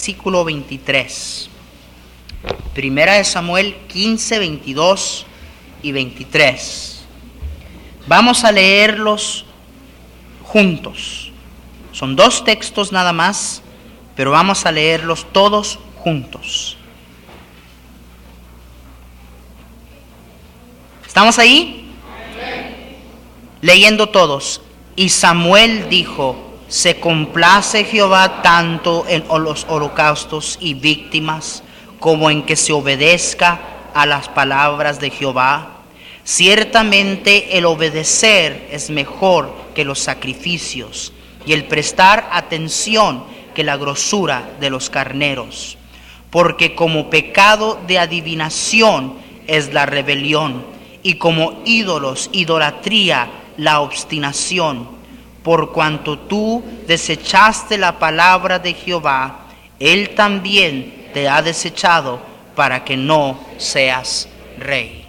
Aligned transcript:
Versículo 0.00 0.46
23. 0.46 1.50
Primera 2.72 3.16
de 3.16 3.24
Samuel 3.24 3.76
15, 3.86 4.38
22 4.38 5.26
y 5.82 5.92
23. 5.92 7.04
Vamos 8.06 8.44
a 8.44 8.50
leerlos 8.50 9.44
juntos. 10.42 11.32
Son 11.92 12.16
dos 12.16 12.44
textos 12.44 12.92
nada 12.92 13.12
más, 13.12 13.60
pero 14.16 14.30
vamos 14.30 14.64
a 14.64 14.72
leerlos 14.72 15.26
todos 15.34 15.78
juntos. 15.96 16.78
¿Estamos 21.06 21.38
ahí? 21.38 21.92
Leyendo 23.60 24.08
todos. 24.08 24.62
Y 24.96 25.10
Samuel 25.10 25.90
dijo, 25.90 26.49
se 26.70 27.00
complace 27.00 27.82
Jehová 27.82 28.42
tanto 28.42 29.04
en 29.08 29.24
los 29.42 29.66
holocaustos 29.68 30.56
y 30.60 30.74
víctimas 30.74 31.64
como 31.98 32.30
en 32.30 32.44
que 32.44 32.54
se 32.54 32.72
obedezca 32.72 33.60
a 33.92 34.06
las 34.06 34.28
palabras 34.28 35.00
de 35.00 35.10
Jehová. 35.10 35.80
Ciertamente 36.22 37.58
el 37.58 37.66
obedecer 37.66 38.68
es 38.70 38.88
mejor 38.88 39.52
que 39.74 39.84
los 39.84 39.98
sacrificios 39.98 41.12
y 41.44 41.54
el 41.54 41.64
prestar 41.64 42.28
atención 42.30 43.24
que 43.52 43.64
la 43.64 43.76
grosura 43.76 44.48
de 44.60 44.70
los 44.70 44.90
carneros. 44.90 45.76
Porque 46.30 46.76
como 46.76 47.10
pecado 47.10 47.80
de 47.88 47.98
adivinación 47.98 49.14
es 49.48 49.74
la 49.74 49.86
rebelión 49.86 50.64
y 51.02 51.14
como 51.14 51.62
ídolos, 51.64 52.30
idolatría, 52.32 53.28
la 53.56 53.80
obstinación 53.80 54.99
por 55.42 55.72
cuanto 55.72 56.18
tú 56.18 56.62
desechaste 56.86 57.78
la 57.78 57.98
palabra 57.98 58.58
de 58.58 58.74
Jehová, 58.74 59.46
Él 59.78 60.14
también 60.14 61.10
te 61.14 61.28
ha 61.28 61.42
desechado 61.42 62.20
para 62.54 62.84
que 62.84 62.96
no 62.96 63.38
seas 63.58 64.28
rey. 64.58 65.06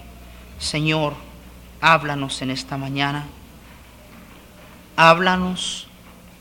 Señor, 0.57 1.13
háblanos 1.81 2.41
en 2.41 2.51
esta 2.51 2.77
mañana. 2.77 3.25
Háblanos 4.95 5.87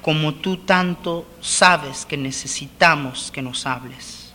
como 0.02 0.34
tú 0.34 0.58
tanto 0.58 1.26
sabes 1.40 2.06
que 2.06 2.16
necesitamos 2.16 3.30
que 3.30 3.42
nos 3.42 3.66
hables. 3.66 4.32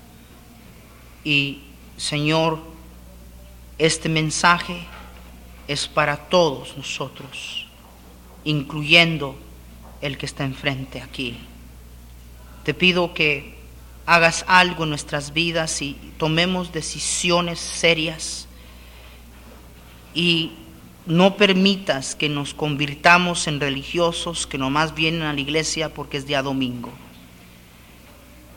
Y 1.23 1.61
Señor, 1.97 2.59
este 3.77 4.09
mensaje 4.09 4.85
es 5.67 5.87
para 5.87 6.17
todos 6.17 6.77
nosotros, 6.77 7.67
incluyendo 8.43 9.37
el 10.01 10.17
que 10.17 10.25
está 10.25 10.43
enfrente 10.43 11.01
aquí. 11.01 11.37
Te 12.63 12.73
pido 12.73 13.13
que 13.13 13.55
hagas 14.05 14.45
algo 14.47 14.83
en 14.83 14.89
nuestras 14.89 15.33
vidas 15.33 15.81
y 15.81 15.97
tomemos 16.17 16.71
decisiones 16.71 17.59
serias 17.59 18.47
y 20.13 20.51
no 21.05 21.37
permitas 21.37 22.15
que 22.15 22.29
nos 22.29 22.53
convirtamos 22.53 23.47
en 23.47 23.59
religiosos 23.59 24.47
que 24.47 24.57
nomás 24.57 24.95
vienen 24.95 25.23
a 25.23 25.33
la 25.33 25.41
iglesia 25.41 25.93
porque 25.93 26.17
es 26.17 26.25
día 26.25 26.41
domingo, 26.41 26.91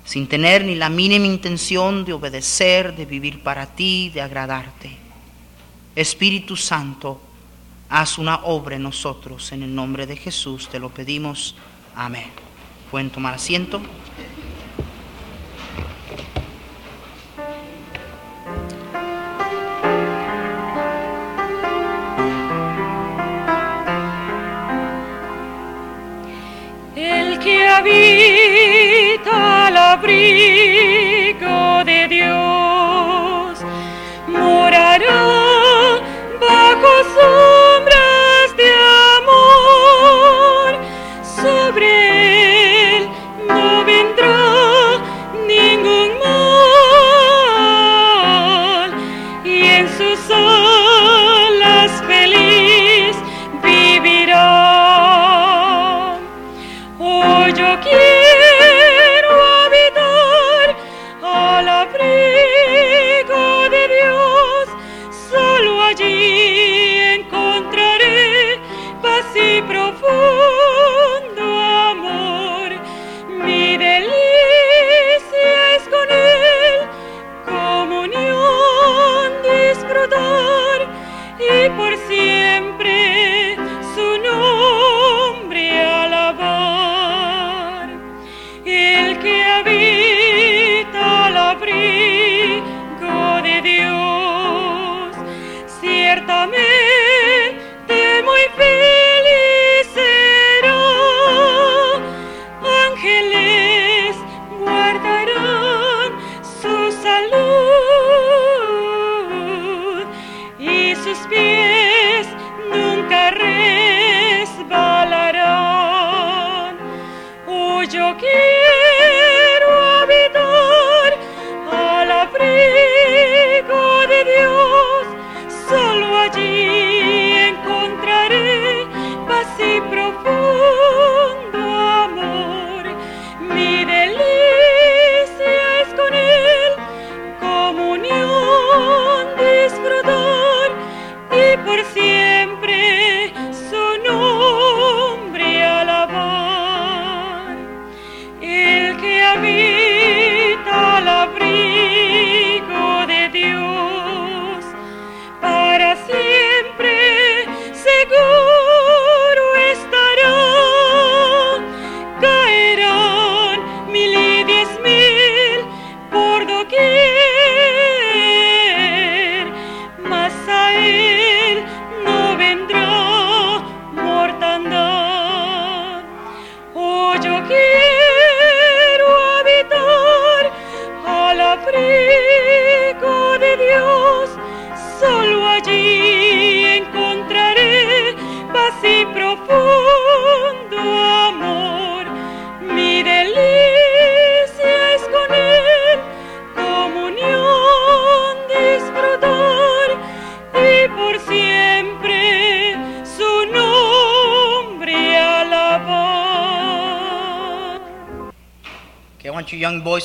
sin 0.04 0.27
tener 0.27 0.65
ni 0.65 0.75
la 0.75 0.88
mínima 0.88 1.27
intención 1.27 2.04
de 2.04 2.15
obedecer, 2.15 2.97
de 2.97 3.04
vivir 3.04 3.43
para 3.43 3.66
ti, 3.66 4.10
de 4.15 4.22
agradarte. 4.22 4.97
Espíritu 5.94 6.56
Santo, 6.56 7.21
haz 7.88 8.19
una 8.19 8.41
obra 8.44 8.76
en 8.76 8.82
nosotros. 8.82 9.53
En 9.53 9.62
el 9.62 9.75
nombre 9.75 10.06
de 10.06 10.16
Jesús 10.16 10.69
te 10.69 10.78
lo 10.78 10.91
pedimos. 10.91 11.54
Amén. 11.94 12.31
Pueden 12.91 13.10
tomar 13.10 13.34
asiento. 13.34 13.81
El 26.97 27.38
que 27.38 27.69
habita 27.69 28.88
al 29.66 29.77
abrigo 29.77 30.75
de 31.84 32.09
Dios 32.09 33.60
morará 34.27 36.00
bajo 36.41 36.88
su 37.15 37.47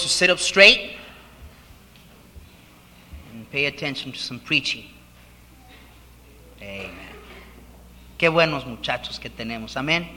to 0.01 0.09
sit 0.09 0.29
up 0.29 0.39
straight 0.39 0.97
and 3.31 3.49
pay 3.51 3.65
attention 3.65 4.11
to 4.11 4.17
some 4.17 4.39
preaching. 4.39 4.85
Amen. 6.61 6.91
Qué 8.17 8.29
buenos 8.29 8.65
muchachos 8.65 9.19
que 9.19 9.29
tenemos. 9.29 9.75
Amén. 9.75 10.07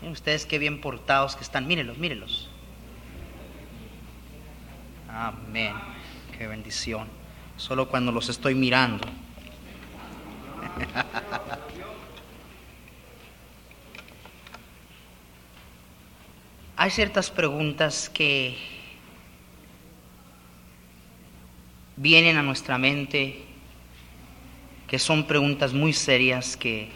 Miren 0.00 0.12
ustedes 0.12 0.44
qué 0.46 0.58
bien 0.58 0.80
portados 0.80 1.34
que 1.34 1.42
están. 1.42 1.66
Mírenlos, 1.66 1.98
mírenlos. 1.98 2.48
Amén. 5.08 5.74
Qué 6.36 6.46
bendición. 6.46 7.08
Solo 7.56 7.88
cuando 7.88 8.12
los 8.12 8.28
estoy 8.28 8.54
mirando. 8.54 9.08
Hay 16.86 16.92
ciertas 16.92 17.32
preguntas 17.32 18.08
que 18.08 18.56
vienen 21.96 22.36
a 22.36 22.44
nuestra 22.44 22.78
mente, 22.78 23.44
que 24.86 25.00
son 25.00 25.26
preguntas 25.26 25.72
muy 25.72 25.92
serias 25.92 26.56
que 26.56 26.92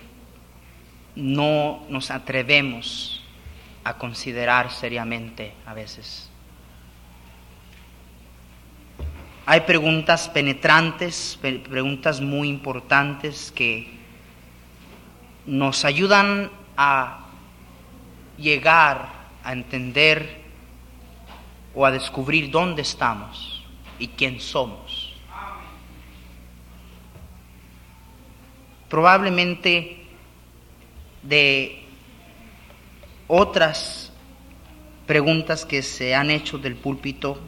no 1.17 1.85
nos 1.89 2.13
atrevemos 2.13 3.25
a 3.83 3.99
considerar 3.99 4.71
seriamente 4.71 5.55
a 5.67 5.75
veces. 5.75 6.31
Hay 9.45 9.63
preguntas 9.63 10.29
penetrantes, 10.29 11.37
pe- 11.43 11.59
preguntas 11.59 12.21
muy 12.21 12.49
importantes 12.49 13.51
que 13.51 13.91
nos 15.47 15.85
ayudan 15.85 16.49
a 16.77 17.27
llegar 18.39 19.19
a 19.51 19.53
entender 19.53 20.41
o 21.75 21.85
a 21.85 21.91
descubrir 21.91 22.51
dónde 22.51 22.83
estamos 22.83 23.65
y 23.99 24.07
quién 24.07 24.39
somos. 24.39 25.13
Probablemente 28.89 30.07
de 31.23 31.83
otras 33.27 34.13
preguntas 35.07 35.65
que 35.65 35.83
se 35.83 36.15
han 36.15 36.31
hecho 36.31 36.57
del 36.57 36.77
púlpito, 36.77 37.41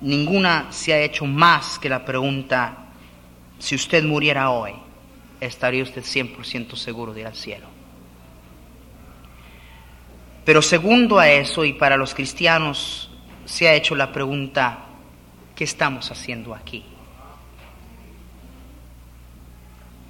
ninguna 0.00 0.72
se 0.72 0.92
ha 0.92 1.00
hecho 1.00 1.24
más 1.24 1.78
que 1.78 1.88
la 1.88 2.04
pregunta, 2.04 2.86
si 3.60 3.76
usted 3.76 4.02
muriera 4.04 4.50
hoy, 4.50 4.72
¿estaría 5.40 5.84
usted 5.84 6.02
100% 6.02 6.74
seguro 6.74 7.14
de 7.14 7.20
ir 7.20 7.26
al 7.28 7.36
cielo? 7.36 7.77
Pero 10.48 10.62
segundo 10.62 11.18
a 11.18 11.28
eso, 11.28 11.62
y 11.62 11.74
para 11.74 11.98
los 11.98 12.14
cristianos, 12.14 13.10
se 13.44 13.68
ha 13.68 13.74
hecho 13.74 13.94
la 13.94 14.10
pregunta, 14.10 14.78
¿qué 15.54 15.64
estamos 15.64 16.10
haciendo 16.10 16.54
aquí? 16.54 16.86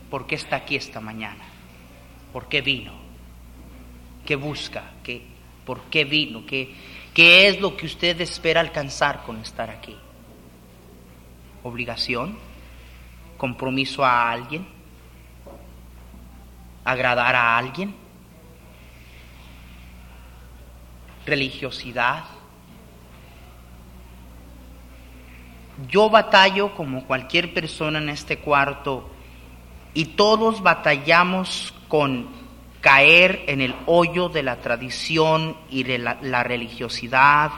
¿Por 0.08 0.28
qué 0.28 0.36
está 0.36 0.54
aquí 0.54 0.76
esta 0.76 1.00
mañana? 1.00 1.42
¿Por 2.32 2.46
qué 2.46 2.60
vino? 2.60 2.92
¿Qué 4.24 4.36
busca? 4.36 4.92
¿Qué, 5.02 5.26
¿Por 5.66 5.80
qué 5.90 6.04
vino? 6.04 6.46
¿Qué, 6.46 6.72
¿Qué 7.12 7.48
es 7.48 7.60
lo 7.60 7.76
que 7.76 7.86
usted 7.86 8.20
espera 8.20 8.60
alcanzar 8.60 9.24
con 9.24 9.38
estar 9.38 9.68
aquí? 9.70 9.96
¿Obligación? 11.64 12.38
¿Compromiso 13.36 14.04
a 14.04 14.30
alguien? 14.30 14.68
¿Agradar 16.84 17.34
a 17.34 17.58
alguien? 17.58 18.07
¿Religiosidad? 21.28 22.24
Yo 25.90 26.08
batallo 26.08 26.74
como 26.74 27.04
cualquier 27.04 27.52
persona 27.52 27.98
en 27.98 28.08
este 28.08 28.38
cuarto 28.38 29.10
y 29.92 30.06
todos 30.06 30.62
batallamos 30.62 31.74
con 31.86 32.28
caer 32.80 33.44
en 33.46 33.60
el 33.60 33.74
hoyo 33.84 34.30
de 34.30 34.42
la 34.42 34.56
tradición 34.62 35.54
y 35.68 35.82
de 35.82 35.98
la, 35.98 36.16
la 36.22 36.42
religiosidad 36.44 37.50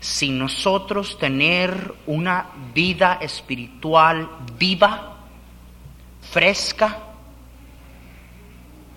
sin 0.00 0.38
nosotros 0.38 1.18
tener 1.18 1.94
una 2.06 2.46
vida 2.72 3.18
espiritual 3.20 4.30
viva, 4.58 5.18
fresca, 6.22 6.98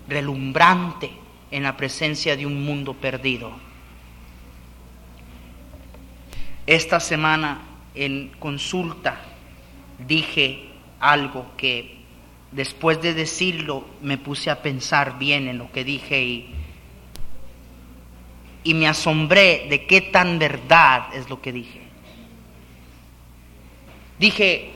relumbrante 0.08 1.12
en 1.52 1.64
la 1.64 1.76
presencia 1.76 2.38
de 2.38 2.46
un 2.46 2.64
mundo 2.64 2.94
perdido. 2.94 3.63
Esta 6.66 7.00
semana 7.00 7.62
en 7.94 8.30
consulta 8.40 9.20
dije 10.08 10.70
algo 11.00 11.52
que 11.58 11.98
después 12.52 13.02
de 13.02 13.14
decirlo 13.14 13.86
me 14.02 14.18
puse 14.18 14.50
a 14.50 14.62
pensar 14.62 15.20
bien 15.20 15.48
en 15.48 15.58
lo 15.58 15.72
que 15.72 15.84
dije 15.84 16.24
y, 16.24 16.56
y 18.64 18.74
me 18.74 18.88
asombré 18.88 19.68
de 19.70 19.86
qué 19.86 20.02
tan 20.02 20.40
verdad 20.40 21.14
es 21.14 21.30
lo 21.30 21.42
que 21.42 21.52
dije. 21.52 21.82
Dije 24.20 24.72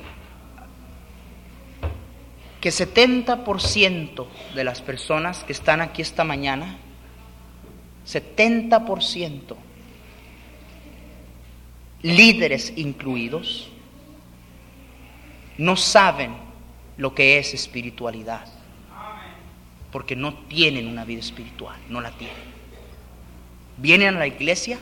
que 2.60 2.70
70% 2.70 4.28
de 4.56 4.64
las 4.64 4.82
personas 4.82 5.44
que 5.46 5.54
están 5.54 5.80
aquí 5.80 6.02
esta 6.02 6.26
mañana, 6.26 6.78
70%, 8.06 9.56
líderes 12.02 12.74
incluidos, 12.76 13.70
no 15.58 15.76
saben 15.76 16.36
lo 16.98 17.14
que 17.16 17.38
es 17.38 17.54
espiritualidad. 17.54 18.46
Porque 19.92 20.16
no 20.16 20.34
tienen 20.48 20.88
una 20.88 21.06
vida 21.06 21.22
espiritual, 21.22 21.80
no 21.90 22.02
la 22.02 22.12
tienen. 22.12 22.36
Vienen 23.78 24.16
a 24.16 24.20
la 24.20 24.28
iglesia, 24.28 24.80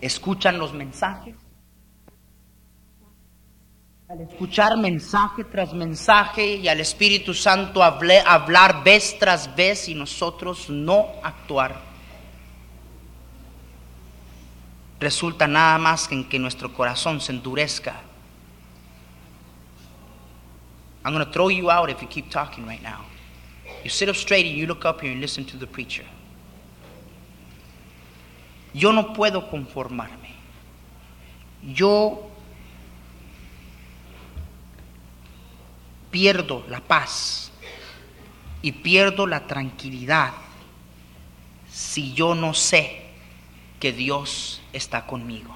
escuchan 0.00 0.58
los 0.58 0.74
mensajes. 0.74 1.34
Al 4.08 4.20
escuchar 4.20 4.76
mensaje 4.76 5.44
tras 5.44 5.72
mensaje 5.72 6.56
y 6.56 6.68
al 6.68 6.78
Espíritu 6.80 7.32
Santo 7.32 7.82
hable- 7.82 8.22
hablar 8.26 8.84
vez 8.84 9.16
tras 9.18 9.56
vez 9.56 9.88
y 9.88 9.94
nosotros 9.94 10.68
no 10.68 11.06
actuar, 11.22 11.80
resulta 15.04 15.46
nada 15.46 15.78
más 15.78 16.08
que 16.08 16.14
en 16.14 16.28
que 16.28 16.38
nuestro 16.38 16.72
corazón 16.72 17.20
se 17.20 17.30
endurezca 17.32 18.02
I'm 21.04 21.12
going 21.12 21.24
to 21.24 21.30
throw 21.30 21.48
you 21.50 21.70
out 21.70 21.90
if 21.90 22.00
you 22.00 22.08
keep 22.08 22.30
talking 22.30 22.66
right 22.66 22.82
now. 22.82 23.04
You 23.82 23.90
sit 23.90 24.08
up 24.08 24.16
straight 24.16 24.46
and 24.46 24.56
you 24.56 24.66
look 24.66 24.86
up 24.86 25.02
here 25.02 25.12
and 25.12 25.20
listen 25.20 25.44
to 25.44 25.58
the 25.58 25.66
preacher. 25.66 26.04
Yo 28.72 28.90
no 28.90 29.12
puedo 29.12 29.50
conformarme. 29.50 30.30
Yo 31.62 32.30
pierdo 36.10 36.64
la 36.68 36.80
paz 36.80 37.52
y 38.62 38.72
pierdo 38.72 39.26
la 39.26 39.46
tranquilidad 39.46 40.32
si 41.70 42.14
yo 42.14 42.34
no 42.34 42.54
sé 42.54 43.03
que 43.84 43.92
Dios 43.92 44.62
está 44.72 45.04
conmigo. 45.04 45.54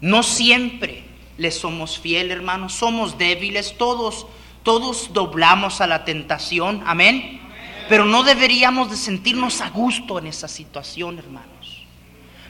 No 0.00 0.24
siempre 0.24 1.04
le 1.38 1.52
somos 1.52 1.96
fieles, 1.96 2.36
hermanos, 2.36 2.72
somos 2.72 3.18
débiles, 3.18 3.78
todos, 3.78 4.26
todos 4.64 5.12
doblamos 5.12 5.80
a 5.80 5.86
la 5.86 6.04
tentación, 6.04 6.82
amén. 6.84 7.40
Pero 7.88 8.04
no 8.04 8.24
deberíamos 8.24 8.90
de 8.90 8.96
sentirnos 8.96 9.60
a 9.60 9.70
gusto 9.70 10.18
en 10.18 10.26
esa 10.26 10.48
situación, 10.48 11.20
hermanos. 11.20 11.84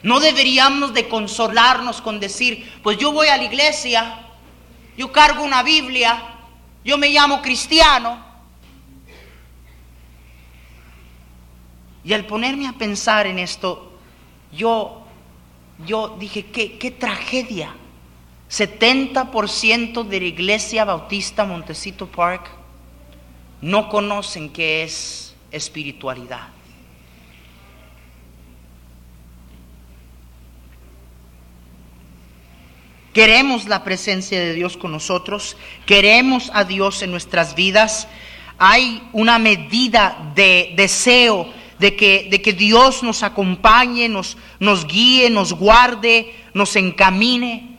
No 0.01 0.19
deberíamos 0.19 0.95
de 0.95 1.07
consolarnos 1.07 2.01
con 2.01 2.19
decir, 2.19 2.67
pues 2.81 2.97
yo 2.97 3.11
voy 3.11 3.27
a 3.27 3.37
la 3.37 3.43
iglesia, 3.43 4.19
yo 4.97 5.11
cargo 5.11 5.43
una 5.43 5.61
Biblia, 5.61 6.23
yo 6.83 6.97
me 6.97 7.09
llamo 7.09 7.39
cristiano. 7.43 8.32
Y 12.03 12.13
al 12.13 12.25
ponerme 12.25 12.67
a 12.67 12.73
pensar 12.73 13.27
en 13.27 13.39
esto, 13.39 13.91
yo, 14.51 15.03
yo 15.85 16.17
dije, 16.19 16.45
qué, 16.47 16.77
qué 16.77 16.91
tragedia. 16.91 17.75
70% 18.49 20.03
de 20.03 20.19
la 20.19 20.25
iglesia 20.25 20.85
bautista 20.85 21.43
Montecito 21.45 22.07
Park 22.07 22.51
no 23.61 23.89
conocen 23.89 24.49
qué 24.49 24.83
es 24.83 25.33
espiritualidad. 25.51 26.49
Queremos 33.13 33.67
la 33.67 33.83
presencia 33.83 34.39
de 34.39 34.53
Dios 34.53 34.75
con 34.75 34.91
nosotros, 34.91 35.55
queremos 35.85 36.49
a 36.53 36.63
Dios 36.63 37.03
en 37.03 37.11
nuestras 37.11 37.53
vidas. 37.53 38.07
Hay 38.57 39.07
una 39.13 39.37
medida 39.37 40.31
de 40.35 40.73
deseo, 40.75 41.47
de 41.83 41.97
que, 41.97 42.29
de 42.31 42.41
que 42.41 42.53
Dios 42.53 43.03
nos 43.03 43.23
acompañe, 43.23 44.07
nos, 44.07 44.37
nos 44.61 44.87
guíe, 44.87 45.29
nos 45.29 45.51
guarde, 45.51 46.33
nos 46.53 46.77
encamine. 46.77 47.75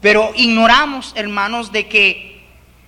Pero 0.00 0.30
ignoramos, 0.36 1.12
hermanos, 1.16 1.72
de 1.72 1.88
que, 1.88 2.44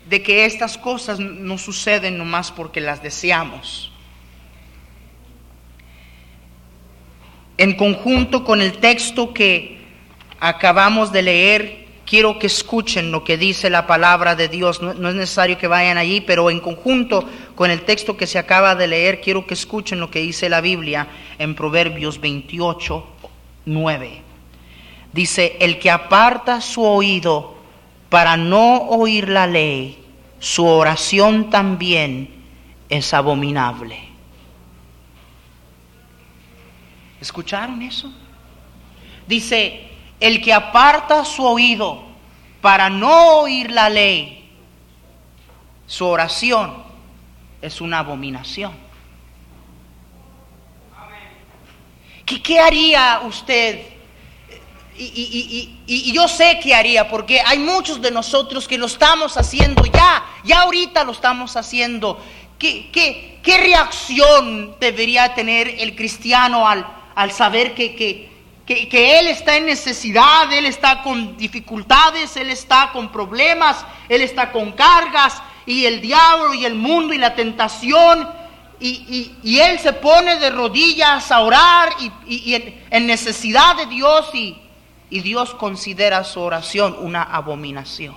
de 0.09 0.23
que 0.23 0.45
estas 0.45 0.79
cosas 0.79 1.19
no 1.19 1.59
suceden 1.59 2.17
nomás 2.17 2.53
porque 2.53 2.81
las 2.81 3.03
deseamos. 3.03 3.91
En 7.59 7.75
conjunto 7.75 8.45
con 8.45 8.61
el 8.61 8.79
texto 8.79 9.35
que 9.35 9.81
acabamos 10.39 11.11
de 11.11 11.23
leer, 11.23 11.86
quiero 12.07 12.39
que 12.39 12.47
escuchen 12.47 13.11
lo 13.11 13.25
que 13.25 13.37
dice 13.37 13.69
la 13.69 13.87
palabra 13.87 14.35
de 14.37 14.49
Dios. 14.49 14.81
No, 14.81 14.93
es 14.93 15.15
necesario 15.15 15.59
que 15.59 15.67
vayan 15.67 15.99
allí, 15.99 16.23
pero 16.23 16.49
en 16.51 16.61
conjunto 16.61 17.29
con 17.55 17.71
el 17.71 17.83
texto 17.83 18.17
que 18.17 18.27
se 18.27 18.39
acaba 18.39 18.75
de 18.75 18.87
leer, 18.87 19.21
quiero 19.21 19.47
que 19.47 19.55
escuchen 19.55 20.01
lo 20.01 20.11
que 20.11 20.21
dice 20.21 20.49
la 20.49 20.61
Biblia 20.61 21.09
en 21.39 21.55
Proverbios 21.55 22.21
28, 22.21 23.07
9. 23.67 24.23
Dice, 25.13 25.57
el 25.61 25.79
que 25.79 25.91
aparta 25.91 26.61
su 26.61 26.83
oído 26.85 27.57
para 28.09 28.37
no 28.37 28.83
oír 28.83 29.29
la 29.29 29.47
ley, 29.47 30.03
su 30.39 30.65
oración 30.65 31.51
también 31.51 32.31
es 32.89 33.13
abominable. 33.13 33.99
¿Escucharon 37.21 37.83
eso? 37.83 38.13
Dice, 39.27 39.96
el 40.21 40.43
que 40.43 40.53
aparta 40.53 41.25
su 41.25 41.45
oído 41.45 42.05
para 42.61 42.89
no 42.89 43.41
oír 43.41 43.71
la 43.71 43.89
ley, 43.89 44.51
su 45.87 46.07
oración 46.07 46.83
es 47.63 47.81
una 47.81 48.01
abominación. 48.01 48.87
¿Qué, 52.25 52.59
haría 52.59 53.21
usted? 53.25 53.87
Y, 54.99 55.79
y, 55.87 56.13
yo 56.13 56.27
sé 56.27 56.59
qué 56.61 56.75
haría, 56.75 57.09
porque 57.09 57.41
hay 57.41 57.59
muchos 57.59 58.03
de 58.03 58.11
nosotros 58.11 58.67
que 58.67 58.79
lo 58.79 58.87
estamos 58.87 59.37
haciendo 59.37 59.85
ya, 59.87 60.25
ya 60.43 60.63
ahorita 60.63 61.05
lo 61.05 61.13
estamos 61.13 61.57
haciendo. 61.57 62.21
¿Qué, 62.59 62.91
qué, 62.91 63.39
qué 63.45 63.59
reacción 63.59 64.75
debería 64.81 65.35
tener 65.35 65.69
el 65.79 65.95
cristiano 65.95 66.67
al, 66.67 66.85
al 67.15 67.31
saber 67.31 67.75
que, 67.75 67.95
que, 67.95 68.36
que, 68.67 69.19
Él 69.19 69.29
está 69.29 69.57
en 69.57 69.67
necesidad, 69.67 70.53
Él 70.53 70.67
está 70.67 71.03
con 71.03 71.37
dificultades, 71.37 72.37
Él 72.37 72.51
está 72.51 72.91
con 72.93 73.13
problemas, 73.13 73.87
Él 74.09 74.23
está 74.23 74.51
con 74.51 74.73
cargas, 74.73 75.41
y 75.65 75.85
el 75.87 76.01
diablo 76.01 76.53
y 76.53 76.65
el 76.65 76.75
mundo 76.75 77.15
y 77.15 77.19
la 77.19 77.35
tentación, 77.35 78.29
y, 78.79 79.33
y, 79.43 79.59
Él 79.61 79.79
se 79.79 79.93
pone 79.93 80.37
de 80.39 80.51
rodillas 80.51 81.31
a 81.31 81.41
orar 81.41 81.91
y, 82.27 82.55
en, 82.55 82.85
en, 82.91 83.07
necesidad 83.07 83.77
de 83.77 83.87
Dios, 83.87 84.29
y, 84.35 84.59
y 85.09 85.21
Dios 85.21 85.55
considera 85.55 86.25
su 86.25 86.41
oración 86.41 86.97
una 86.99 87.23
abominación. 87.23 88.17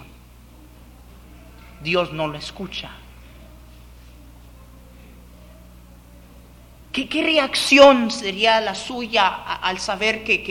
Dios 1.82 2.12
no 2.12 2.28
lo 2.28 2.38
escucha. 2.38 2.92
¿Qué, 6.92 7.08
reacción 7.24 8.10
sería 8.10 8.60
la 8.62 8.74
suya 8.74 9.28
al 9.28 9.80
saber 9.80 10.24
que, 10.24 10.44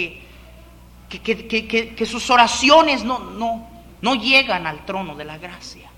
que, 1.09 2.07
sus 2.07 2.31
oraciones 2.31 3.03
no, 3.03 3.19
no, 3.19 3.69
no 4.01 4.15
llegan 4.15 4.67
al 4.67 4.85
trono 4.87 5.17
de 5.17 5.25
la 5.25 5.39
gracia? 5.39 5.91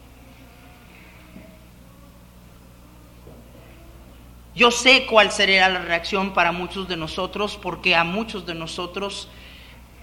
Yo 4.54 4.70
sé 4.70 5.06
cuál 5.06 5.30
sería 5.30 5.68
la 5.68 5.80
reacción 5.80 6.32
para 6.32 6.52
muchos 6.52 6.88
de 6.88 6.96
nosotros, 6.96 7.58
porque 7.60 7.94
a 7.94 8.04
muchos 8.04 8.46
de 8.46 8.54
nosotros 8.54 9.28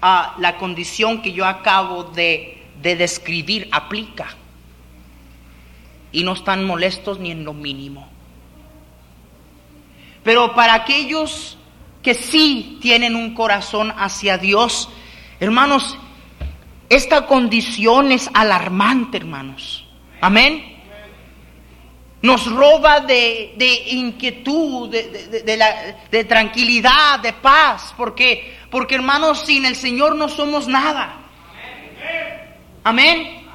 a 0.00 0.36
la 0.38 0.56
condición 0.56 1.20
que 1.20 1.32
yo 1.32 1.46
acabo 1.46 2.04
de, 2.04 2.64
de 2.80 2.96
describir 2.96 3.68
aplica. 3.72 4.28
Y 6.12 6.22
no 6.22 6.32
están 6.32 6.64
molestos 6.64 7.18
ni 7.18 7.30
en 7.30 7.44
lo 7.44 7.52
mínimo. 7.52 8.08
Pero 10.28 10.54
para 10.54 10.74
aquellos 10.74 11.56
que 12.02 12.12
sí 12.12 12.78
tienen 12.82 13.16
un 13.16 13.32
corazón 13.32 13.94
hacia 13.96 14.36
Dios, 14.36 14.90
hermanos, 15.40 15.96
esta 16.90 17.24
condición 17.24 18.12
es 18.12 18.28
alarmante, 18.34 19.16
hermanos. 19.16 19.88
Amén. 20.20 20.82
Nos 22.20 22.44
roba 22.44 23.00
de, 23.00 23.54
inquietud, 23.86 24.90
de, 24.90 26.24
tranquilidad, 26.24 27.20
de 27.20 27.32
paz, 27.32 27.94
porque, 27.96 28.54
porque 28.70 28.96
hermanos, 28.96 29.46
sin 29.46 29.64
el 29.64 29.76
Señor 29.76 30.14
no 30.14 30.28
somos 30.28 30.68
nada. 30.68 31.20
Amén. 32.84 33.46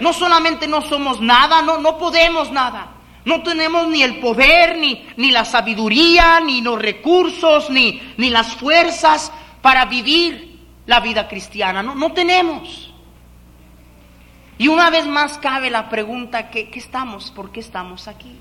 No 0.00 0.12
solamente 0.12 0.66
no 0.66 0.82
somos 0.82 1.20
nada, 1.20 1.62
no, 1.62 1.78
no 1.78 1.96
podemos 1.96 2.50
nada. 2.50 2.95
No 3.26 3.42
tenemos 3.42 3.88
ni 3.88 4.04
el 4.04 4.20
poder, 4.20 4.78
ni, 4.78 5.04
ni 5.16 5.32
la 5.32 5.44
sabiduría, 5.44 6.38
ni 6.38 6.60
los 6.60 6.80
recursos, 6.80 7.68
ni, 7.70 8.00
ni 8.16 8.30
las 8.30 8.54
fuerzas 8.54 9.32
para 9.60 9.84
vivir 9.86 10.60
la 10.86 11.00
vida 11.00 11.26
cristiana. 11.26 11.82
No, 11.82 11.96
no 11.96 12.12
tenemos. 12.12 12.94
Y 14.58 14.68
una 14.68 14.90
vez 14.90 15.08
más 15.08 15.38
cabe 15.38 15.70
la 15.70 15.88
pregunta, 15.88 16.50
¿qué, 16.50 16.70
¿qué 16.70 16.78
estamos? 16.78 17.32
¿Por 17.32 17.50
qué 17.50 17.58
estamos 17.58 18.06
aquí? 18.06 18.38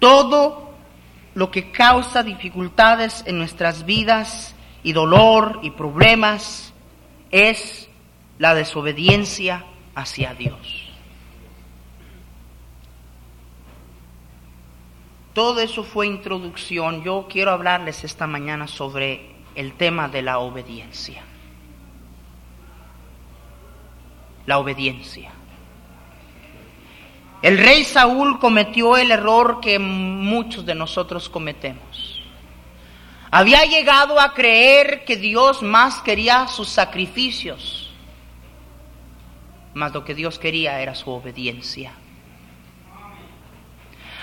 Todo 0.00 0.72
lo 1.34 1.52
que 1.52 1.70
causa 1.70 2.24
dificultades 2.24 3.22
en 3.28 3.38
nuestras 3.38 3.86
vidas 3.86 4.56
y 4.82 4.92
dolor 4.92 5.60
y 5.62 5.70
problemas 5.70 6.74
es 7.30 7.88
la 8.42 8.56
desobediencia 8.56 9.64
hacia 9.94 10.34
Dios. 10.34 10.90
Todo 15.32 15.60
eso 15.60 15.84
fue 15.84 16.08
introducción. 16.08 17.04
Yo 17.04 17.28
quiero 17.30 17.52
hablarles 17.52 18.02
esta 18.02 18.26
mañana 18.26 18.66
sobre 18.66 19.36
el 19.54 19.74
tema 19.74 20.08
de 20.08 20.22
la 20.22 20.40
obediencia. 20.40 21.22
La 24.46 24.58
obediencia. 24.58 25.30
El 27.42 27.58
rey 27.58 27.84
Saúl 27.84 28.40
cometió 28.40 28.96
el 28.96 29.12
error 29.12 29.60
que 29.60 29.78
muchos 29.78 30.66
de 30.66 30.74
nosotros 30.74 31.28
cometemos. 31.28 32.20
Había 33.30 33.64
llegado 33.66 34.18
a 34.18 34.34
creer 34.34 35.04
que 35.04 35.16
Dios 35.16 35.62
más 35.62 36.02
quería 36.02 36.48
sus 36.48 36.68
sacrificios 36.68 37.81
mas 39.74 39.92
lo 39.92 40.04
que 40.04 40.14
Dios 40.14 40.38
quería 40.38 40.80
era 40.80 40.94
su 40.94 41.10
obediencia. 41.10 41.92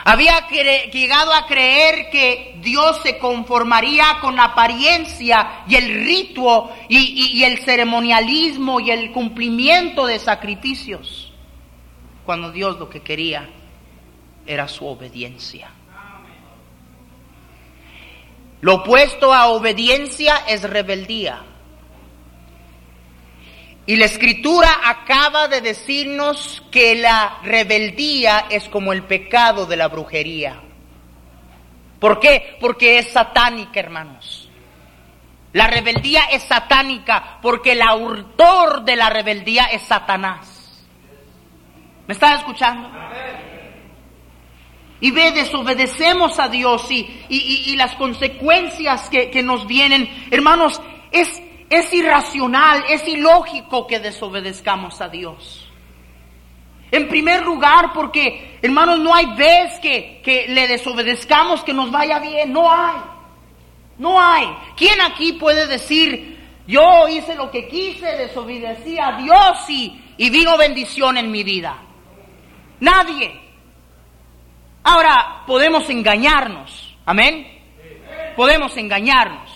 Había 0.05 0.47
llegado 0.47 1.33
a 1.33 1.45
creer 1.45 2.09
que 2.09 2.57
Dios 2.61 3.01
se 3.03 3.17
conformaría 3.17 4.17
con 4.21 4.35
la 4.35 4.45
apariencia 4.45 5.63
y 5.67 5.75
el 5.75 6.05
rito 6.05 6.71
y, 6.87 7.43
el 7.43 7.59
ceremonialismo 7.59 8.79
y 8.79 8.91
el 8.91 9.11
cumplimiento 9.11 10.05
de 10.05 10.19
sacrificios, 10.19 11.33
cuando 12.25 12.51
Dios 12.51 12.79
lo 12.79 12.89
que 12.89 13.01
quería 13.01 13.49
era 14.45 14.67
su 14.67 14.87
obediencia. 14.87 15.69
Lo 18.61 18.75
opuesto 18.75 19.33
a 19.33 19.47
obediencia 19.47 20.37
es 20.47 20.63
rebeldía. 20.63 21.43
Y 23.89 23.95
la 23.95 24.05
escritura 24.05 24.69
acaba 24.85 25.47
de 25.47 25.61
decirnos 25.61 26.61
que 26.69 26.93
la 26.93 27.39
rebeldía 27.41 28.45
es 28.51 28.69
como 28.69 28.93
el 28.93 29.01
pecado 29.01 29.65
de 29.65 29.77
la 29.77 29.87
brujería. 29.87 30.61
¿Por 31.99 32.19
qué? 32.19 32.55
Porque 32.61 32.99
es 32.99 33.09
satánica, 33.09 33.79
hermanos. 33.79 34.47
La 35.53 35.65
rebeldía 35.65 36.25
es 36.31 36.43
satánica 36.43 37.39
porque 37.41 37.71
el 37.71 37.81
autor 37.81 38.83
de 38.83 38.95
la 38.95 39.09
rebeldía 39.09 39.63
es 39.63 39.81
Satanás. 39.81 40.85
¿Me 42.05 42.13
están 42.13 42.37
escuchando? 42.37 42.91
Y 45.01 45.09
ve, 45.09 45.31
desobedecemos 45.31 46.37
a 46.37 46.47
Dios 46.47 46.91
y, 46.91 47.25
y, 47.27 47.75
las 47.75 47.95
consecuencias 47.95 49.09
que, 49.09 49.31
que 49.31 49.41
nos 49.41 49.65
vienen. 49.65 50.27
Hermanos, 50.29 50.79
es 51.11 51.41
es 51.69 51.93
irracional, 51.93 52.83
es 52.89 53.07
ilógico 53.07 53.85
que 53.85 53.99
desobedezcamos 53.99 55.01
a 55.01 55.09
Dios. 55.09 55.69
En 56.91 57.07
primer 57.07 57.43
lugar, 57.43 57.93
porque, 57.93 58.57
hermanos, 58.61 58.99
no 58.99 59.13
hay 59.13 59.27
vez 59.35 59.79
que, 59.79 60.21
que 60.23 60.47
le 60.47 60.67
desobedezcamos 60.67 61.63
que 61.63 61.73
nos 61.73 61.91
vaya 61.91 62.17
bien. 62.19 62.51
No 62.51 62.71
hay. 62.71 62.99
No 63.99 64.19
hay. 64.19 64.47
¿Quién 64.75 64.99
aquí 65.01 65.33
puede 65.33 65.67
decir, 65.67 66.39
yo 66.65 67.07
hice 67.07 67.35
lo 67.35 67.51
que 67.51 67.67
quise, 67.67 68.07
desobedecí 68.17 68.97
a 68.97 69.17
Dios 69.17 69.69
y, 69.69 70.01
y 70.17 70.29
vino 70.31 70.57
bendición 70.57 71.17
en 71.17 71.29
mi 71.29 71.43
vida? 71.43 71.77
Nadie. 72.79 73.39
Ahora 74.83 75.43
podemos 75.45 75.87
engañarnos. 75.89 76.97
Amén. 77.05 77.59
Podemos 78.35 78.75
engañarnos. 78.77 79.49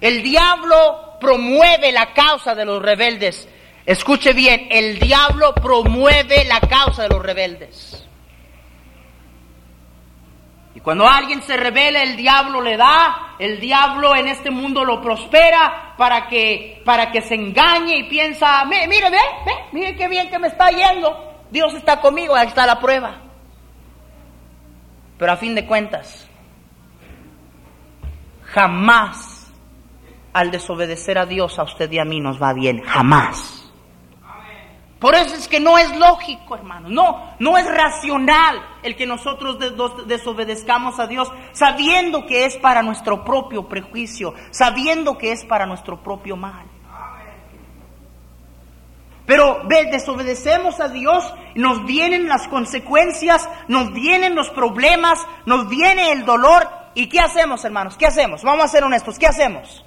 El 0.00 0.22
diablo 0.22 1.11
promueve 1.22 1.92
la 1.92 2.12
causa 2.12 2.54
de 2.54 2.66
los 2.66 2.82
rebeldes. 2.82 3.48
Escuche 3.86 4.32
bien, 4.32 4.66
el 4.70 4.98
diablo 4.98 5.54
promueve 5.54 6.44
la 6.44 6.60
causa 6.60 7.04
de 7.04 7.08
los 7.08 7.22
rebeldes. 7.22 8.06
Y 10.74 10.80
cuando 10.80 11.06
alguien 11.08 11.42
se 11.42 11.56
revela, 11.56 12.02
el 12.02 12.16
diablo 12.16 12.60
le 12.60 12.76
da, 12.76 13.36
el 13.38 13.60
diablo 13.60 14.16
en 14.16 14.28
este 14.28 14.50
mundo 14.50 14.84
lo 14.84 15.00
prospera 15.00 15.94
para 15.96 16.28
que, 16.28 16.82
para 16.84 17.10
que 17.10 17.22
se 17.22 17.34
engañe 17.34 17.96
y 17.98 18.04
piensa, 18.04 18.64
mire, 18.64 18.88
mire, 18.88 19.10
ve, 19.10 19.18
ve, 19.46 19.52
mire 19.72 19.96
qué 19.96 20.08
bien 20.08 20.28
que 20.28 20.38
me 20.38 20.48
está 20.48 20.70
yendo. 20.70 21.30
Dios 21.50 21.74
está 21.74 22.00
conmigo, 22.00 22.34
ahí 22.34 22.48
está 22.48 22.66
la 22.66 22.80
prueba. 22.80 23.16
Pero 25.18 25.32
a 25.32 25.36
fin 25.36 25.54
de 25.54 25.66
cuentas, 25.66 26.26
jamás 28.44 29.31
al 30.32 30.50
desobedecer 30.50 31.18
a 31.18 31.26
Dios 31.26 31.58
a 31.58 31.64
usted 31.64 31.90
y 31.90 31.98
a 31.98 32.04
mí 32.04 32.20
nos 32.20 32.40
va 32.40 32.52
bien, 32.52 32.82
jamás. 32.82 33.62
Por 35.02 35.16
eso 35.16 35.34
es 35.34 35.48
que 35.48 35.58
no 35.58 35.78
es 35.78 35.96
lógico, 35.96 36.54
hermano, 36.54 36.88
no, 36.88 37.34
no 37.40 37.58
es 37.58 37.66
racional 37.66 38.62
el 38.84 38.94
que 38.94 39.04
nosotros 39.04 39.58
desobedezcamos 40.06 41.00
a 41.00 41.08
Dios 41.08 41.28
sabiendo 41.50 42.24
que 42.24 42.44
es 42.44 42.56
para 42.58 42.84
nuestro 42.84 43.24
propio 43.24 43.68
prejuicio, 43.68 44.32
sabiendo 44.52 45.18
que 45.18 45.32
es 45.32 45.44
para 45.44 45.66
nuestro 45.66 46.00
propio 46.04 46.36
mal. 46.36 46.66
Pero 49.26 49.62
ve, 49.66 49.88
desobedecemos 49.90 50.78
a 50.78 50.88
Dios, 50.88 51.34
nos 51.56 51.84
vienen 51.84 52.28
las 52.28 52.46
consecuencias, 52.46 53.48
nos 53.66 53.92
vienen 53.92 54.36
los 54.36 54.50
problemas, 54.50 55.18
nos 55.46 55.68
viene 55.68 56.12
el 56.12 56.24
dolor. 56.24 56.68
¿Y 56.94 57.08
qué 57.08 57.18
hacemos, 57.18 57.64
hermanos? 57.64 57.96
¿Qué 57.96 58.06
hacemos? 58.06 58.44
Vamos 58.44 58.66
a 58.66 58.68
ser 58.68 58.84
honestos, 58.84 59.18
¿qué 59.18 59.26
hacemos? 59.26 59.84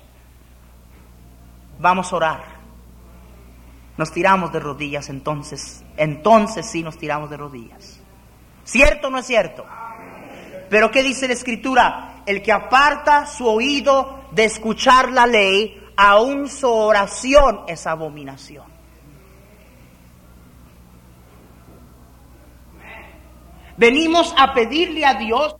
Vamos 1.85 2.11
a 2.11 2.15
orar 2.15 2.55
nos 3.95 4.11
tiramos 4.11 4.51
de 4.51 4.59
rodillas 4.59 5.07
entonces, 5.09 5.85
entonces 5.97 6.65
sí 6.65 6.81
nos 6.81 6.97
tiramos 6.97 7.29
de 7.29 7.37
rodillas. 7.37 8.01
¿Cierto 8.63 9.07
o 9.07 9.11
no 9.11 9.19
es 9.19 9.27
cierto? 9.27 9.63
Pero 10.67 10.89
¿qué 10.89 11.03
dice 11.03 11.27
la 11.27 11.33
escritura? 11.35 12.23
El 12.25 12.41
que 12.41 12.51
aparta 12.51 13.27
su 13.27 13.47
oído 13.47 14.25
de 14.31 14.45
escuchar 14.45 15.11
la 15.11 15.27
ley, 15.27 15.79
aún 15.95 16.49
su 16.49 16.67
oración 16.67 17.61
es 17.67 17.85
abominación. 17.85 18.65
Venimos 23.77 24.33
a 24.39 24.55
pedirle 24.55 25.05
a 25.05 25.13
Dios 25.13 25.55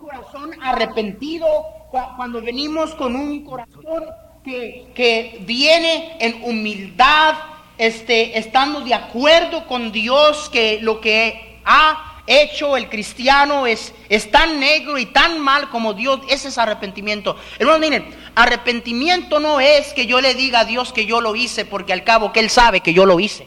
corazón 0.00 0.50
arrepentido, 0.62 1.46
cuando 1.92 2.40
venimos 2.40 2.94
con 2.94 3.14
un 3.14 3.44
corazón 3.44 4.06
que, 4.42 5.38
viene 5.40 6.16
en 6.20 6.42
humildad, 6.42 7.34
este, 7.76 8.38
estando 8.38 8.80
de 8.80 8.94
acuerdo 8.94 9.66
con 9.66 9.92
Dios 9.92 10.48
que 10.50 10.78
lo 10.80 11.00
que 11.00 11.58
ha 11.64 12.22
hecho 12.26 12.76
el 12.76 12.88
cristiano 12.88 13.66
es, 13.66 13.92
es 14.08 14.30
tan 14.30 14.58
negro 14.58 14.96
y 14.96 15.06
tan 15.06 15.38
mal 15.40 15.68
como 15.68 15.92
Dios, 15.92 16.20
ese 16.28 16.48
es 16.48 16.56
arrepentimiento. 16.56 17.36
Hermanos, 17.58 17.80
miren, 17.80 18.16
arrepentimiento 18.34 19.38
no 19.38 19.60
es 19.60 19.92
que 19.92 20.06
yo 20.06 20.20
le 20.20 20.34
diga 20.34 20.60
a 20.60 20.64
Dios 20.64 20.92
que 20.92 21.04
yo 21.04 21.20
lo 21.20 21.36
hice, 21.36 21.66
porque 21.66 21.92
al 21.92 22.04
cabo 22.04 22.32
que 22.32 22.40
Él 22.40 22.48
sabe 22.48 22.80
que 22.80 22.94
yo 22.94 23.04
lo 23.04 23.20
hice. 23.20 23.46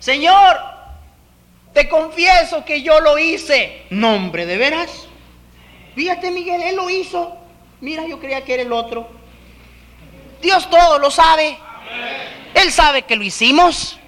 Señor, 0.00 0.58
te 1.72 1.88
confieso 1.88 2.64
que 2.64 2.82
yo 2.82 3.00
lo 3.00 3.18
hice. 3.18 3.82
Nombre, 3.90 4.46
¿de 4.46 4.56
veras? 4.56 5.08
Fíjate, 5.94 6.30
Miguel, 6.30 6.62
Él 6.62 6.76
lo 6.76 6.90
hizo. 6.90 7.36
Mira, 7.80 8.06
yo 8.06 8.18
creía 8.18 8.44
que 8.44 8.54
era 8.54 8.62
el 8.62 8.72
otro. 8.72 9.08
Dios 10.42 10.68
todo 10.68 10.98
lo 10.98 11.10
sabe. 11.10 11.56
Él 12.54 12.72
sabe 12.72 13.02
que 13.02 13.16
lo 13.16 13.22
hicimos. 13.22 13.98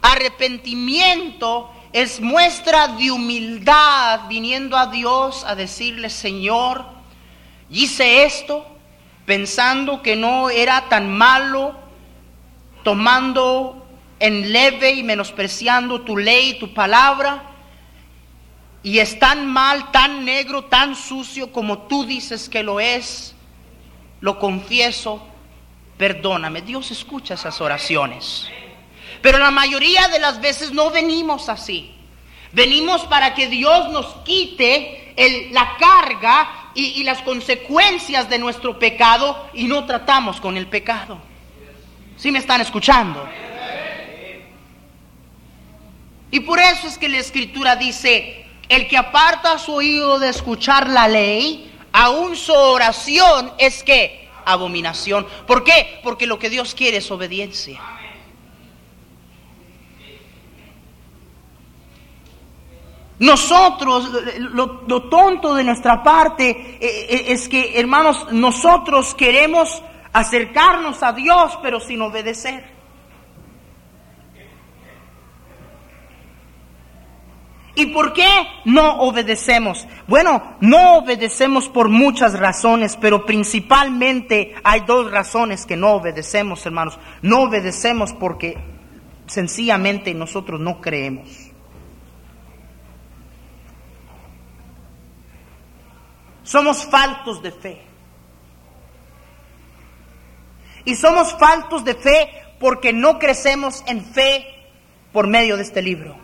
Arrepentimiento 0.00 1.70
es 1.92 2.20
muestra 2.20 2.88
de 2.88 3.10
humildad 3.10 4.20
viniendo 4.28 4.76
a 4.76 4.86
Dios 4.86 5.44
a 5.44 5.54
decirle, 5.54 6.08
Señor, 6.10 6.84
hice 7.70 8.24
esto 8.24 8.66
pensando 9.26 10.02
que 10.02 10.16
no 10.16 10.50
era 10.50 10.88
tan 10.88 11.12
malo, 11.12 11.74
tomando 12.82 13.86
en 14.18 14.52
leve 14.52 14.92
y 14.92 15.02
menospreciando 15.02 16.02
tu 16.02 16.16
ley, 16.16 16.58
tu 16.58 16.72
palabra 16.72 17.51
y 18.82 18.98
es 18.98 19.18
tan 19.18 19.46
mal, 19.46 19.92
tan 19.92 20.24
negro, 20.24 20.64
tan 20.64 20.96
sucio 20.96 21.52
como 21.52 21.82
tú 21.82 22.04
dices 22.04 22.48
que 22.48 22.62
lo 22.62 22.80
es, 22.80 23.34
lo 24.20 24.38
confieso, 24.38 25.24
perdóname. 25.96 26.62
Dios 26.62 26.90
escucha 26.90 27.34
esas 27.34 27.60
oraciones. 27.60 28.48
Pero 29.20 29.38
la 29.38 29.52
mayoría 29.52 30.08
de 30.08 30.18
las 30.18 30.40
veces 30.40 30.72
no 30.72 30.90
venimos 30.90 31.48
así. 31.48 31.94
Venimos 32.52 33.02
para 33.02 33.34
que 33.34 33.48
Dios 33.48 33.90
nos 33.90 34.06
quite 34.24 35.14
la 35.52 35.76
carga 35.78 36.70
y, 36.74 36.86
y 37.00 37.04
las 37.04 37.22
consecuencias 37.22 38.28
de 38.28 38.38
nuestro 38.38 38.78
pecado 38.78 39.48
y 39.54 39.64
no 39.64 39.86
tratamos 39.86 40.40
con 40.40 40.56
el 40.56 40.66
pecado. 40.66 41.18
¿Sí 42.16 42.30
me 42.32 42.40
están 42.40 42.60
escuchando? 42.60 43.28
Y 46.32 46.40
por 46.40 46.58
eso 46.58 46.88
es 46.88 46.98
que 46.98 47.08
la 47.08 47.18
escritura 47.18 47.76
dice, 47.76 48.46
el 48.72 48.88
que 48.88 48.96
aparta 48.96 49.58
su 49.58 49.74
oído 49.74 50.18
de 50.18 50.30
escuchar 50.30 50.88
la 50.88 51.06
ley, 51.06 51.70
aún 51.92 52.36
su 52.36 52.54
oración 52.54 53.52
es 53.58 53.82
que 53.82 54.30
abominación. 54.46 55.26
¿Por 55.46 55.62
qué? 55.62 56.00
Porque 56.02 56.26
lo 56.26 56.38
que 56.38 56.48
Dios 56.48 56.74
quiere 56.74 56.96
es 56.96 57.10
obediencia. 57.10 57.80
Nosotros, 63.18 64.10
lo, 64.38 64.82
lo, 64.88 65.02
tonto 65.04 65.54
de 65.54 65.64
nuestra 65.64 66.02
parte 66.02 66.50
eh, 66.50 66.78
eh, 66.80 67.24
es 67.28 67.48
que, 67.48 67.78
hermanos, 67.78 68.32
nosotros 68.32 69.14
queremos 69.14 69.82
acercarnos 70.12 71.02
a 71.02 71.12
Dios, 71.12 71.58
pero 71.62 71.78
sin 71.78 72.00
obedecer. 72.00 72.71
¿Y 77.74 77.86
por 77.86 78.12
qué 78.12 78.28
no 78.66 79.00
obedecemos? 79.00 79.86
Bueno, 80.06 80.56
no 80.60 80.98
obedecemos 80.98 81.68
por 81.70 81.88
muchas 81.88 82.38
razones, 82.38 82.98
pero 83.00 83.24
principalmente 83.24 84.54
hay 84.62 84.80
dos 84.80 85.10
razones 85.10 85.64
que 85.64 85.76
no 85.76 85.92
obedecemos, 85.92 86.66
hermanos. 86.66 86.98
No 87.22 87.42
obedecemos 87.44 88.12
porque 88.12 88.58
sencillamente 89.26 90.12
nosotros 90.12 90.60
no 90.60 90.82
creemos. 90.82 91.28
Somos 96.42 96.84
faltos 96.84 97.42
de 97.42 97.52
fe. 97.52 97.80
Y 100.84 100.96
somos 100.96 101.32
faltos 101.38 101.84
de 101.84 101.94
fe 101.94 102.28
porque 102.60 102.92
no 102.92 103.18
crecemos 103.18 103.82
en 103.86 104.04
fe 104.04 104.44
por 105.12 105.26
medio 105.26 105.56
de 105.56 105.62
este 105.62 105.80
libro. 105.80 106.21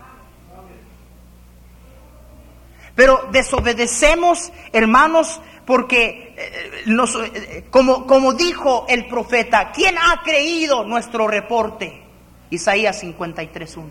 Pero 2.98 3.28
desobedecemos, 3.30 4.50
hermanos, 4.72 5.40
porque 5.64 6.34
eh, 6.36 6.82
eh, 6.84 7.64
como, 7.70 8.08
como 8.08 8.32
dijo 8.32 8.86
el 8.88 9.06
profeta, 9.06 9.70
¿quién 9.70 9.96
ha 9.96 10.20
creído 10.24 10.82
nuestro 10.82 11.28
reporte? 11.28 12.02
Isaías 12.50 13.00
53.1. 13.00 13.84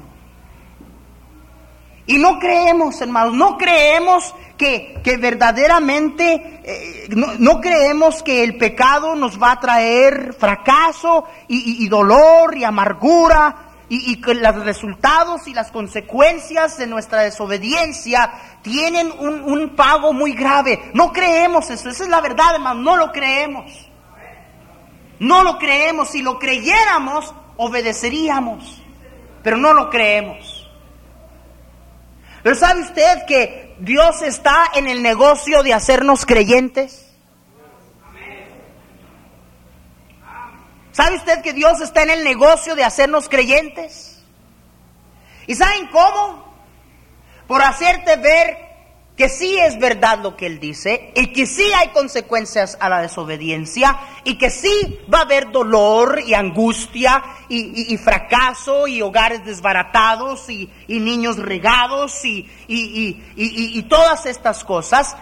Y 2.06 2.18
no 2.18 2.38
creemos, 2.38 3.00
hermanos, 3.00 3.34
no 3.34 3.58
creemos 3.58 4.36
que, 4.58 5.00
que 5.02 5.16
verdaderamente, 5.16 6.60
eh, 6.66 7.08
no, 7.10 7.62
creemos 7.62 8.22
que 8.24 8.44
el 8.44 8.58
pecado 8.58 9.16
nos 9.16 9.42
va 9.42 9.54
a 9.54 9.60
traer 9.62 10.34
fracaso 10.34 11.24
y 11.48 11.88
dolor 11.88 12.58
y 12.58 12.66
amargura 12.66 13.67
y, 13.90 14.20
que 14.22 14.34
los 14.34 14.66
resultados 14.66 15.48
y 15.48 15.54
las 15.54 15.72
consecuencias 15.72 16.78
de 16.78 16.88
nuestra 16.88 17.22
desobediencia 17.22 18.32
tienen 18.62 19.12
un, 19.20 19.42
un, 19.44 19.76
pago 19.76 20.12
muy 20.12 20.34
grave. 20.34 20.92
No 20.94 21.14
creemos 21.14 21.70
eso, 21.70 21.90
esa 21.90 22.04
es 22.04 22.10
la 22.10 22.20
verdad, 22.20 22.56
hermano, 22.56 22.82
no 22.82 22.98
lo 22.98 23.12
creemos. 23.12 23.72
No 25.20 25.44
lo 25.44 25.58
creemos, 25.58 26.10
si 26.10 26.22
lo 26.22 26.38
creyéramos, 26.38 27.34
obedeceríamos, 27.56 28.82
pero 29.42 29.58
no 29.58 29.74
lo 29.74 29.90
creemos. 29.90 30.70
Pero 32.44 32.56
¿sabe 32.56 32.82
usted 32.82 33.26
que 33.26 33.76
Dios 33.80 34.22
está 34.22 34.66
en 34.76 34.88
el 34.88 35.02
negocio 35.02 35.64
de 35.64 35.74
hacernos 35.74 36.26
creyentes? 36.26 37.07
¿Sabe 40.98 41.18
usted 41.18 41.44
que 41.44 41.54
Dios 41.54 41.80
está 41.80 42.02
en 42.02 42.10
el 42.10 42.24
negocio 42.24 42.74
de 42.74 42.84
hacernos 42.84 43.30
creyentes? 43.30 44.18
¿Y 45.46 45.54
saben 45.54 45.86
cómo? 45.92 46.44
Por 47.46 47.62
hacerte 47.62 48.16
ver 48.16 48.58
que 49.16 49.30
sí 49.30 49.60
es 49.60 49.78
verdad 49.78 50.18
lo 50.24 50.36
que 50.36 50.48
él 50.48 50.60
dice 50.60 51.14
y 51.16 51.34
que 51.34 51.46
sí 51.46 51.72
hay 51.78 51.90
consecuencias 51.90 52.80
a 52.82 52.90
la 52.90 53.04
desobediencia 53.04 53.96
y 54.24 54.40
que 54.40 54.50
sí 54.50 55.00
va 55.14 55.20
a 55.20 55.22
haber 55.22 55.52
dolor 55.52 56.20
y 56.26 56.34
angustia 56.34 57.24
y, 57.48 57.96
fracaso 57.98 58.88
y 58.88 59.04
hogares 59.04 59.46
desbaratados 59.46 60.50
y, 60.50 60.68
niños 60.88 61.38
regados 61.38 62.26
y, 62.26 62.50
y 62.68 63.84
todas 63.84 64.26
estas 64.26 64.64
cosas 64.64 65.16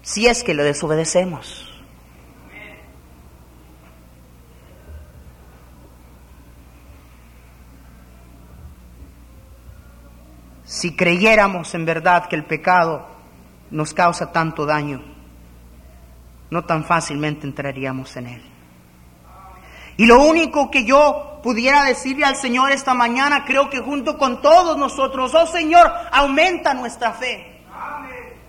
si 0.00 0.26
es 0.26 0.42
que 0.42 0.54
lo 0.54 0.64
desobedecemos. 0.64 1.69
Si 10.80 10.96
creyéramos 10.96 11.74
en 11.74 11.84
verdad 11.84 12.26
que 12.26 12.36
el 12.36 12.46
pecado 12.46 13.06
nos 13.70 13.92
causa 13.92 14.32
tanto 14.32 14.64
daño, 14.64 15.02
no 16.48 16.64
tan 16.64 16.86
fácilmente 16.86 17.46
entraríamos 17.46 18.16
en 18.16 18.26
él. 18.28 18.42
Y 19.98 20.06
lo 20.06 20.22
único 20.22 20.70
que 20.70 20.86
yo 20.86 21.40
pudiera 21.42 21.84
decirle 21.84 22.24
al 22.24 22.34
Señor 22.34 22.72
esta 22.72 22.94
mañana, 22.94 23.44
creo 23.44 23.68
que 23.68 23.80
junto 23.80 24.16
con 24.16 24.40
todos 24.40 24.78
nosotros, 24.78 25.34
oh 25.34 25.46
Señor, 25.46 25.86
aumenta 26.12 26.72
nuestra 26.72 27.12
fe. 27.12 27.60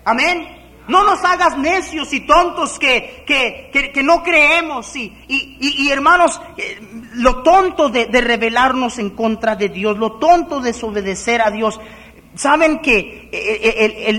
Amén. 0.02 0.48
No 0.88 1.04
nos 1.04 1.22
hagas 1.24 1.58
necios 1.58 2.14
y 2.14 2.20
tontos 2.20 2.78
que, 2.78 3.24
que, 3.26 4.02
no 4.02 4.22
creemos. 4.22 4.96
Y, 4.96 5.14
y, 5.28 5.90
hermanos, 5.90 6.40
eh, 6.56 6.80
lo 7.12 7.42
tonto 7.42 7.90
de, 7.90 8.06
de 8.06 8.20
rebelarnos 8.22 8.98
en 8.98 9.10
contra 9.10 9.54
de 9.54 9.68
Dios, 9.68 9.98
lo 9.98 10.12
tonto 10.12 10.60
de 10.60 10.72
desobedecer 10.72 11.42
a 11.42 11.50
Dios, 11.50 11.78
Saben 12.34 12.80
que 12.80 13.28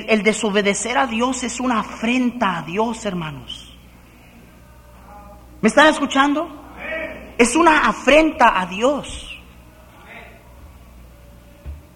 el, 0.07 0.21
desobedecer 0.23 0.97
a 0.97 1.07
Dios 1.07 1.43
es 1.43 1.59
una 1.59 1.79
afrenta 1.79 2.57
a 2.57 2.61
Dios, 2.61 3.05
hermanos. 3.05 3.75
¿Me 5.61 5.69
están 5.69 5.87
escuchando? 5.87 6.47
Es 7.37 7.55
una 7.55 7.87
afrenta 7.87 8.59
a 8.59 8.65
Dios. 8.67 9.41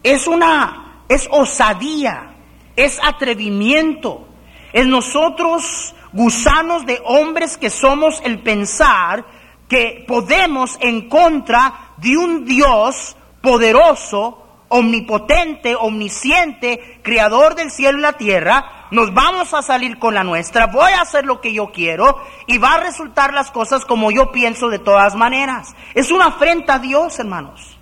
Es 0.01 0.27
una, 0.27 1.03
es 1.07 1.27
osadía, 1.29 2.33
es 2.75 2.99
atrevimiento. 3.03 4.27
Es 4.73 4.87
nosotros, 4.87 5.93
gusanos 6.13 6.85
de 6.85 6.99
hombres 7.05 7.57
que 7.57 7.69
somos, 7.69 8.21
el 8.23 8.39
pensar 8.39 9.25
que 9.67 10.03
podemos 10.07 10.77
en 10.79 11.09
contra 11.09 11.93
de 11.97 12.17
un 12.17 12.45
Dios 12.45 13.15
poderoso, 13.41 14.46
omnipotente, 14.69 15.75
omnisciente, 15.75 16.99
creador 17.01 17.55
del 17.55 17.71
cielo 17.71 17.99
y 17.99 18.01
la 18.01 18.13
tierra, 18.13 18.87
nos 18.91 19.13
vamos 19.13 19.53
a 19.53 19.61
salir 19.61 19.99
con 19.99 20.13
la 20.13 20.23
nuestra, 20.23 20.67
voy 20.67 20.91
a 20.91 21.01
hacer 21.01 21.25
lo 21.25 21.41
que 21.41 21.53
yo 21.53 21.71
quiero 21.71 22.17
y 22.47 22.57
va 22.57 22.75
a 22.75 22.79
resultar 22.79 23.33
las 23.33 23.51
cosas 23.51 23.85
como 23.85 24.11
yo 24.11 24.31
pienso 24.31 24.69
de 24.69 24.79
todas 24.79 25.15
maneras. 25.15 25.75
Es 25.93 26.11
una 26.11 26.27
afrenta 26.27 26.75
a 26.75 26.79
Dios, 26.79 27.19
hermanos. 27.19 27.77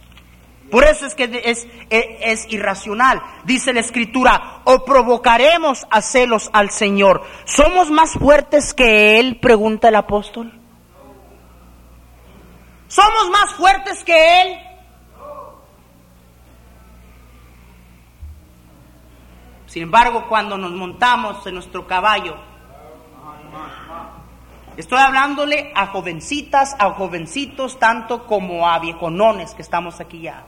Por 0.71 0.83
eso 0.83 1.05
es 1.05 1.13
que 1.13 1.41
es, 1.45 1.67
es, 1.89 2.51
irracional. 2.51 3.21
Dice 3.43 3.71
la 3.71 3.81
escritura, 3.81 4.61
o 4.63 4.83
provocaremos 4.83 5.85
a 5.91 6.01
celos 6.01 6.49
al 6.53 6.71
Señor. 6.71 7.23
¿Somos 7.45 7.91
más 7.91 8.13
fuertes 8.13 8.73
que 8.73 9.19
Él? 9.19 9.39
Pregunta 9.39 9.89
el 9.89 9.95
apóstol. 9.95 10.51
¿Somos 12.87 13.29
más 13.29 13.53
fuertes 13.53 14.03
que 14.03 14.41
Él? 14.41 14.64
Sin 19.75 19.83
embargo, 19.83 20.23
cuando 20.29 20.57
nos 20.57 20.71
montamos 20.71 21.45
en 21.45 21.55
nuestro 21.55 21.85
caballo, 21.85 22.37
estoy 24.77 24.99
hablándole 24.99 25.73
a 25.75 25.87
jovencitas, 25.87 26.77
a 26.79 26.91
jovencitos, 26.91 27.77
tanto 27.77 28.25
como 28.25 28.69
a 28.69 28.79
viejonones 28.79 29.53
que 29.53 29.61
estamos 29.61 29.99
aquí 29.99 30.21
ya. 30.21 30.45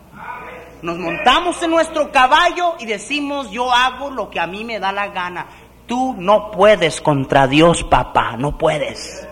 Nos 0.82 0.98
montamos 0.98 1.62
en 1.62 1.72
nuestro 1.72 2.10
caballo 2.10 2.76
y 2.80 2.86
decimos, 2.86 3.52
yo 3.52 3.70
hago 3.70 4.12
lo 4.12 4.30
que 4.30 4.40
a 4.40 4.48
mí 4.48 4.64
me 4.64 4.80
da 4.80 4.94
la 4.94 5.10
gana. 5.10 5.46
Tú 5.86 6.16
no 6.18 6.50
puedes 6.50 7.02
contra 7.02 7.48
Dios, 7.48 7.84
papá, 7.84 8.38
no 8.38 8.58
puedes. 8.58 9.28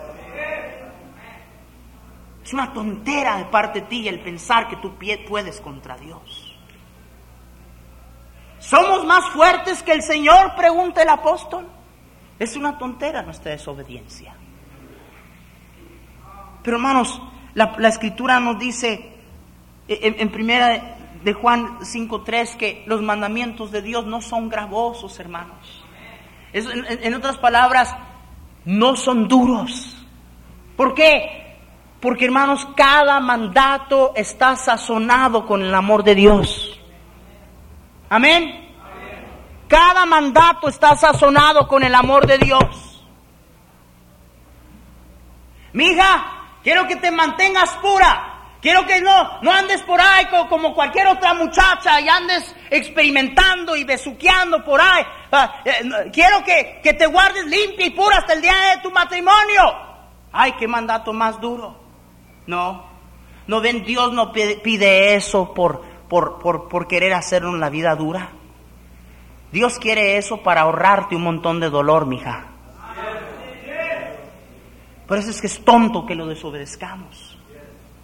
Es 2.44 2.52
una 2.52 2.70
tontera 2.70 3.38
de 3.38 3.46
parte 3.46 3.80
de 3.80 3.86
ti 3.86 4.06
el 4.06 4.20
pensar 4.20 4.68
que 4.68 4.76
tú 4.76 4.92
puedes 5.26 5.58
contra 5.62 5.96
Dios. 5.96 6.45
¿Somos 8.66 9.04
más 9.04 9.24
fuertes 9.26 9.80
que 9.84 9.92
el 9.92 10.02
Señor? 10.02 10.56
Pregunta 10.56 11.00
el 11.00 11.08
apóstol. 11.08 11.68
Es 12.36 12.56
una 12.56 12.76
tontera 12.76 13.22
nuestra 13.22 13.52
desobediencia. 13.52 14.34
Pero 16.64 16.76
hermanos, 16.76 17.22
la, 17.54 17.76
escritura 17.88 18.40
nos 18.40 18.58
dice 18.58 19.12
en, 19.86 20.28
primera 20.30 20.96
de 21.22 21.32
Juan 21.32 21.78
5.3 21.78 22.56
que 22.56 22.82
los 22.88 23.02
mandamientos 23.02 23.70
de 23.70 23.82
Dios 23.82 24.04
no 24.04 24.20
son 24.20 24.48
gravosos, 24.48 25.20
hermanos. 25.20 25.84
en, 26.52 27.14
otras 27.14 27.38
palabras, 27.38 27.94
no 28.64 28.96
son 28.96 29.28
duros. 29.28 29.96
¿Por 30.76 30.92
qué? 30.92 31.56
Porque 32.00 32.24
hermanos, 32.24 32.66
cada 32.76 33.20
mandato 33.20 34.12
está 34.16 34.56
sazonado 34.56 35.46
con 35.46 35.62
el 35.62 35.72
amor 35.72 36.02
de 36.02 36.16
Dios. 36.16 36.75
Amén. 38.08 38.66
Cada 39.68 40.06
mandato 40.06 40.68
está 40.68 40.94
sazonado 40.94 41.66
con 41.66 41.82
el 41.82 41.94
amor 41.94 42.26
de 42.26 42.38
Dios. 42.38 43.04
Mija, 45.72 46.58
quiero 46.62 46.86
que 46.86 46.96
te 46.96 47.10
mantengas 47.10 47.70
pura. 47.82 48.32
Quiero 48.60 48.86
que 48.86 49.00
no, 49.00 49.40
no 49.42 49.52
andes 49.52 49.82
por 49.82 50.00
ahí 50.00 50.26
como 50.48 50.74
cualquier 50.74 51.06
otra 51.08 51.34
muchacha 51.34 52.00
y 52.00 52.08
andes 52.08 52.54
experimentando 52.70 53.76
y 53.76 53.84
besuqueando 53.84 54.64
por 54.64 54.80
ahí. 54.80 55.04
Ah, 55.30 55.62
eh, 55.64 56.10
quiero 56.12 56.42
que, 56.42 56.80
que 56.82 56.94
te 56.94 57.06
guardes 57.06 57.44
limpia 57.46 57.86
y 57.86 57.90
pura 57.90 58.16
hasta 58.16 58.32
el 58.32 58.42
día 58.42 58.54
de 58.74 58.82
tu 58.82 58.90
matrimonio. 58.90 59.62
Ay, 60.32 60.52
qué 60.58 60.66
mandato 60.66 61.12
más 61.12 61.40
duro. 61.40 61.78
No, 62.46 62.86
no 63.46 63.60
ven, 63.60 63.84
Dios 63.84 64.12
no 64.12 64.32
pide 64.32 65.14
eso 65.14 65.52
por, 65.52 65.84
por, 66.08 66.38
por, 66.38 66.68
por 66.68 66.86
querer 66.86 67.12
hacernos 67.14 67.58
la 67.58 67.70
vida 67.70 67.94
dura. 67.96 68.30
Dios 69.52 69.78
quiere 69.78 70.16
eso 70.16 70.42
para 70.42 70.62
ahorrarte 70.62 71.16
un 71.16 71.22
montón 71.22 71.60
de 71.60 71.70
dolor, 71.70 72.06
mija. 72.06 72.46
Por 75.06 75.18
eso 75.18 75.30
es 75.30 75.40
que 75.40 75.46
es 75.46 75.64
tonto 75.64 76.04
que 76.04 76.14
lo 76.14 76.26
desobedezcamos. 76.26 77.38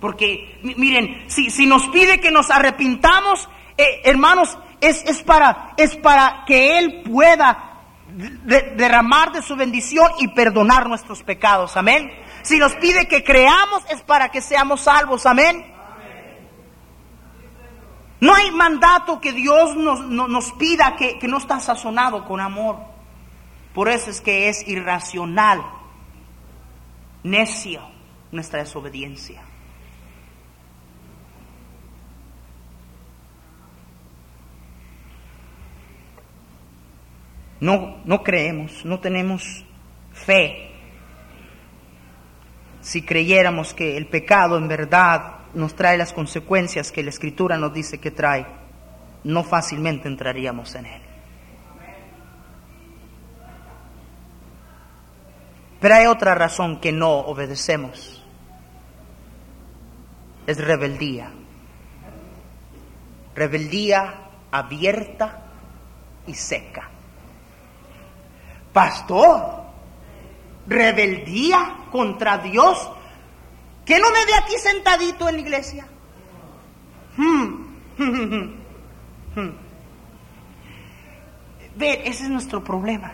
Porque, 0.01 0.59
miren, 0.63 1.25
si, 1.29 1.51
si 1.51 1.67
nos 1.67 1.89
pide 1.89 2.21
que 2.21 2.31
nos 2.31 2.51
arrepintamos, 2.51 3.49
eh, 3.77 4.01
hermanos, 4.05 4.57
es, 4.81 5.05
es, 5.05 5.23
para, 5.23 5.75
es 5.77 5.97
para 5.97 6.45
que 6.47 6.79
Él 6.79 7.03
pueda 7.05 7.69
derramar 8.15 9.33
de 9.33 9.43
su 9.43 9.57
bendición 9.57 10.11
y 10.19 10.29
perdonar 10.29 10.89
nuestros 10.89 11.23
pecados. 11.23 11.77
Amén. 11.77 12.13
Si 12.43 12.59
nos 12.59 12.75
pide 12.75 13.07
que 13.07 13.23
creamos, 13.23 13.85
es 13.91 14.03
para 14.03 14.29
que 14.31 14.41
seamos 14.41 14.83
salvos. 14.83 15.25
Amén. 15.27 15.72
No 18.23 18.33
hay 18.37 18.53
mandato 18.53 19.21
que 19.21 19.33
Dios 19.33 19.75
nos, 19.77 20.53
pida 20.53 20.95
que, 20.95 21.19
que 21.19 21.27
no 21.27 21.39
está 21.39 21.59
sazonado 21.59 22.25
con 22.25 22.39
amor. 22.39 22.77
Por 23.75 23.89
eso 23.89 24.11
es 24.11 24.21
que 24.21 24.49
es 24.49 24.69
irracional, 24.69 25.61
necio 27.25 27.83
nuestra 28.31 28.61
desobediencia. 28.61 29.43
No, 37.59 37.97
no 38.05 38.23
creemos, 38.23 38.85
no 38.85 39.01
tenemos 39.01 39.65
fe. 40.13 40.71
Si 42.83 43.03
creyéramos 43.03 43.75
que 43.75 43.97
el 43.97 44.07
pecado 44.07 44.59
en 44.59 44.69
verdad 44.69 45.42
nos 45.55 45.75
trae 45.75 45.99
las 45.99 46.13
consecuencias 46.13 46.93
que 46.93 47.03
la 47.03 47.11
Escritura 47.11 47.57
nos 47.57 47.73
dice 47.75 47.99
que 47.99 48.11
trae, 48.11 48.47
no 49.25 49.45
fácilmente 49.45 50.09
entraríamos 50.09 50.75
en 50.75 50.87
él. 50.87 51.03
Pero 55.81 55.95
hay 55.97 56.07
otra 56.07 56.35
razón 56.35 56.81
que 56.81 56.93
no 56.93 57.11
obedecemos. 57.11 58.23
Es 60.47 60.59
rebeldía. 60.59 61.33
Rebeldía 63.35 64.15
abierta 64.53 65.43
y 66.27 66.35
seca. 66.35 66.89
Pastor, 68.73 69.65
rebeldía 70.69 71.87
contra 71.91 72.39
Dios 72.39 72.91
¿Que 73.85 73.99
no 73.99 74.11
me 74.11 74.25
ve 74.25 74.35
aquí 74.35 74.57
sentadito 74.59 75.29
en 75.29 75.35
la 75.35 75.41
iglesia? 75.41 75.87
Hmm. 77.17 77.63
Ve, 81.75 82.03
ese 82.05 82.25
es 82.25 82.31
nuestro 82.31 82.63
problema. 82.63 83.13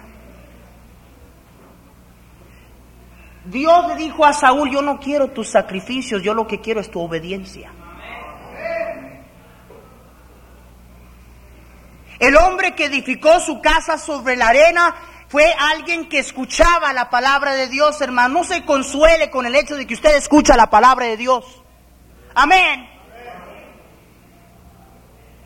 Dios 3.45 3.89
le 3.89 3.97
dijo 3.97 4.25
a 4.25 4.33
Saúl, 4.33 4.71
yo 4.71 4.83
no 4.83 4.99
quiero 4.99 5.29
tus 5.29 5.49
sacrificios, 5.49 6.23
yo 6.23 6.35
lo 6.35 6.47
que 6.47 6.61
quiero 6.61 6.81
es 6.81 6.91
tu 6.91 7.01
obediencia. 7.01 7.71
El 12.19 12.37
hombre 12.37 12.75
que 12.75 12.87
edificó 12.87 13.39
su 13.41 13.61
casa 13.61 13.97
sobre 13.97 14.37
la 14.37 14.49
arena 14.49 14.95
fue 15.29 15.55
alguien 15.59 16.09
que 16.09 16.19
escuchaba 16.19 16.93
la 16.95 17.11
palabra 17.11 17.53
de 17.53 17.69
Dios, 17.69 18.01
hermano. 18.01 18.41
No 18.41 18.45
se 18.45 18.65
consuele 18.65 19.31
con 19.31 19.45
el 19.45 19.55
hecho 19.55 19.77
de 19.77 19.87
que 19.87 19.95
usted 19.95 20.17
escucha 20.17 20.57
la 20.57 20.71
palabra 20.71 21.07
de 21.07 21.19
Dios. 21.19 21.45
Amén. 22.35 22.89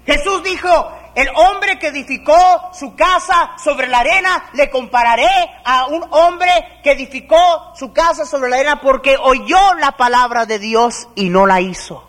Jesús 0.06 0.42
dijo, 0.44 0.92
el 1.16 1.28
hombre 1.34 1.80
que 1.80 1.88
edificó 1.88 2.70
su 2.72 2.94
casa 2.94 3.52
sobre 3.62 3.88
la 3.88 3.98
arena, 4.00 4.50
le 4.52 4.70
compararé 4.70 5.28
a 5.64 5.86
un 5.86 6.06
hombre 6.10 6.80
que 6.84 6.92
edificó 6.92 7.72
su 7.74 7.92
casa 7.92 8.24
sobre 8.24 8.50
la 8.50 8.56
arena 8.56 8.80
porque 8.80 9.16
oyó 9.16 9.74
la 9.74 9.92
palabra 9.92 10.46
de 10.46 10.60
Dios 10.60 11.08
y 11.16 11.28
no 11.28 11.46
la 11.46 11.60
hizo. 11.60 12.08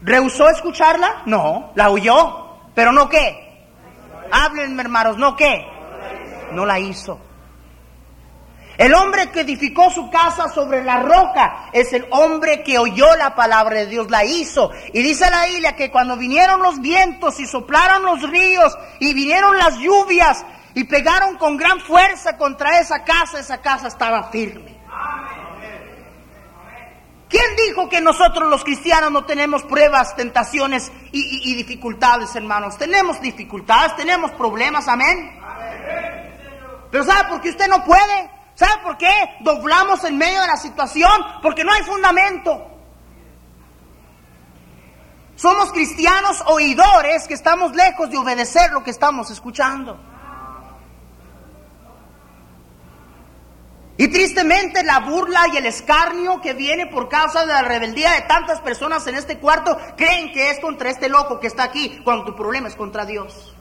¿Rehusó 0.00 0.48
escucharla? 0.48 1.22
No, 1.26 1.72
la 1.74 1.90
oyó, 1.90 2.56
pero 2.74 2.92
no 2.92 3.08
qué. 3.08 3.47
Háblenme 4.30 4.82
hermanos, 4.82 5.16
no 5.16 5.36
qué. 5.36 5.66
No 6.52 6.64
la 6.64 6.78
hizo. 6.78 7.20
El 8.78 8.94
hombre 8.94 9.30
que 9.32 9.40
edificó 9.40 9.90
su 9.90 10.08
casa 10.08 10.48
sobre 10.48 10.84
la 10.84 11.02
roca 11.02 11.68
es 11.72 11.92
el 11.92 12.06
hombre 12.10 12.62
que 12.62 12.78
oyó 12.78 13.16
la 13.16 13.34
palabra 13.34 13.80
de 13.80 13.86
Dios, 13.86 14.08
la 14.08 14.24
hizo. 14.24 14.70
Y 14.92 15.02
dice 15.02 15.28
la 15.28 15.46
Biblia 15.46 15.74
que 15.74 15.90
cuando 15.90 16.16
vinieron 16.16 16.62
los 16.62 16.80
vientos 16.80 17.40
y 17.40 17.46
soplaron 17.46 18.04
los 18.04 18.22
ríos 18.30 18.78
y 19.00 19.12
vinieron 19.14 19.58
las 19.58 19.78
lluvias 19.78 20.46
y 20.74 20.84
pegaron 20.84 21.36
con 21.38 21.56
gran 21.56 21.80
fuerza 21.80 22.36
contra 22.36 22.78
esa 22.78 23.02
casa, 23.02 23.40
esa 23.40 23.60
casa 23.60 23.88
estaba 23.88 24.30
firme. 24.30 24.78
¿Quién 27.28 27.44
dijo 27.66 27.88
que 27.88 28.00
nosotros 28.00 28.48
los 28.48 28.64
cristianos 28.64 29.12
no 29.12 29.24
tenemos 29.24 29.62
pruebas, 29.62 30.16
tentaciones 30.16 30.90
y, 31.12 31.54
dificultades, 31.54 32.34
hermanos? 32.34 32.78
Tenemos 32.78 33.20
dificultades, 33.20 33.94
tenemos 33.96 34.30
problemas, 34.32 34.88
amén. 34.88 35.38
Pero 36.90 37.04
¿sabe 37.04 37.28
por 37.28 37.40
qué 37.42 37.50
usted 37.50 37.68
no 37.68 37.84
puede? 37.84 38.30
¿Sabe 38.54 38.82
por 38.82 38.96
qué 38.96 39.12
doblamos 39.40 40.02
en 40.04 40.16
medio 40.16 40.40
de 40.40 40.46
la 40.46 40.56
situación? 40.56 41.12
Porque 41.42 41.64
no 41.64 41.72
hay 41.72 41.82
fundamento. 41.82 42.66
Somos 45.36 45.70
cristianos 45.70 46.42
oidores 46.46 47.28
que 47.28 47.34
estamos 47.34 47.76
lejos 47.76 48.10
de 48.10 48.16
obedecer 48.16 48.72
lo 48.72 48.82
que 48.82 48.90
estamos 48.90 49.30
escuchando. 49.30 50.00
Y 54.00 54.06
tristemente 54.06 54.84
la 54.84 55.00
burla 55.00 55.48
y 55.52 55.56
el 55.56 55.66
escarnio 55.66 56.40
que 56.40 56.54
viene 56.54 56.86
por 56.86 57.08
causa 57.08 57.40
de 57.40 57.48
la 57.52 57.62
rebeldía 57.62 58.12
de 58.12 58.20
tantas 58.22 58.60
personas 58.60 59.04
en 59.08 59.16
este 59.16 59.38
cuarto 59.38 59.76
creen 59.96 60.32
que 60.32 60.50
es 60.50 60.60
contra 60.60 60.88
este 60.88 61.08
loco 61.08 61.40
que 61.40 61.48
está 61.48 61.64
aquí 61.64 62.00
cuando 62.04 62.24
tu 62.24 62.36
problema 62.36 62.68
es 62.68 62.76
contra 62.76 63.04
Dios. 63.04 63.56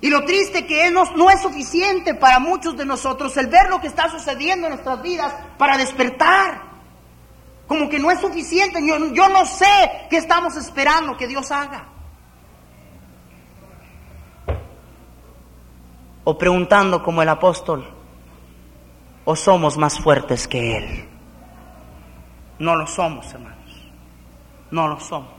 Y 0.00 0.10
lo 0.10 0.24
triste 0.24 0.64
que 0.64 0.92
no, 0.92 1.04
no 1.16 1.28
es 1.28 1.42
suficiente 1.42 2.14
para 2.14 2.38
muchos 2.38 2.76
de 2.76 2.86
nosotros 2.86 3.36
el 3.36 3.48
ver 3.48 3.68
lo 3.68 3.80
que 3.80 3.88
está 3.88 4.08
sucediendo 4.08 4.68
en 4.68 4.74
nuestras 4.74 5.02
vidas 5.02 5.34
para 5.58 5.76
despertar. 5.76 6.62
Como 7.66 7.88
que 7.88 7.98
no 7.98 8.12
es 8.12 8.20
suficiente. 8.20 8.80
Yo, 8.86 9.12
yo 9.12 9.28
no 9.28 9.44
sé 9.44 10.06
qué 10.08 10.18
estamos 10.18 10.56
esperando 10.56 11.16
que 11.16 11.26
Dios 11.26 11.50
haga. 11.50 11.88
O 16.24 16.38
preguntando 16.38 17.02
como 17.02 17.22
el 17.22 17.28
apóstol, 17.28 17.84
o 19.24 19.36
somos 19.36 19.76
más 19.76 19.98
fuertes 19.98 20.46
que 20.46 20.76
Él. 20.76 21.08
No 22.58 22.76
lo 22.76 22.86
somos, 22.86 23.32
hermanos. 23.32 23.90
No 24.70 24.88
lo 24.88 25.00
somos. 25.00 25.32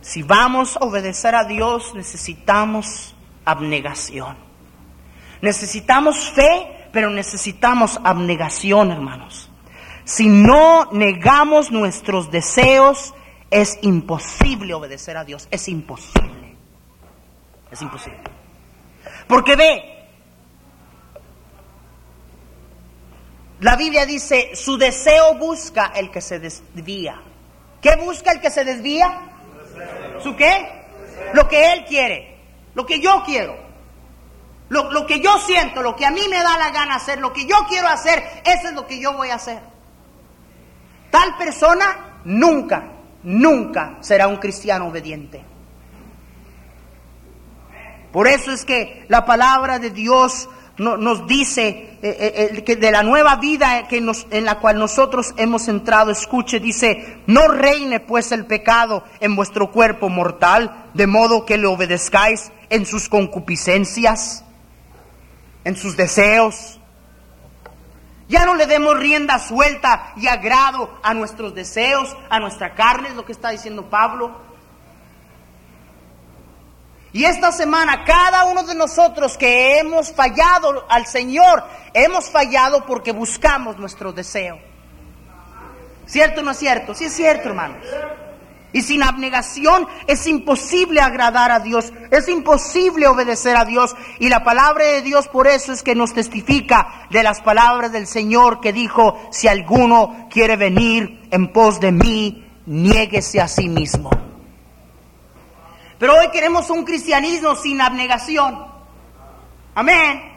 Si 0.00 0.22
vamos 0.22 0.76
a 0.76 0.84
obedecer 0.84 1.34
a 1.34 1.44
Dios, 1.44 1.94
necesitamos 1.94 3.14
abnegación. 3.44 4.36
Necesitamos 5.40 6.30
fe, 6.30 6.88
pero 6.92 7.10
necesitamos 7.10 7.98
abnegación, 8.04 8.90
hermanos. 8.90 9.50
Si 10.04 10.28
no 10.28 10.90
negamos 10.92 11.70
nuestros 11.70 12.30
deseos, 12.30 13.14
es 13.50 13.78
imposible 13.82 14.74
obedecer 14.74 15.16
a 15.16 15.24
Dios. 15.24 15.48
Es 15.50 15.68
imposible. 15.68 16.56
Es 17.70 17.80
imposible. 17.80 18.43
Porque 19.26 19.56
ve, 19.56 19.94
la 23.60 23.76
Biblia 23.76 24.04
dice, 24.04 24.54
su 24.54 24.76
deseo 24.76 25.36
busca 25.36 25.92
el 25.94 26.10
que 26.10 26.20
se 26.20 26.38
desvía. 26.38 27.20
¿Qué 27.80 27.96
busca 27.96 28.32
el 28.32 28.40
que 28.40 28.50
se 28.50 28.64
desvía? 28.64 29.20
¿Su 30.22 30.36
qué? 30.36 30.84
Lo 31.32 31.48
que 31.48 31.72
Él 31.72 31.84
quiere, 31.86 32.38
lo 32.74 32.84
que 32.84 33.00
yo 33.00 33.22
quiero, 33.24 33.56
lo, 34.68 34.90
lo, 34.90 35.06
que 35.06 35.20
yo 35.20 35.38
siento, 35.38 35.82
lo 35.82 35.94
que 35.94 36.04
a 36.06 36.10
mí 36.10 36.22
me 36.28 36.38
da 36.42 36.58
la 36.58 36.70
gana 36.70 36.96
hacer, 36.96 37.18
lo 37.20 37.32
que 37.32 37.46
yo 37.46 37.56
quiero 37.68 37.88
hacer, 37.88 38.22
eso 38.44 38.68
es 38.68 38.74
lo 38.74 38.86
que 38.86 38.98
yo 38.98 39.12
voy 39.14 39.30
a 39.30 39.36
hacer. 39.36 39.60
Tal 41.10 41.36
persona 41.36 42.20
nunca, 42.24 42.84
nunca 43.22 43.98
será 44.00 44.26
un 44.26 44.36
cristiano 44.36 44.88
obediente. 44.88 45.53
Por 48.14 48.28
eso 48.28 48.52
es 48.52 48.64
que 48.64 49.04
la 49.08 49.26
palabra 49.26 49.80
de 49.80 49.90
Dios 49.90 50.48
nos 50.78 51.26
dice 51.26 51.66
eh, 51.68 51.98
eh, 52.00 52.48
eh, 52.52 52.62
que 52.62 52.76
de 52.76 52.92
la 52.92 53.02
nueva 53.02 53.34
vida 53.34 53.88
en 53.90 54.44
la 54.44 54.60
cual 54.60 54.78
nosotros 54.78 55.34
hemos 55.36 55.66
entrado, 55.66 56.12
escuche, 56.12 56.60
dice, 56.60 57.22
no 57.26 57.48
reine 57.48 57.98
pues 57.98 58.30
el 58.30 58.46
pecado 58.46 59.02
en 59.18 59.34
vuestro 59.34 59.72
cuerpo 59.72 60.10
mortal, 60.10 60.90
de 60.94 61.08
modo 61.08 61.44
que 61.44 61.58
le 61.58 61.66
obedezcáis 61.66 62.52
en 62.70 62.86
sus 62.86 63.08
concupiscencias, 63.08 64.44
en 65.64 65.76
sus 65.76 65.96
deseos. 65.96 66.78
Ya 68.28 68.46
no 68.46 68.54
le 68.54 68.66
demos 68.66 68.96
rienda 68.96 69.40
suelta 69.40 70.12
y 70.14 70.28
agrado 70.28 71.00
a 71.02 71.14
nuestros 71.14 71.52
deseos, 71.52 72.16
a 72.30 72.38
nuestra 72.38 72.76
carne, 72.76 73.08
es 73.08 73.16
lo 73.16 73.24
que 73.24 73.32
está 73.32 73.50
diciendo 73.50 73.90
Pablo. 73.90 74.53
Y 77.14 77.24
esta 77.26 77.52
semana 77.52 78.02
cada 78.02 78.44
uno 78.46 78.64
de 78.64 78.74
nosotros 78.74 79.38
que 79.38 79.78
hemos 79.78 80.12
fallado 80.12 80.84
al 80.88 81.06
Señor, 81.06 81.62
hemos 81.92 82.28
fallado 82.28 82.84
porque 82.86 83.12
buscamos 83.12 83.78
nuestro 83.78 84.12
deseo. 84.12 84.58
¿Cierto 86.06 86.40
o 86.40 86.44
no 86.44 86.50
es 86.50 86.58
cierto? 86.58 86.92
Sí 86.92 87.04
es 87.04 87.12
cierto, 87.12 87.50
hermanos. 87.50 87.86
Y 88.72 88.82
sin 88.82 89.04
abnegación 89.04 89.86
es 90.08 90.26
imposible 90.26 91.00
agradar 91.00 91.52
a 91.52 91.60
Dios, 91.60 91.92
es 92.10 92.28
imposible 92.28 93.06
obedecer 93.06 93.56
a 93.56 93.64
Dios. 93.64 93.94
Y 94.18 94.28
la 94.28 94.42
palabra 94.42 94.84
de 94.84 95.02
Dios 95.02 95.28
por 95.28 95.46
eso 95.46 95.72
es 95.72 95.84
que 95.84 95.94
nos 95.94 96.14
testifica 96.14 97.06
de 97.10 97.22
las 97.22 97.40
palabras 97.42 97.92
del 97.92 98.08
Señor 98.08 98.60
que 98.60 98.72
dijo, 98.72 99.20
si 99.30 99.46
alguno 99.46 100.26
quiere 100.32 100.56
venir 100.56 101.28
en 101.30 101.52
pos 101.52 101.78
de 101.78 101.92
mí, 101.92 102.44
niéguese 102.66 103.40
a 103.40 103.46
sí 103.46 103.68
mismo. 103.68 104.23
Pero 105.98 106.16
hoy 106.16 106.28
queremos 106.30 106.70
un 106.70 106.84
cristianismo 106.84 107.54
sin 107.56 107.80
abnegación. 107.80 108.66
Amén. 109.74 110.34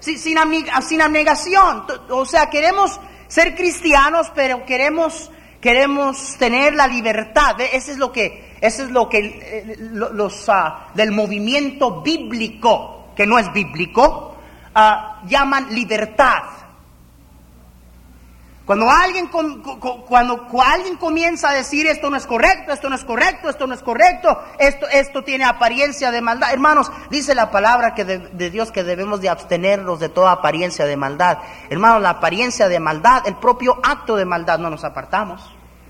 Sin, 0.00 0.18
sin, 0.18 0.38
abnegación. 1.00 1.84
O 2.10 2.24
sea, 2.24 2.48
queremos 2.48 3.00
ser 3.26 3.54
cristianos, 3.54 4.30
pero 4.34 4.64
queremos, 4.64 5.30
queremos 5.60 6.36
tener 6.38 6.74
la 6.74 6.86
libertad. 6.86 7.60
Ese 7.60 7.92
es 7.92 7.98
lo 7.98 8.12
que, 8.12 8.56
ese 8.60 8.84
es 8.84 8.90
lo 8.90 9.08
que 9.08 9.18
eh, 9.18 9.76
los 9.78 10.48
ah, 10.48 10.88
del 10.94 11.10
movimiento 11.10 12.00
bíblico, 12.00 13.12
que 13.16 13.26
no 13.26 13.38
es 13.38 13.52
bíblico, 13.52 14.36
ah, 14.74 15.22
llaman 15.26 15.74
libertad. 15.74 16.42
Cuando 18.68 18.90
alguien, 18.90 19.30
cuando 20.06 20.46
alguien 20.62 20.96
comienza 20.96 21.48
a 21.48 21.54
decir 21.54 21.86
esto 21.86 22.10
no 22.10 22.18
es 22.18 22.26
correcto, 22.26 22.70
esto 22.70 22.90
no 22.90 22.96
es 22.96 23.02
correcto, 23.02 23.48
esto 23.48 23.66
no 23.66 23.72
es 23.72 23.82
correcto, 23.82 24.42
esto, 24.58 24.86
esto 24.88 25.24
tiene 25.24 25.46
apariencia 25.46 26.10
de 26.10 26.20
maldad, 26.20 26.52
hermanos, 26.52 26.92
dice 27.08 27.34
la 27.34 27.50
palabra 27.50 27.94
que 27.94 28.04
de, 28.04 28.50
Dios 28.50 28.70
que 28.70 28.84
debemos 28.84 29.22
de 29.22 29.30
abstenernos 29.30 30.00
de 30.00 30.10
toda 30.10 30.32
apariencia 30.32 30.84
de 30.84 30.98
maldad. 30.98 31.38
Hermanos, 31.70 32.02
la 32.02 32.10
apariencia 32.10 32.68
de 32.68 32.78
maldad, 32.78 33.26
el 33.26 33.36
propio 33.36 33.80
acto 33.82 34.16
de 34.16 34.26
maldad 34.26 34.58
no 34.58 34.68
nos 34.68 34.84
apartamos, 34.84 35.40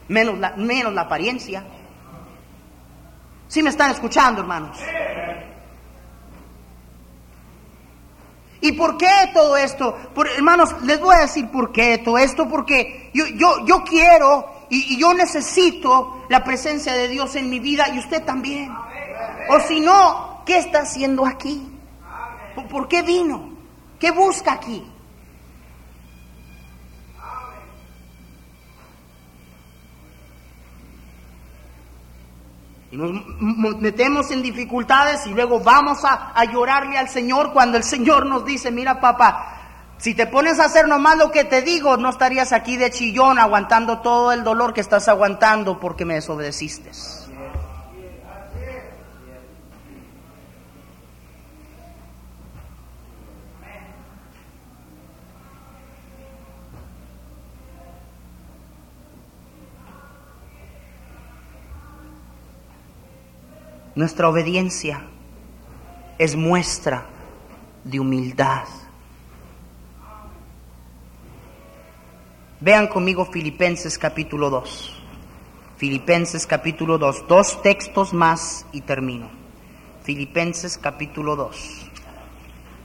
menos 0.07 0.39
la, 0.39 0.53
menos 0.55 0.93
la 0.93 1.01
apariencia. 1.01 1.65
¿Sí 3.49 3.61
me 3.61 3.71
están 3.71 3.91
escuchando, 3.91 4.43
hermanos? 4.43 4.79
¿Y 8.61 8.73
por 8.73 8.97
qué 8.97 9.09
todo 9.33 9.57
esto? 9.57 9.95
Por, 10.15 10.29
hermanos, 10.29 10.75
les 10.83 11.01
voy 11.01 11.15
a 11.15 11.21
decir 11.21 11.49
por 11.49 11.73
qué 11.73 11.99
todo 11.99 12.19
esto, 12.19 12.49
porque 12.49 13.11
yo, 13.15 13.27
yo, 13.27 13.65
yo 13.67 13.85
quiero 13.85 14.67
y, 14.69 14.95
y 14.95 14.99
yo 14.99 15.15
necesito 15.15 16.25
la 16.29 16.43
presencia 16.45 16.95
de 16.95 17.09
Dios 17.09 17.37
en 17.37 17.49
mi 17.49 17.61
vida 17.61 17.89
y 17.95 17.99
usted 17.99 18.25
también. 18.25 18.73
O 19.51 19.61
si 19.61 19.81
no, 19.81 20.43
¿qué 20.45 20.59
está 20.59 20.81
haciendo 20.81 21.25
aquí? 21.25 21.63
¿Por, 22.71 22.89
qué 22.89 23.03
vino? 23.03 23.51
¿Qué 23.99 24.11
busca 24.11 24.53
aquí? 24.53 24.85
Y 32.91 32.97
nos 32.97 33.13
metemos 33.81 34.31
en 34.31 34.43
dificultades 34.43 35.27
y 35.27 35.35
luego 35.35 35.61
vamos 35.61 36.05
a, 36.05 36.33
a 36.35 36.45
llorarle 36.45 36.97
al 36.97 37.09
Señor 37.09 37.53
cuando 37.53 37.77
el 37.77 37.85
Señor 37.85 38.25
nos 38.25 38.47
dice, 38.47 38.71
mira 38.71 38.99
papá, 39.01 39.59
si 39.99 40.15
te 40.15 40.27
pones 40.27 40.61
a 40.61 40.65
hacer 40.65 40.87
nomás 40.89 41.19
lo 41.19 41.31
que 41.31 41.45
te 41.45 41.61
digo, 41.61 41.97
no 41.97 42.09
estarías 42.09 42.53
aquí 42.53 42.77
de 42.77 42.91
chillón 42.91 43.39
aguantando 43.39 43.99
todo 43.99 44.33
el 44.33 44.45
dolor 44.45 44.73
que 44.73 44.81
estás 44.81 45.09
aguantando 45.09 45.81
porque 45.81 46.05
me 46.05 46.15
desobedeciste. 46.15 46.93
Nuestra 63.99 64.29
obediencia 64.29 65.03
es 66.19 66.37
muestra 66.37 67.05
de 67.83 67.99
humildad. 67.99 68.63
Vean 72.61 72.87
conmigo 72.87 73.25
Filipenses 73.25 73.99
capítulo 73.99 74.51
2. 74.51 75.03
Filipenses 75.79 76.47
capítulo 76.47 76.97
2. 76.97 77.27
Dos 77.27 77.61
textos 77.61 78.15
más 78.15 78.67
y 78.71 78.83
termino. 78.83 79.31
Filipenses 80.05 80.79
capítulo 80.79 81.35
2. 81.35 81.91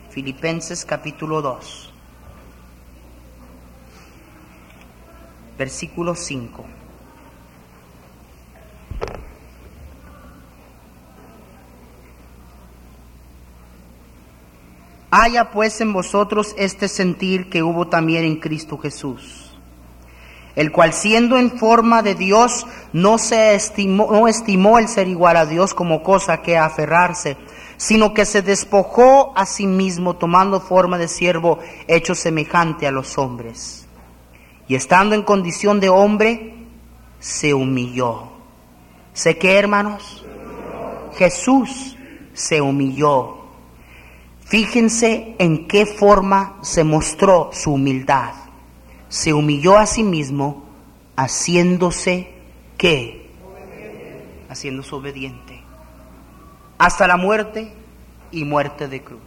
Filipenses 0.10 0.84
capítulo 0.84 1.43
2. 1.43 1.93
Versículo 5.60 6.15
5. 6.15 6.83
Haya 15.15 15.52
pues 15.52 15.80
en 15.80 15.93
vosotros 15.93 16.56
este 16.58 16.88
sentir 16.88 17.47
que 17.47 17.62
hubo 17.62 17.88
también 17.88 18.26
en 18.26 18.38
Cristo 18.38 18.80
Jesús, 18.80 19.56
el 20.56 20.71
cual 20.71 20.91
siendo 20.91 21.38
en 21.38 21.52
forma 21.52 22.02
de 22.02 22.15
Dios 22.15 22.65
no 22.93 23.19
se 23.19 23.54
estimó, 23.54 24.10
no 24.12 24.28
estimó 24.28 24.80
el 24.80 24.88
ser 24.88 25.08
igual 25.08 25.38
a 25.38 25.45
Dios 25.45 25.76
como 25.76 26.02
cosa 26.02 26.41
que 26.41 26.58
aferrarse, 26.58 27.38
sino 27.78 28.15
que 28.15 28.26
se 28.26 28.41
despojó 28.41 29.34
a 29.36 29.45
sí 29.45 29.67
mismo 29.67 30.15
tomando 30.15 30.60
forma 30.60 30.97
de 30.97 31.08
siervo 31.08 31.60
hecho 31.88 32.15
semejante 32.15 32.88
a 32.88 32.91
los 32.91 33.19
hombres. 33.19 33.88
Y 34.67 34.73
estando 34.73 35.13
en 35.13 35.21
condición 35.21 35.80
de 35.80 35.89
hombre, 35.89 36.56
se 37.19 37.54
humilló. 37.54 38.32
¿Sé 39.13 39.38
qué, 39.38 39.60
hermanos? 39.60 40.26
Jesús 41.15 41.95
se 42.34 42.62
humilló. 42.62 43.42
Fíjense 44.54 45.34
en 45.39 45.68
qué 45.68 45.88
forma 45.88 46.60
se 46.62 46.84
mostró 46.84 47.50
su 47.54 47.74
humildad. 47.74 48.36
Se 49.10 49.34
humilló 49.34 49.80
a 49.80 49.88
sí 49.88 50.04
mismo 50.04 50.63
haciéndose 51.16 52.32
qué? 52.78 53.32
Haciéndose 54.48 54.94
obediente. 54.94 55.60
Hasta 56.78 57.08
la 57.08 57.18
muerte 57.18 57.74
y 58.30 58.46
muerte 58.46 58.88
de 58.88 59.04
cruz. 59.04 59.22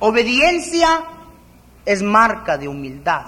Obediencia 0.00 1.04
es 1.84 2.02
marca 2.02 2.58
de 2.58 2.66
humildad. 2.66 3.26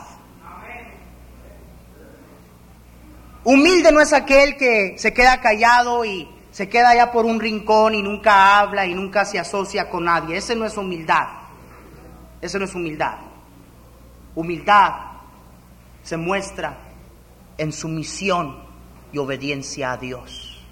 Humilde 3.44 3.92
no 3.92 4.00
es 4.00 4.12
aquel 4.12 4.56
que 4.56 4.96
se 4.98 5.14
queda 5.14 5.40
callado 5.40 6.04
y 6.04 6.28
se 6.54 6.68
queda 6.68 6.90
allá 6.90 7.10
por 7.10 7.26
un 7.26 7.40
rincón 7.40 7.96
y 7.96 8.02
nunca 8.02 8.60
habla 8.60 8.86
y 8.86 8.94
nunca 8.94 9.24
se 9.24 9.40
asocia 9.40 9.90
con 9.90 10.04
nadie. 10.04 10.36
Ese 10.36 10.54
no 10.54 10.64
es 10.64 10.76
humildad. 10.76 11.26
Ese 12.40 12.60
no 12.60 12.64
es 12.64 12.72
humildad. 12.76 13.16
Humildad 14.36 14.92
se 16.04 16.16
muestra 16.16 16.78
en 17.58 17.72
sumisión 17.72 18.62
y 19.12 19.18
obediencia 19.18 19.90
a 19.90 19.96
Dios. 19.96 20.64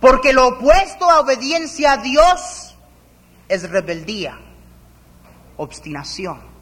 Porque 0.00 0.32
lo 0.32 0.48
opuesto 0.48 1.08
a 1.08 1.20
obediencia 1.20 1.92
a 1.92 1.96
Dios 1.98 2.76
es 3.46 3.70
rebeldía, 3.70 4.36
obstinación. 5.58 6.53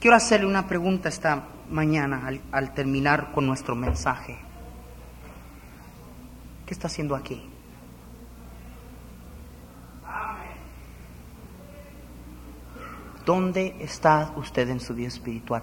Quiero 0.00 0.16
hacerle 0.16 0.46
una 0.46 0.68
pregunta 0.68 1.08
esta 1.08 1.44
mañana 1.70 2.30
al, 2.52 2.74
terminar 2.74 3.32
con 3.32 3.46
nuestro 3.46 3.74
mensaje. 3.74 4.38
¿Qué 6.66 6.72
está 6.74 6.86
haciendo 6.86 7.16
aquí? 7.16 7.42
¿Dónde 13.24 13.76
está 13.80 14.32
usted 14.36 14.68
en 14.70 14.80
su 14.80 14.94
vida 14.94 15.08
espiritual? 15.08 15.62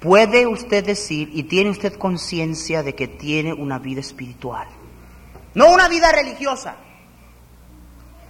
¿Puede 0.00 0.46
usted 0.46 0.84
decir 0.84 1.30
y 1.32 1.42
tiene 1.42 1.70
usted 1.70 1.98
conciencia 1.98 2.82
de 2.82 2.94
que 2.94 3.08
tiene 3.08 3.52
una 3.52 3.78
vida 3.78 4.00
espiritual? 4.00 4.68
No 5.54 5.72
una 5.72 5.88
vida 5.88 6.12
religiosa. 6.12 6.76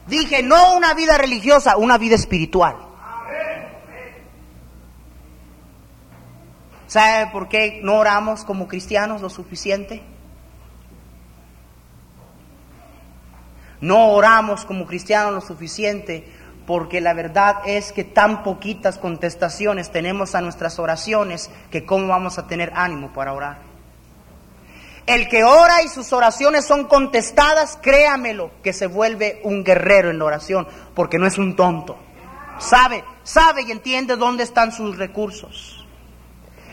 Dije, 0.06 0.42
no 0.42 0.76
una 0.76 0.94
vida 0.94 1.18
religiosa, 1.18 1.76
una 1.76 1.98
vida 1.98 2.14
espiritual. 2.14 2.93
¿Sabe 6.94 7.32
por 7.32 7.48
qué 7.48 7.80
no 7.82 7.96
oramos 7.96 8.44
como 8.44 8.68
cristianos 8.68 9.20
lo 9.20 9.28
suficiente? 9.28 10.00
No 13.80 14.12
oramos 14.12 14.64
como 14.64 14.86
cristianos 14.86 15.34
lo 15.34 15.40
suficiente 15.40 16.24
porque 16.68 17.00
la 17.00 17.12
verdad 17.12 17.56
es 17.66 17.90
que 17.90 18.04
tan 18.04 18.44
poquitas 18.44 18.98
contestaciones 18.98 19.90
tenemos 19.90 20.36
a 20.36 20.40
nuestras 20.40 20.78
oraciones 20.78 21.50
que 21.72 21.84
cómo 21.84 22.06
vamos 22.06 22.38
a 22.38 22.46
tener 22.46 22.70
ánimo 22.76 23.12
para 23.12 23.32
orar. 23.32 23.58
El 25.04 25.28
que 25.28 25.42
ora 25.42 25.82
y 25.82 25.88
sus 25.88 26.12
oraciones 26.12 26.64
son 26.64 26.84
contestadas, 26.84 27.76
créamelo, 27.82 28.52
que 28.62 28.72
se 28.72 28.86
vuelve 28.86 29.40
un 29.42 29.64
guerrero 29.64 30.10
en 30.10 30.20
la 30.20 30.26
oración, 30.26 30.68
porque 30.94 31.18
no 31.18 31.26
es 31.26 31.38
un 31.38 31.56
tonto. 31.56 31.96
Sabe, 32.60 33.02
sabe 33.24 33.62
y 33.62 33.72
entiende 33.72 34.14
dónde 34.14 34.44
están 34.44 34.70
sus 34.70 34.96
recursos. 34.96 35.73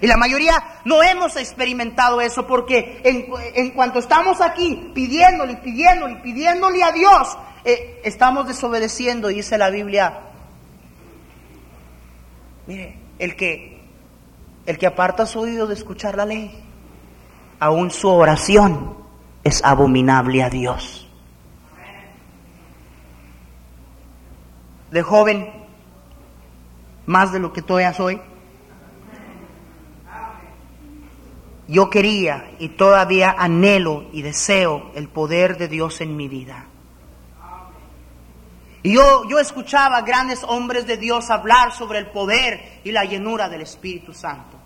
Y 0.02 0.08
la 0.08 0.18
mayoría 0.18 0.82
no 0.84 1.04
hemos 1.04 1.38
experimentado 1.38 2.22
eso 2.22 2.48
porque 2.48 3.02
en, 3.04 3.70
cuanto 3.72 4.00
estamos 4.00 4.42
aquí 4.42 4.92
pidiéndole, 4.96 5.58
pidiéndole, 5.58 6.16
pidiéndole 6.18 6.84
a 6.84 6.92
Dios, 6.92 7.38
eh, 7.64 8.02
estamos 8.04 8.48
desobedeciendo, 8.48 9.28
dice 9.28 9.60
la 9.60 9.70
Biblia. 9.70 10.22
Mire, 12.66 12.98
el 13.20 13.36
que, 13.36 13.80
el 14.66 14.80
que 14.80 14.88
aparta 14.88 15.28
su 15.28 15.42
oído 15.42 15.68
de 15.68 15.76
escuchar 15.76 16.18
la 16.18 16.26
ley, 16.26 16.52
aún 17.60 17.92
su 17.92 18.10
oración 18.10 18.98
es 19.44 19.64
abominable 19.64 20.42
a 20.42 20.50
Dios. 20.50 21.08
De 24.90 25.04
joven, 25.04 25.48
más 27.06 27.32
de 27.32 27.40
lo 27.40 27.54
que 27.54 27.62
todavía 27.62 27.94
soy, 27.94 28.20
yo 31.72 31.90
quería 31.90 32.52
y 32.60 32.68
todavía 32.68 33.34
anhelo 33.38 34.10
y 34.12 34.22
deseo 34.24 34.92
el 34.94 35.08
poder 35.08 35.58
de 35.58 35.70
Dios 35.70 36.02
en 36.02 36.18
mi 36.18 36.28
vida. 36.28 36.66
Y 38.84 38.96
yo, 38.96 39.24
yo 39.30 39.40
escuchaba 39.40 40.02
grandes 40.02 40.44
hombres 40.44 40.86
de 40.86 40.98
Dios 40.98 41.30
hablar 41.30 41.72
sobre 41.72 42.00
el 42.00 42.08
poder 42.08 42.82
y 42.84 42.92
la 42.92 43.06
llenura 43.06 43.48
del 43.48 43.62
Espíritu 43.62 44.12
Santo. 44.12 44.58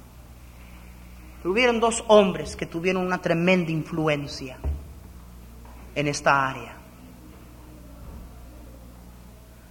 Hubieron 1.43 1.79
dos 1.79 2.03
hombres 2.07 2.55
que 2.55 2.65
tuvieron 2.65 3.05
una 3.05 3.19
tremenda 3.19 3.71
influencia 3.71 4.57
en 5.93 6.07
esta 6.07 6.49
área. 6.49 6.75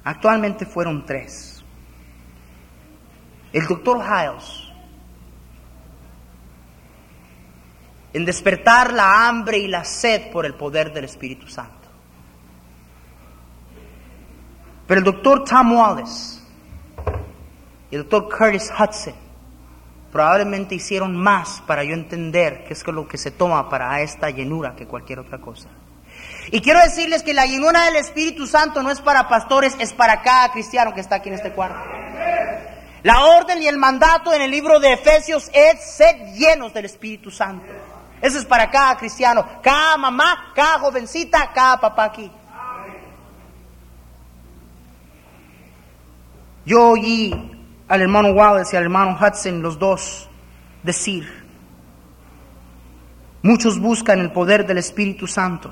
Actualmente 0.05 0.66
fueron 0.66 1.05
tres. 1.05 1.64
El 3.53 3.66
doctor 3.66 3.99
Hiles 3.99 4.64
en 8.15 8.25
despertar 8.25 8.93
la 8.93 9.27
hambre 9.27 9.59
y 9.59 9.67
la 9.67 9.85
sed 9.85 10.31
por 10.31 10.47
el 10.47 10.55
poder 10.55 10.93
del 10.93 11.05
Espíritu 11.05 11.49
Santo. 11.49 11.89
Pero 14.87 14.99
el 14.99 15.05
doctor 15.05 15.45
Tom 15.45 15.73
Wallace 15.73 16.41
y 17.91 17.97
el 17.97 18.03
doctor 18.09 18.29
Curtis 18.39 18.71
Hudson 18.71 19.15
probablemente 20.12 20.77
hicieron 20.77 21.17
más 21.17 21.61
para 21.67 21.83
yo 21.83 21.93
entender 21.93 22.65
qué 22.65 22.75
es 22.75 22.87
lo 22.87 23.09
que 23.09 23.19
se 23.19 23.33
toma 23.33 23.69
para 23.69 24.01
esta 24.01 24.31
llenura 24.31 24.77
que 24.77 24.87
cualquier 24.87 25.19
otra 25.19 25.41
cosa. 25.41 25.69
Y 26.53 26.61
quiero 26.61 26.81
decirles 26.81 27.25
que 27.25 27.35
la 27.35 27.47
llenura 27.47 27.85
del 27.87 27.97
Espíritu 27.97 28.47
Santo 28.47 28.81
no 28.85 28.93
es 28.93 29.01
para 29.01 29.29
pastores, 29.29 29.75
es 29.81 29.93
para 29.93 30.23
cada 30.23 30.53
cristiano 30.53 30.95
que 30.95 31.01
está 31.01 31.17
aquí 31.17 31.31
en 31.31 31.35
este 31.35 31.51
cuarto. 31.51 31.81
La 33.03 33.25
orden 33.25 33.61
y 33.61 33.67
el 33.67 33.77
mandato 33.77 34.33
en 34.33 34.43
el 34.43 34.53
libro 34.53 34.79
de 34.79 34.93
Efesios 34.93 35.51
es 35.53 35.83
ser 35.85 36.33
llenos 36.35 36.73
del 36.73 36.85
Espíritu 36.85 37.33
Santo. 37.33 37.67
Eso 38.25 38.39
es 38.39 38.47
para 38.47 38.70
cada 38.70 38.97
cristiano, 38.97 39.47
cada 39.62 39.99
mamá, 39.99 40.51
cada 40.55 40.79
jovencita, 40.79 41.53
cada 41.53 41.79
papá 41.79 42.05
aquí. 42.05 42.33
Yo 46.64 46.93
oí 46.93 47.35
al 47.87 48.01
hermano 48.01 48.31
Wallace 48.31 48.75
y 48.75 48.79
al 48.79 48.85
hermano 48.85 49.18
Hudson, 49.20 49.61
los 49.61 49.79
dos, 49.79 50.27
decir, 50.83 51.29
muchos 53.43 53.79
buscan 53.79 54.20
el 54.20 54.33
poder 54.33 54.66
del 54.66 54.79
Espíritu 54.79 55.27
Santo. 55.27 55.70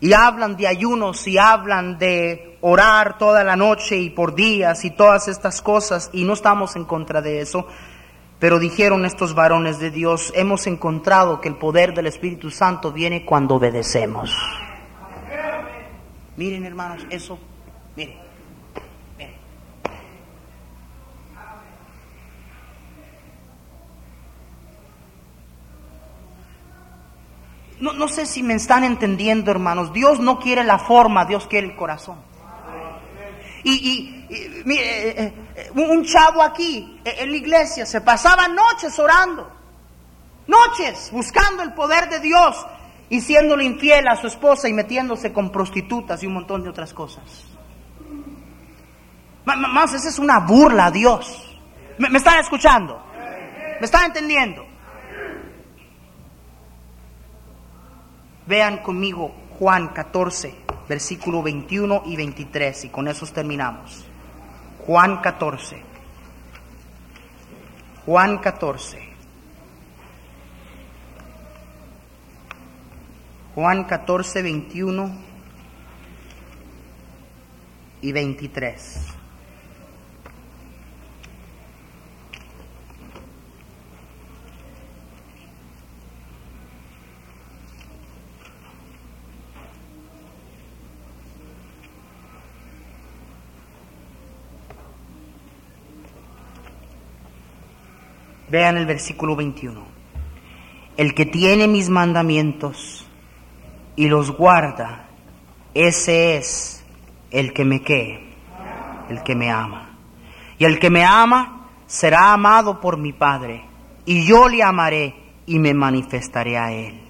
Y 0.00 0.12
hablan 0.12 0.58
de 0.58 0.68
ayunos 0.68 1.26
y 1.26 1.38
hablan 1.38 1.96
de 1.96 2.58
orar 2.60 3.16
toda 3.16 3.42
la 3.42 3.56
noche 3.56 3.96
y 3.96 4.10
por 4.10 4.34
días 4.34 4.84
y 4.84 4.90
todas 4.90 5.26
estas 5.28 5.62
cosas 5.62 6.10
y 6.12 6.24
no 6.24 6.34
estamos 6.34 6.76
en 6.76 6.84
contra 6.84 7.22
de 7.22 7.40
eso. 7.40 7.66
Pero 8.44 8.58
dijeron 8.58 9.06
estos 9.06 9.34
varones 9.34 9.78
de 9.78 9.90
Dios, 9.90 10.30
hemos 10.36 10.66
encontrado 10.66 11.40
que 11.40 11.48
el 11.48 11.56
poder 11.56 11.94
del 11.94 12.08
Espíritu 12.08 12.50
Santo 12.50 12.92
viene 12.92 13.24
cuando 13.24 13.54
obedecemos. 13.54 14.36
Miren 16.36 16.66
hermanos, 16.66 17.06
eso, 17.08 17.38
miren, 17.96 18.18
miren. 19.16 19.34
No, 27.80 27.94
no 27.94 28.08
sé 28.08 28.26
si 28.26 28.42
me 28.42 28.52
están 28.52 28.84
entendiendo 28.84 29.50
hermanos, 29.52 29.90
Dios 29.94 30.20
no 30.20 30.38
quiere 30.38 30.64
la 30.64 30.78
forma, 30.78 31.24
Dios 31.24 31.46
quiere 31.46 31.68
el 31.68 31.76
corazón. 31.76 32.33
Y, 33.64 34.62
mire, 34.66 35.22
eh, 35.24 35.34
eh, 35.56 35.70
un 35.74 36.04
chavo 36.04 36.42
aquí 36.42 37.00
eh, 37.02 37.16
en 37.20 37.30
la 37.30 37.36
iglesia 37.36 37.86
se 37.86 38.02
pasaba 38.02 38.46
noches 38.46 38.98
orando, 38.98 39.50
noches 40.46 41.08
buscando 41.10 41.62
el 41.62 41.72
poder 41.72 42.10
de 42.10 42.20
Dios 42.20 42.66
y 43.08 43.22
siéndole 43.22 43.64
infiel 43.64 44.06
a 44.08 44.16
su 44.16 44.26
esposa 44.26 44.68
y 44.68 44.74
metiéndose 44.74 45.32
con 45.32 45.50
prostitutas 45.50 46.22
y 46.22 46.26
un 46.26 46.34
montón 46.34 46.62
de 46.62 46.68
otras 46.68 46.92
cosas. 46.92 47.24
Más, 49.46 49.92
esa 49.94 50.08
es 50.08 50.18
una 50.18 50.40
burla 50.40 50.86
a 50.86 50.90
Dios. 50.90 51.58
¿Me, 51.98 52.10
me 52.10 52.18
están 52.18 52.38
escuchando? 52.40 53.02
¿Me 53.80 53.84
están 53.86 54.06
entendiendo? 54.06 54.66
Vean 58.46 58.78
conmigo 58.78 59.34
Juan 59.58 59.88
14, 59.88 60.63
versículo 60.88 61.42
21 61.42 62.02
y 62.06 62.16
23, 62.16 62.84
y 62.84 62.88
con 62.88 63.08
esos 63.08 63.32
terminamos. 63.32 64.04
Juan 64.86 65.20
14. 65.20 65.82
Juan 68.06 68.38
14. 68.38 68.98
Juan 73.54 73.84
14, 73.84 74.42
21 74.42 75.10
y 78.02 78.12
23. 78.12 79.13
Vean 98.54 98.76
el 98.76 98.86
versículo 98.86 99.34
21. 99.34 99.82
El 100.96 101.12
que 101.12 101.26
tiene 101.26 101.66
mis 101.66 101.90
mandamientos 101.90 103.04
y 103.96 104.06
los 104.06 104.30
guarda, 104.30 105.08
ese 105.74 106.36
es 106.36 106.84
el 107.32 107.52
que 107.52 107.64
me 107.64 107.82
que, 107.82 108.32
el 109.08 109.24
que 109.24 109.34
me 109.34 109.50
ama. 109.50 109.98
Y 110.56 110.66
el 110.66 110.78
que 110.78 110.88
me 110.88 111.04
ama 111.04 111.66
será 111.88 112.32
amado 112.32 112.80
por 112.80 112.96
mi 112.96 113.12
Padre, 113.12 113.64
y 114.06 114.24
yo 114.24 114.48
le 114.48 114.62
amaré 114.62 115.16
y 115.46 115.58
me 115.58 115.74
manifestaré 115.74 116.56
a 116.56 116.70
él. 116.70 117.00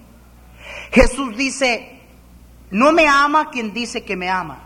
Jesús 0.92 1.36
dice, 1.36 2.00
no 2.70 2.90
me 2.90 3.06
ama 3.06 3.50
quien 3.50 3.74
dice 3.74 4.02
que 4.02 4.16
me 4.16 4.30
ama. 4.30 4.63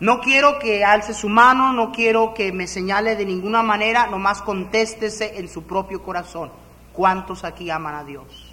No 0.00 0.20
quiero 0.20 0.58
que 0.58 0.82
alce 0.82 1.12
su 1.12 1.28
mano, 1.28 1.74
no 1.74 1.92
quiero 1.92 2.32
que 2.32 2.52
me 2.52 2.66
señale 2.66 3.16
de 3.16 3.26
ninguna 3.26 3.62
manera, 3.62 4.06
nomás 4.06 4.40
contéstese 4.40 5.38
en 5.38 5.48
su 5.48 5.64
propio 5.64 6.02
corazón. 6.02 6.50
¿Cuántos 6.94 7.44
aquí 7.44 7.70
aman 7.70 7.94
a 7.94 8.04
Dios? 8.04 8.50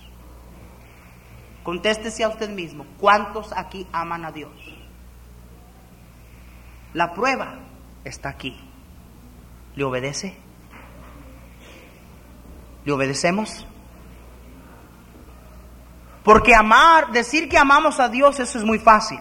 Contéstese 1.63 2.25
a 2.25 2.29
usted 2.29 2.49
mismo, 2.49 2.85
¿cuántos 2.97 3.53
aquí 3.53 3.87
aman 3.93 4.25
a 4.25 4.31
Dios? 4.31 4.51
La 6.93 7.13
prueba 7.13 7.59
está 8.03 8.29
aquí. 8.29 8.57
¿Le 9.75 9.83
obedece? 9.83 10.35
¿Le 12.83 12.91
obedecemos? 12.91 13.65
Porque 16.23 16.55
amar, 16.55 17.11
decir 17.11 17.47
que 17.47 17.57
amamos 17.57 17.99
a 17.99 18.09
Dios, 18.09 18.39
eso 18.39 18.57
es 18.57 18.65
muy 18.65 18.79
fácil. 18.79 19.19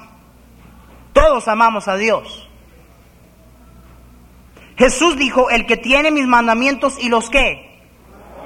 Todos 1.16 1.48
amamos 1.48 1.88
a 1.88 1.96
Dios. 1.96 2.46
Jesús 4.76 5.16
dijo, 5.16 5.48
el 5.48 5.64
que 5.64 5.78
tiene 5.78 6.10
mis 6.10 6.26
mandamientos 6.26 7.02
y 7.02 7.08
los 7.08 7.30
que. 7.30 7.80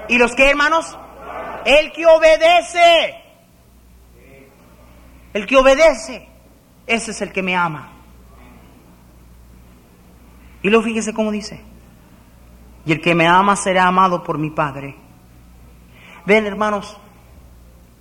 ¿Y 0.09 0.19
los 0.19 0.39
hermanos? 0.39 0.97
El 1.65 1.91
que 1.91 2.07
obedece. 2.07 3.17
El 5.35 5.47
que 5.49 5.57
obedece. 5.57 6.29
Ese 6.87 7.11
es 7.11 7.21
el 7.21 7.33
que 7.33 7.43
me 7.43 7.57
ama. 7.57 7.91
Y 10.63 10.71
luego 10.71 10.85
fíjese 10.85 11.13
cómo 11.13 11.33
dice. 11.33 11.61
Y 12.87 12.93
el 12.93 13.01
que 13.01 13.17
me 13.17 13.27
ama 13.27 13.57
será 13.57 13.89
amado 13.89 14.23
por 14.23 14.39
mi 14.39 14.51
Padre. 14.51 14.95
Ven, 16.25 16.47
hermanos, 16.47 16.97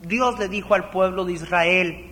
Dios 0.04 0.38
le 0.38 0.48
dijo 0.48 0.76
al 0.76 0.92
pueblo 0.92 1.26
de 1.26 1.34
Israel, 1.34 2.09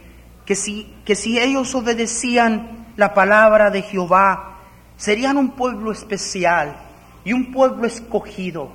que 0.48 0.56
si, 0.56 0.96
que 1.04 1.16
si 1.16 1.38
ellos 1.38 1.76
obedecían 1.76 2.88
la 2.96 3.14
palabra 3.14 3.70
de 3.70 3.82
Jehová, 3.82 4.60
serían 4.96 5.36
un 5.36 5.52
pueblo 5.52 5.92
especial 5.92 6.78
y 7.26 7.34
un 7.34 7.52
pueblo 7.52 7.86
escogido, 7.86 8.72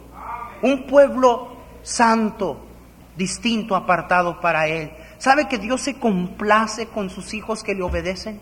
un 0.61 0.87
pueblo 0.87 1.57
santo, 1.83 2.67
distinto, 3.17 3.75
apartado 3.75 4.39
para 4.39 4.69
Él. 4.69 4.93
¿Sabe 5.17 5.49
que 5.49 5.57
Dios 5.57 5.81
se 5.81 5.95
complace 5.95 6.89
con 6.89 7.09
sus 7.09 7.33
hijos 7.33 7.63
que 7.63 7.75
le 7.75 7.83
obedecen? 7.83 8.39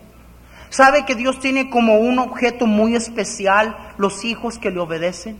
¿Sabe 0.69 1.05
que 1.05 1.15
Dios 1.15 1.39
tiene 1.39 1.69
como 1.69 1.99
un 1.99 2.19
objeto 2.19 2.65
muy 2.65 2.97
especial 2.97 3.93
los 3.97 4.25
hijos 4.25 4.57
que 4.57 4.71
le 4.71 4.79
obedecen? 4.81 5.39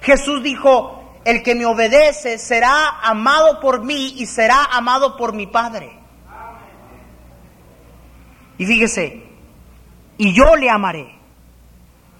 Jesús 0.00 0.42
dijo, 0.42 1.18
el 1.26 1.42
que 1.42 1.54
me 1.54 1.66
obedece 1.66 2.38
será 2.38 3.00
amado 3.02 3.60
por 3.60 3.84
mí 3.84 4.14
y 4.16 4.24
será 4.24 4.64
amado 4.72 5.18
por 5.18 5.34
mi 5.34 5.46
Padre. 5.46 6.03
Y 8.58 8.66
fíjese, 8.66 9.22
y 10.16 10.32
yo 10.32 10.56
le 10.56 10.70
amaré 10.70 11.14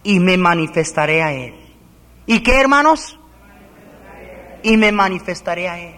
y 0.03 0.19
me 0.21 0.37
manifestaré 0.37 1.23
a 1.23 1.33
él. 1.33 1.55
¿Y 2.27 2.41
qué, 2.41 2.61
hermanos? 2.61 3.19
Y 4.63 4.77
me 4.77 4.93
manifestaré 4.93 5.69
a 5.69 5.79
él. 5.79 5.95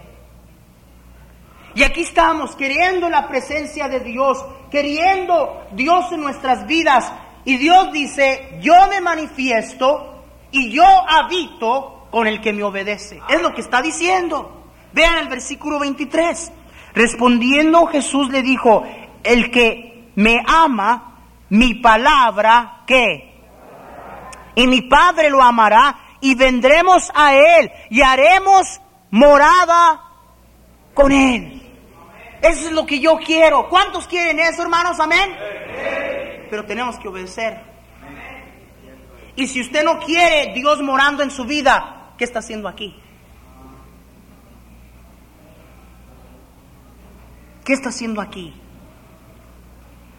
Y 1.73 1.83
aquí 1.83 2.01
estamos 2.01 2.55
queriendo 2.55 3.09
la 3.09 3.27
presencia 3.27 3.87
de 3.87 3.99
Dios, 3.99 4.43
queriendo 4.71 5.67
Dios 5.73 6.11
en 6.11 6.21
nuestras 6.21 6.65
vidas. 6.65 7.11
Y 7.45 7.57
Dios 7.57 7.91
dice, 7.93 8.57
yo 8.61 8.73
me 8.89 8.99
manifiesto 8.99 10.23
y 10.51 10.71
yo 10.71 10.83
habito 10.83 12.07
con 12.09 12.27
el 12.27 12.41
que 12.41 12.51
me 12.51 12.63
obedece. 12.63 13.21
Es 13.29 13.41
lo 13.41 13.53
que 13.53 13.61
está 13.61 13.81
diciendo. 13.81 14.65
Vean 14.93 15.19
el 15.19 15.27
versículo 15.27 15.79
23. 15.79 16.51
Respondiendo 16.93 17.85
Jesús 17.87 18.29
le 18.29 18.41
dijo, 18.41 18.83
el 19.23 19.51
que 19.51 19.96
me 20.17 20.43
ama, 20.45 21.15
mi 21.49 21.75
palabra, 21.75 22.83
¿qué? 22.85 23.27
y 24.57 24.65
mi 24.65 24.81
Padre 24.81 25.29
lo 25.29 25.39
amará 25.39 25.99
y 26.19 26.33
vendremos 26.33 27.11
a 27.13 27.35
Él 27.35 27.71
y 27.91 28.01
haremos 28.01 28.81
morada 29.11 30.01
con 30.95 31.11
Él. 31.11 31.61
Eso 32.41 32.65
es 32.65 32.71
lo 32.71 32.83
que 32.83 32.99
yo 32.99 33.19
quiero. 33.23 33.69
¿Cuántos 33.69 34.07
quieren 34.07 34.39
eso, 34.39 34.63
hermanos? 34.63 34.99
Amén. 34.99 35.37
Pero 36.49 36.65
tenemos 36.65 36.97
que 36.97 37.07
obedecer. 37.07 37.61
Y 39.35 39.45
si 39.45 39.61
usted 39.61 39.83
no 39.83 39.99
quiere 39.99 40.53
Dios 40.55 40.81
morando 40.81 41.21
en 41.21 41.29
su 41.29 41.45
vida, 41.45 42.13
¿qué 42.17 42.23
está 42.23 42.39
haciendo 42.39 42.67
aquí? 42.67 42.99
¿Qué 47.63 47.73
está 47.73 47.89
haciendo 47.89 48.21
aquí? 48.21 48.59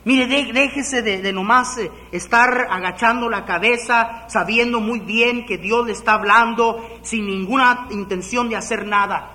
Mire, 0.09 0.26
déjese 0.26 1.02
de, 1.02 1.20
de 1.20 1.34
nomás 1.34 1.76
eh, 1.76 1.92
estar 2.12 2.68
agachando 2.70 3.28
la 3.28 3.44
cabeza, 3.44 4.24
sabiendo 4.26 4.80
muy 4.80 5.00
bien 5.00 5.44
que 5.44 5.59
Dios 5.59 5.84
le 5.84 5.92
está 5.92 6.14
hablando 6.14 6.82
sin 7.02 7.26
ninguna 7.26 7.88
intención 7.90 8.48
de 8.48 8.56
hacer 8.56 8.86
nada. 8.86 9.32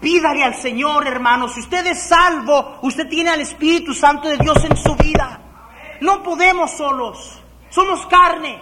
Pídale 0.00 0.42
al 0.42 0.56
Señor, 0.56 1.06
hermano. 1.06 1.48
Si 1.48 1.60
usted 1.60 1.86
es 1.86 2.02
salvo, 2.02 2.80
usted 2.82 3.08
tiene 3.08 3.30
al 3.30 3.40
Espíritu 3.40 3.94
Santo 3.94 4.26
de 4.26 4.38
Dios 4.38 4.58
en 4.64 4.76
su 4.76 4.96
vida. 4.96 5.40
No 6.00 6.24
podemos 6.24 6.72
solos. 6.72 7.40
Somos 7.68 8.04
carne. 8.06 8.60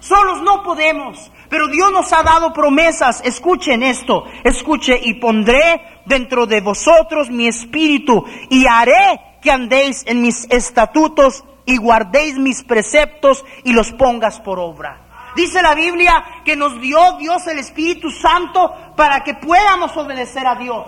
Solos 0.00 0.42
no 0.42 0.62
podemos. 0.62 1.30
Pero 1.48 1.68
Dios 1.68 1.90
nos 1.92 2.12
ha 2.12 2.22
dado 2.22 2.52
promesas. 2.52 3.20
Escuchen 3.24 3.82
esto. 3.82 4.24
Escuche. 4.44 4.98
Y 5.02 5.14
pondré 5.14 6.02
dentro 6.06 6.46
de 6.46 6.60
vosotros 6.60 7.30
mi 7.30 7.46
espíritu. 7.46 8.24
Y 8.50 8.66
haré 8.66 9.38
que 9.40 9.50
andéis 9.50 10.04
en 10.06 10.20
mis 10.22 10.46
estatutos 10.50 11.44
y 11.64 11.76
guardéis 11.76 12.38
mis 12.38 12.62
preceptos 12.64 13.44
y 13.64 13.72
los 13.72 13.92
pongas 13.92 14.40
por 14.40 14.58
obra. 14.58 15.04
Dice 15.36 15.62
la 15.62 15.74
Biblia 15.74 16.24
que 16.44 16.56
nos 16.56 16.80
dio 16.80 17.18
Dios 17.18 17.46
el 17.46 17.58
Espíritu 17.58 18.10
Santo 18.10 18.74
para 18.96 19.22
que 19.22 19.34
podamos 19.34 19.96
obedecer 19.96 20.46
a 20.46 20.56
Dios. 20.56 20.86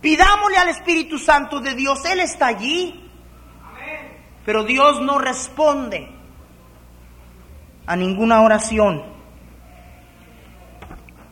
Pidámosle 0.00 0.56
al 0.56 0.68
Espíritu 0.68 1.18
Santo 1.18 1.60
de 1.60 1.74
Dios, 1.74 2.04
Él 2.04 2.20
está 2.20 2.46
allí. 2.46 3.10
Pero 4.46 4.62
Dios 4.62 5.00
no 5.00 5.18
responde 5.18 6.13
a 7.86 7.96
ninguna 7.96 8.42
oración 8.42 9.02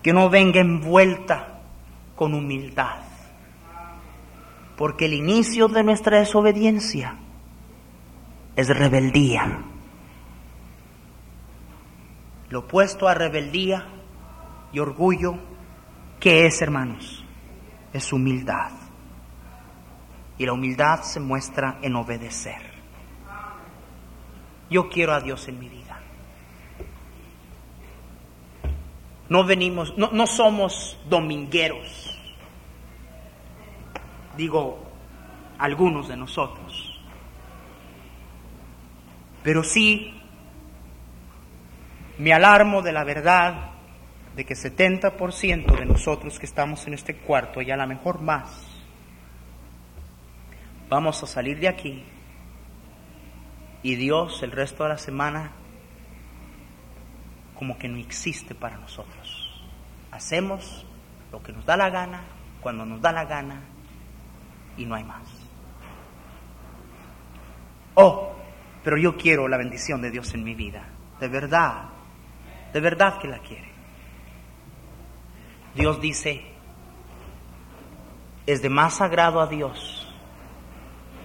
que 0.03 0.13
no 0.13 0.29
venga 0.29 0.61
envuelta 0.61 1.61
con 2.17 2.35
humildad. 2.35 3.03
Porque 4.77 5.07
el 5.07 5.15
inicio 5.15 5.69
de 5.69 5.85
nuestra 5.85 6.19
desobediencia 6.19 7.17
es 8.57 8.69
rebeldía. 8.69 9.63
Lo 12.49 12.61
opuesto 12.61 13.09
a 13.09 13.15
rebeldía 13.15 13.87
y 14.73 14.79
orgullo, 14.79 15.37
¿qué 16.21 16.47
es, 16.47 16.61
hermanos? 16.61 17.25
Es 17.93 18.13
humildad. 18.13 18.73
Y 20.37 20.47
la 20.47 20.53
humildad 20.53 21.03
se 21.03 21.21
muestra 21.21 21.79
en 21.83 21.95
obedecer. 21.97 22.73
Yo 24.69 24.89
quiero 24.89 25.13
a 25.13 25.21
Dios 25.21 25.47
en 25.49 25.59
mi 25.59 25.69
vida. 25.69 25.92
No 29.29 29.45
venimos, 29.45 29.97
no, 29.97 30.11
no 30.13 30.27
somos 30.27 30.99
domingueros. 31.09 32.19
Digo, 34.37 34.83
algunos 35.59 36.09
de 36.09 36.17
nosotros. 36.17 37.01
Pero 39.43 39.63
sí 39.65 40.21
me 42.19 42.33
alarmo 42.33 42.83
de 42.83 42.93
la 42.93 43.05
verdad 43.05 43.71
de 44.37 44.45
que 44.45 44.55
70% 44.55 45.79
de 45.79 45.87
nosotros 45.87 46.39
que 46.39 46.47
estamos 46.47 46.87
en 46.87 46.95
este 46.95 47.17
cuarto, 47.17 47.61
y 47.61 47.71
a 47.71 47.77
lo 47.77 47.87
mejor 47.87 48.21
más, 48.21 48.67
vamos 50.89 51.23
a 51.23 51.27
salir 51.27 51.59
de 51.59 51.69
aquí 51.69 52.05
y 53.83 53.97
Dios 53.97 54.43
el 54.43 54.53
resto 54.53 54.85
de 54.85 54.91
la 54.91 54.99
semana 54.99 55.53
como 57.63 57.79
que 57.79 57.87
no 57.87 57.97
existe 57.97 58.57
para 58.57 58.77
nosotros. 58.77 59.65
Hacemos 60.11 60.85
lo 61.31 61.41
que 61.41 61.53
nos 61.53 61.65
da 61.65 61.77
la 61.77 61.91
gana, 61.91 62.25
cuando 62.61 62.85
nos 62.85 63.01
da 63.01 63.13
la 63.13 63.25
gana 63.25 63.61
y 64.77 64.85
no 64.85 64.97
hay 64.97 65.05
más. 65.05 65.23
Oh, 67.95 68.33
pero 68.83 68.97
yo 68.97 69.17
quiero 69.17 69.47
la 69.47 69.59
bendición 69.59 70.03
de 70.03 70.11
Dios 70.11 70.35
en 70.35 70.43
mi 70.43 70.57
vida, 70.57 70.89
de 71.21 71.29
verdad 71.29 71.93
de 72.73 72.81
verdad 72.81 73.21
que 73.21 73.29
la 73.29 73.39
quiere. 73.39 73.71
Dios 75.77 76.01
dice, 76.01 76.43
es 78.45 78.61
de 78.61 78.69
más 78.69 78.95
sagrado 78.95 79.41
a 79.41 79.47
Dios 79.47 80.13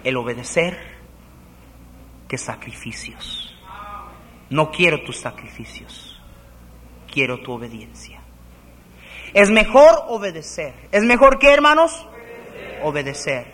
el 0.03 0.17
obedecer 0.17 0.77
que 2.27 2.37
sacrificios. 2.37 3.57
No 4.51 4.71
quiero 4.71 5.03
tus 5.03 5.17
sacrificios, 5.17 6.16
quiero 7.17 7.39
tu 7.39 7.51
obediencia. 7.51 8.21
Es 9.33 9.49
mejor 9.49 10.03
obedecer. 10.07 10.75
¿Es 10.91 11.03
mejor 11.03 11.39
que, 11.39 11.51
hermanos? 11.51 12.05
Obedecer. 12.83 13.47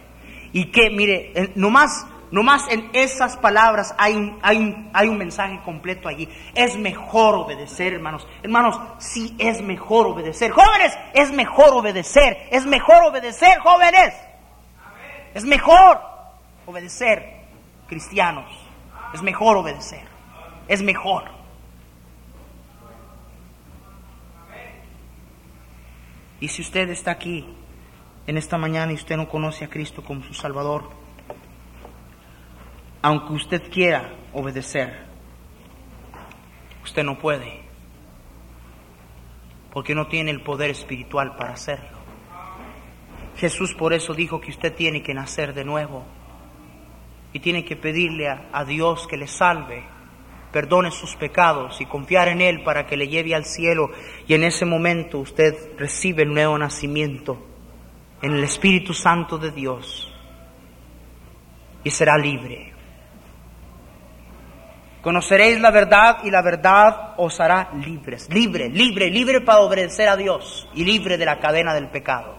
Y 0.51 0.65
que, 0.65 0.89
mire, 0.89 1.53
nomás 1.55 2.05
Nomás 2.29 2.63
en 2.71 2.89
esas 2.93 3.37
palabras 3.37 3.93
hay, 3.95 4.35
hay, 4.41 4.89
hay, 4.91 5.07
un 5.07 5.19
mensaje 5.19 5.61
completo 5.63 6.09
allí. 6.09 6.27
Es 6.55 6.75
mejor 6.75 7.35
obedecer, 7.35 7.93
hermanos. 7.93 8.27
Hermanos, 8.41 8.75
sí 8.97 9.35
es 9.37 9.61
mejor 9.61 10.07
obedecer. 10.07 10.49
Jóvenes, 10.49 10.97
es 11.13 11.31
mejor 11.31 11.75
obedecer. 11.75 12.35
Es 12.49 12.65
mejor 12.65 13.03
obedecer, 13.03 13.59
jóvenes. 13.59 14.15
Es 15.35 15.45
mejor 15.45 16.01
obedecer, 16.65 17.45
cristianos. 17.85 18.49
Es 19.13 19.21
mejor 19.21 19.57
obedecer. 19.57 20.07
Es 20.67 20.81
mejor. 20.81 21.42
Y 26.43 26.49
si 26.49 26.61
usted 26.61 26.89
está 26.89 27.11
aquí 27.11 27.45
en 28.27 28.37
esta 28.37 28.57
mañana 28.57 28.91
y 28.91 28.95
usted 28.95 29.15
no 29.15 29.29
conoce 29.29 29.63
a 29.63 29.69
Cristo 29.69 30.03
como 30.03 30.23
su 30.23 30.33
Salvador, 30.33 30.89
aunque 33.01 33.31
usted 33.31 33.71
quiera 33.71 34.13
obedecer, 34.33 35.05
usted 36.83 37.05
no 37.05 37.17
puede, 37.17 37.61
porque 39.71 39.95
no 39.95 40.07
tiene 40.07 40.31
el 40.31 40.41
poder 40.41 40.69
espiritual 40.69 41.37
para 41.37 41.53
hacerlo. 41.53 41.97
Jesús 43.37 43.73
por 43.73 43.93
eso 43.93 44.13
dijo 44.13 44.41
que 44.41 44.51
usted 44.51 44.75
tiene 44.75 45.01
que 45.01 45.13
nacer 45.13 45.53
de 45.53 45.63
nuevo 45.63 46.03
y 47.31 47.39
tiene 47.39 47.63
que 47.63 47.77
pedirle 47.77 48.27
a, 48.27 48.65
Dios 48.65 49.07
que 49.07 49.15
le 49.15 49.27
salve, 49.27 49.85
perdone 50.53 50.91
sus 50.91 51.15
pecados 51.15 51.81
y 51.81 51.85
confiar 51.85 52.29
en 52.29 52.39
Él 52.39 52.63
para 52.63 52.85
que 52.85 52.95
le 52.95 53.09
lleve 53.09 53.35
al 53.35 53.43
cielo 53.43 53.89
y 54.27 54.35
en 54.35 54.43
ese 54.43 54.63
momento 54.63 55.17
usted 55.19 55.77
recibe 55.77 56.23
el 56.23 56.33
nuevo 56.33 56.57
nacimiento 56.57 57.43
en 58.21 58.33
el 58.33 58.43
Espíritu 58.43 58.93
Santo 58.93 59.37
de 59.37 59.51
Dios 59.51 60.13
y 61.83 61.89
será 61.89 62.17
libre. 62.17 62.71
Conoceréis 65.01 65.59
la 65.59 65.71
verdad 65.71 66.19
y 66.23 66.31
la 66.31 66.41
verdad 66.41 67.15
os 67.17 67.37
hará 67.41 67.71
libres. 67.73 68.29
Libre, 68.31 68.69
libre, 68.69 69.09
libre 69.09 69.41
para 69.41 69.59
obedecer 69.59 70.07
a 70.07 70.15
Dios 70.15 70.69
y 70.73 70.85
libre 70.85 71.17
de 71.17 71.25
la 71.25 71.39
cadena 71.39 71.73
del 71.73 71.89
pecado. 71.89 72.37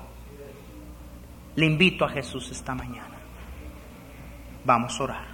Le 1.57 1.67
invito 1.67 2.07
a 2.07 2.09
Jesús 2.09 2.51
esta 2.51 2.75
mañana. 2.75 3.19
Vamos 4.65 4.99
a 4.99 5.05
orar. 5.05 5.34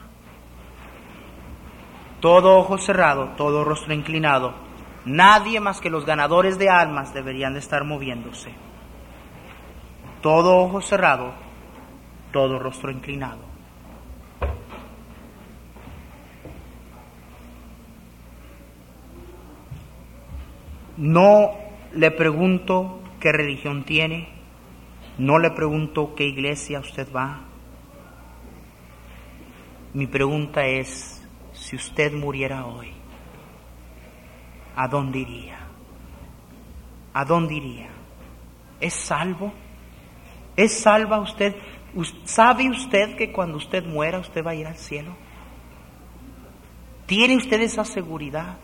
Todo 2.20 2.58
ojo 2.58 2.76
cerrado, 2.76 3.30
todo 3.36 3.64
rostro 3.64 3.94
inclinado. 3.94 4.52
Nadie 5.06 5.58
más 5.60 5.80
que 5.80 5.88
los 5.88 6.04
ganadores 6.04 6.58
de 6.58 6.68
almas 6.68 7.14
deberían 7.14 7.54
de 7.54 7.60
estar 7.60 7.84
moviéndose. 7.84 8.52
Todo 10.20 10.58
ojo 10.58 10.82
cerrado, 10.82 11.32
todo 12.30 12.58
rostro 12.58 12.90
inclinado. 12.90 13.50
No 20.98 21.52
le 21.94 22.10
pregunto 22.10 23.00
qué 23.18 23.32
religión 23.32 23.84
tiene, 23.84 24.28
no 25.16 25.38
le 25.38 25.50
pregunto 25.50 26.14
qué 26.14 26.24
iglesia 26.24 26.80
usted 26.80 27.08
va. 27.10 27.40
Mi 29.94 30.06
pregunta 30.06 30.66
es, 30.66 31.19
si 31.70 31.76
usted 31.76 32.12
muriera 32.12 32.66
hoy, 32.66 32.90
¿a 34.74 34.88
dónde 34.88 35.20
iría? 35.20 35.56
¿A 37.14 37.24
dónde 37.24 37.54
iría? 37.54 37.90
¿Es 38.80 38.92
salvo? 38.92 39.52
¿Es 40.56 40.80
salva 40.80 41.20
usted? 41.20 41.54
¿Sabe 42.24 42.68
usted 42.68 43.16
que 43.16 43.30
cuando 43.30 43.56
usted 43.56 43.86
muera 43.86 44.18
usted 44.18 44.44
va 44.44 44.50
a 44.50 44.56
ir 44.56 44.66
al 44.66 44.78
cielo? 44.78 45.14
¿Tiene 47.06 47.36
usted 47.36 47.60
esa 47.60 47.84
seguridad? 47.84 48.56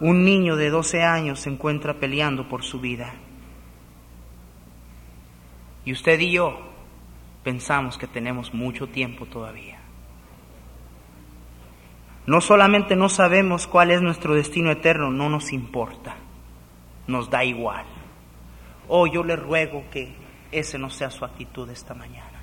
Un 0.00 0.24
niño 0.24 0.56
de 0.56 0.70
12 0.70 1.02
años 1.02 1.40
se 1.40 1.50
encuentra 1.50 2.00
peleando 2.00 2.48
por 2.48 2.64
su 2.64 2.80
vida. 2.80 3.12
Y 5.84 5.92
usted 5.92 6.18
y 6.20 6.30
yo 6.32 6.75
pensamos 7.46 7.96
que 7.96 8.08
tenemos 8.08 8.52
mucho 8.52 8.88
tiempo 8.88 9.24
todavía. 9.24 9.78
No 12.26 12.40
solamente 12.40 12.96
no 12.96 13.08
sabemos 13.08 13.68
cuál 13.68 13.92
es 13.92 14.02
nuestro 14.02 14.34
destino 14.34 14.72
eterno, 14.72 15.12
no 15.12 15.30
nos 15.30 15.52
importa, 15.52 16.16
nos 17.06 17.30
da 17.30 17.44
igual. 17.44 17.86
Oh, 18.88 19.06
yo 19.06 19.22
le 19.22 19.36
ruego 19.36 19.84
que 19.92 20.12
ese 20.50 20.76
no 20.76 20.90
sea 20.90 21.08
su 21.08 21.24
actitud 21.24 21.70
esta 21.70 21.94
mañana. 21.94 22.42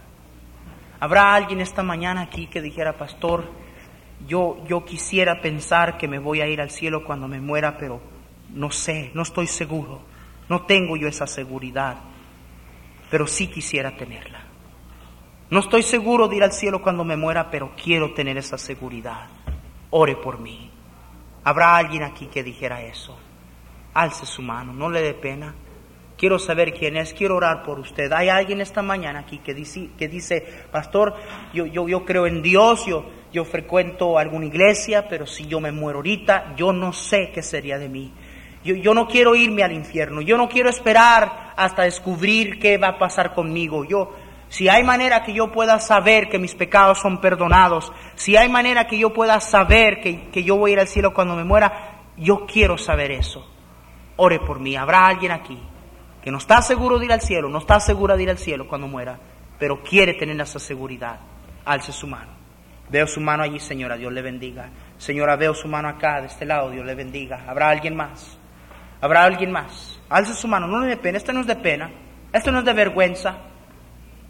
¿Habrá 1.01 1.35
alguien 1.35 1.59
esta 1.59 1.83
mañana 1.83 2.21
aquí 2.21 2.47
que 2.47 2.61
dijera, 2.61 2.97
pastor, 2.97 3.51
yo, 4.25 4.63
yo 4.69 4.85
quisiera 4.85 5.41
pensar 5.41 5.97
que 5.97 6.07
me 6.07 6.19
voy 6.19 6.39
a 6.39 6.47
ir 6.47 6.61
al 6.61 6.71
cielo 6.71 7.03
cuando 7.03 7.27
me 7.27 7.41
muera, 7.41 7.77
pero 7.77 7.99
no 8.53 8.71
sé, 8.71 9.11
no 9.13 9.23
estoy 9.23 9.47
seguro, 9.47 9.99
no 10.47 10.61
tengo 10.61 10.95
yo 10.95 11.09
esa 11.09 11.27
seguridad, 11.27 11.97
pero 13.11 13.27
sí 13.27 13.47
quisiera 13.47 13.97
tenerla. 13.97 14.52
No 15.53 15.59
estoy 15.59 15.83
seguro 15.83 16.27
de 16.27 16.37
ir 16.37 16.43
al 16.43 16.51
cielo 16.51 16.81
cuando 16.81 17.03
me 17.03 17.15
muera, 17.15 17.51
pero 17.51 17.73
quiero 17.75 18.11
tener 18.15 18.39
esa 18.39 18.57
seguridad. 18.57 19.27
Ore 19.91 20.15
por 20.15 20.39
mí. 20.39 20.71
¿Habrá 21.43 21.77
alguien 21.77 22.01
aquí 22.01 22.25
que 22.25 22.41
dijera 22.41 22.81
eso? 22.81 23.15
Alce 23.93 24.25
su 24.25 24.41
mano, 24.41 24.73
no 24.73 24.89
le 24.89 25.03
dé 25.03 25.13
pena. 25.13 25.53
Quiero 26.17 26.39
saber 26.39 26.73
quién 26.73 26.97
es, 26.97 27.13
quiero 27.13 27.35
orar 27.35 27.61
por 27.61 27.77
usted. 27.77 28.11
Hay 28.13 28.29
alguien 28.29 28.61
esta 28.61 28.81
mañana 28.81 29.19
aquí 29.19 29.37
que 29.45 29.53
dice, 29.53 29.91
que 29.95 30.07
dice 30.07 30.43
pastor, 30.71 31.13
yo, 31.53 31.67
yo, 31.67 31.87
yo 31.87 32.03
creo 32.03 32.25
en 32.25 32.41
Dios, 32.41 32.87
yo, 32.87 33.05
yo 33.31 33.45
frecuento 33.45 34.17
alguna 34.17 34.47
iglesia, 34.47 35.07
pero 35.07 35.27
si 35.27 35.45
yo 35.45 35.59
me 35.59 35.71
muero 35.71 35.99
ahorita, 35.99 36.55
yo 36.55 36.73
no 36.73 36.93
sé 36.93 37.29
qué 37.31 37.43
sería 37.43 37.77
de 37.77 37.89
mí. 37.89 38.11
Yo, 38.63 38.73
yo, 38.73 38.95
no 38.95 39.07
quiero 39.07 39.35
irme 39.35 39.61
al 39.61 39.73
infierno, 39.73 40.21
yo 40.21 40.35
no 40.35 40.49
quiero 40.49 40.71
esperar 40.71 41.53
hasta 41.55 41.83
descubrir 41.83 42.57
qué 42.57 42.79
va 42.79 42.87
a 42.87 42.97
pasar 42.97 43.35
conmigo. 43.35 43.85
Yo, 43.85 44.15
si 44.53 44.69
hay 44.69 44.83
manera 44.83 45.23
que 45.23 45.33
yo 45.33 45.51
pueda 45.51 45.79
saber 45.79 46.29
que 46.29 46.37
mis 46.37 46.53
pecados 46.53 46.99
son 46.99 47.19
perdonados, 47.19 47.91
si 48.13 48.37
hay 48.37 48.49
manera 48.49 48.85
que 48.85 48.99
yo 48.99 49.11
pueda 49.11 49.39
saber 49.39 49.99
que, 49.99 50.29
que 50.29 50.43
yo 50.43 50.57
voy 50.57 50.69
a 50.69 50.73
ir 50.73 50.79
al 50.81 50.87
cielo 50.87 51.11
cuando 51.11 51.35
me 51.35 51.43
muera, 51.43 52.11
yo 52.17 52.45
quiero 52.45 52.77
saber 52.77 53.09
eso. 53.09 53.43
Ore 54.15 54.39
por 54.41 54.59
mí. 54.59 54.75
¿Habrá 54.75 55.07
alguien 55.07 55.31
aquí 55.31 55.59
que 56.21 56.29
no 56.29 56.37
está 56.37 56.61
seguro 56.61 56.99
de 56.99 57.05
ir 57.05 57.13
al 57.13 57.21
cielo, 57.21 57.49
no 57.49 57.57
está 57.57 57.79
segura 57.79 58.15
de 58.15 58.21
ir 58.21 58.29
al 58.29 58.37
cielo 58.37 58.67
cuando 58.67 58.87
muera, 58.87 59.17
pero 59.57 59.81
quiere 59.81 60.13
tener 60.13 60.39
esa 60.39 60.59
seguridad? 60.59 61.19
Alce 61.65 61.91
su 61.91 62.05
mano. 62.05 62.33
Veo 62.91 63.07
su 63.07 63.21
mano 63.21 63.41
allí, 63.41 63.59
señora, 63.59 63.97
Dios 63.97 64.13
le 64.13 64.21
bendiga. 64.21 64.69
Señora, 64.99 65.35
veo 65.35 65.55
su 65.55 65.67
mano 65.67 65.89
acá, 65.89 66.21
de 66.21 66.27
este 66.27 66.45
lado, 66.45 66.69
Dios 66.69 66.85
le 66.85 66.93
bendiga. 66.93 67.43
¿Habrá 67.47 67.69
alguien 67.69 67.95
más? 67.95 68.37
¿Habrá 69.01 69.23
alguien 69.23 69.51
más? 69.51 69.99
Alce 70.09 70.35
su 70.35 70.47
mano, 70.47 70.67
no 70.67 70.81
le 70.81 70.89
dé 70.89 70.97
pena, 70.97 71.17
esto 71.17 71.33
no 71.33 71.39
es 71.39 71.47
de 71.47 71.55
pena, 71.55 71.89
esto 72.31 72.51
no 72.51 72.59
es 72.59 72.65
de 72.65 72.73
vergüenza. 72.73 73.49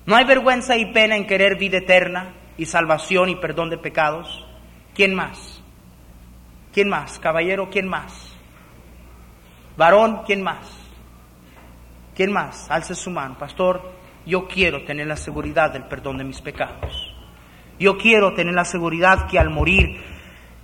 No 0.06 0.16
hay 0.16 0.26
vergüenza 0.26 0.76
y 0.76 0.92
pena 0.92 1.16
en 1.16 1.26
querer 1.26 1.58
vida 1.58 1.78
eterna 1.78 2.34
y 2.58 2.66
salvación 2.66 3.30
y 3.30 3.36
perdón 3.36 3.70
de 3.70 3.78
pecados. 3.78 4.46
¿Quién 4.94 5.16
más? 5.16 5.62
¿Quién 6.74 6.90
más? 6.90 7.20
Caballero, 7.20 7.70
¿quién 7.70 7.88
más? 7.88 8.36
Varón, 9.78 10.22
¿quién 10.26 10.44
más? 10.44 10.70
¿Quién 12.16 12.32
más? 12.32 12.70
Alce 12.70 12.96
su 12.96 13.10
mano. 13.10 13.38
Pastor, 13.38 13.94
yo 14.26 14.48
quiero 14.48 14.84
tener 14.84 15.08
la 15.08 15.18
seguridad 15.18 15.72
del 15.72 15.86
perdón 15.86 16.18
de 16.18 16.24
mis 16.24 16.42
pecados. 16.42 17.12
Yo 17.80 17.98
quiero 17.98 18.34
tener 18.34 18.54
la 18.54 18.66
seguridad 18.66 19.28
que 19.28 19.40
al 19.40 19.50
morir, 19.50 20.00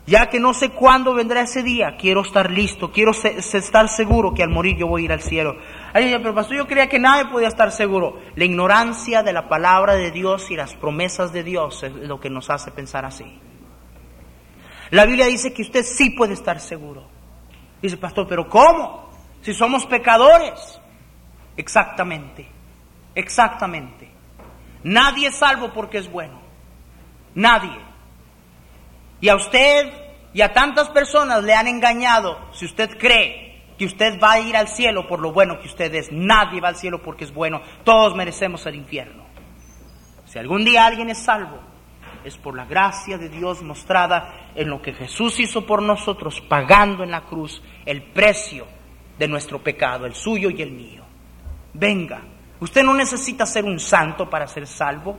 ya 0.06 0.30
que 0.30 0.40
no 0.40 0.54
sé 0.54 0.70
cuándo 0.70 1.14
vendrá 1.14 1.42
ese 1.42 1.64
día, 1.64 1.96
quiero 1.98 2.22
estar 2.22 2.52
listo, 2.52 2.92
quiero 2.92 3.12
estar 3.12 3.90
seguro 3.90 4.34
que 4.34 4.44
al 4.44 4.50
morir 4.50 4.78
yo 4.78 4.88
voy 4.88 5.04
a 5.04 5.06
ir 5.06 5.12
al 5.12 5.22
cielo. 5.22 5.58
Ay, 5.94 6.16
pero 6.20 6.36
pastor, 6.36 6.58
yo 6.58 6.68
creía 6.68 6.88
que 6.88 7.00
nadie 7.00 7.26
podía 7.26 7.48
estar 7.48 7.72
seguro. 7.72 8.20
La 8.36 8.46
ignorancia 8.46 9.24
de 9.24 9.34
la 9.34 9.48
palabra 9.50 9.96
de 9.96 10.12
Dios 10.12 10.52
y 10.52 10.56
las 10.56 10.76
promesas 10.76 11.34
de 11.34 11.44
Dios 11.44 11.84
es 11.84 11.94
lo 11.94 12.20
que 12.20 12.30
nos 12.30 12.50
hace 12.50 12.72
pensar 12.72 13.06
así. 13.06 13.40
La 14.92 15.06
Biblia 15.06 15.26
dice 15.26 15.54
que 15.54 15.62
usted 15.62 15.84
sí 15.84 16.12
puede 16.12 16.34
estar 16.34 16.60
seguro. 16.60 17.08
Dice, 17.82 17.98
pastor, 17.98 18.28
pero 18.28 18.50
¿cómo? 18.50 19.10
Si 19.42 19.54
somos 19.54 19.86
pecadores. 19.86 20.80
Exactamente, 21.58 22.48
exactamente. 23.16 24.10
Nadie 24.84 25.28
es 25.28 25.36
salvo 25.36 25.74
porque 25.74 25.98
es 25.98 26.10
bueno. 26.10 26.40
Nadie. 27.36 27.78
Y 29.22 29.30
a 29.30 29.36
usted 29.36 29.92
y 30.34 30.42
a 30.42 30.54
tantas 30.54 30.90
personas 30.90 31.44
le 31.44 31.54
han 31.54 31.68
engañado 31.68 32.40
si 32.54 32.66
usted 32.66 32.98
cree 32.98 33.49
que 33.80 33.86
usted 33.86 34.20
va 34.20 34.34
a 34.34 34.40
ir 34.42 34.58
al 34.58 34.68
cielo 34.68 35.08
por 35.08 35.22
lo 35.22 35.32
bueno 35.32 35.58
que 35.60 35.68
usted 35.68 35.96
es. 35.96 36.12
Nadie 36.12 36.60
va 36.60 36.68
al 36.68 36.76
cielo 36.76 37.02
porque 37.02 37.24
es 37.24 37.34
bueno. 37.34 37.62
Todos 37.86 38.14
merecemos 38.14 38.66
el 38.66 38.76
infierno. 38.76 39.24
Si 40.26 40.38
algún 40.38 40.66
día 40.66 40.86
alguien 40.86 41.10
es 41.10 41.18
salvo, 41.18 41.58
es 42.26 42.38
por 42.38 42.56
la 42.56 42.66
gracia 42.66 43.18
de 43.18 43.30
Dios 43.30 43.64
mostrada 43.64 44.52
en 44.54 44.70
lo 44.70 44.82
que 44.82 44.94
Jesús 44.94 45.40
hizo 45.40 45.66
por 45.66 45.82
nosotros, 45.82 46.42
pagando 46.42 47.06
en 47.06 47.12
la 47.12 47.22
cruz 47.22 47.64
el 47.86 48.04
precio 48.04 48.68
de 49.18 49.30
nuestro 49.30 49.64
pecado, 49.64 50.06
el 50.06 50.14
suyo 50.14 50.50
y 50.50 50.62
el 50.62 50.72
mío. 50.72 51.06
Venga, 51.74 52.22
usted 52.60 52.84
no 52.84 52.94
necesita 52.94 53.46
ser 53.46 53.64
un 53.64 53.80
santo 53.80 54.30
para 54.30 54.46
ser 54.46 54.68
salvo. 54.68 55.18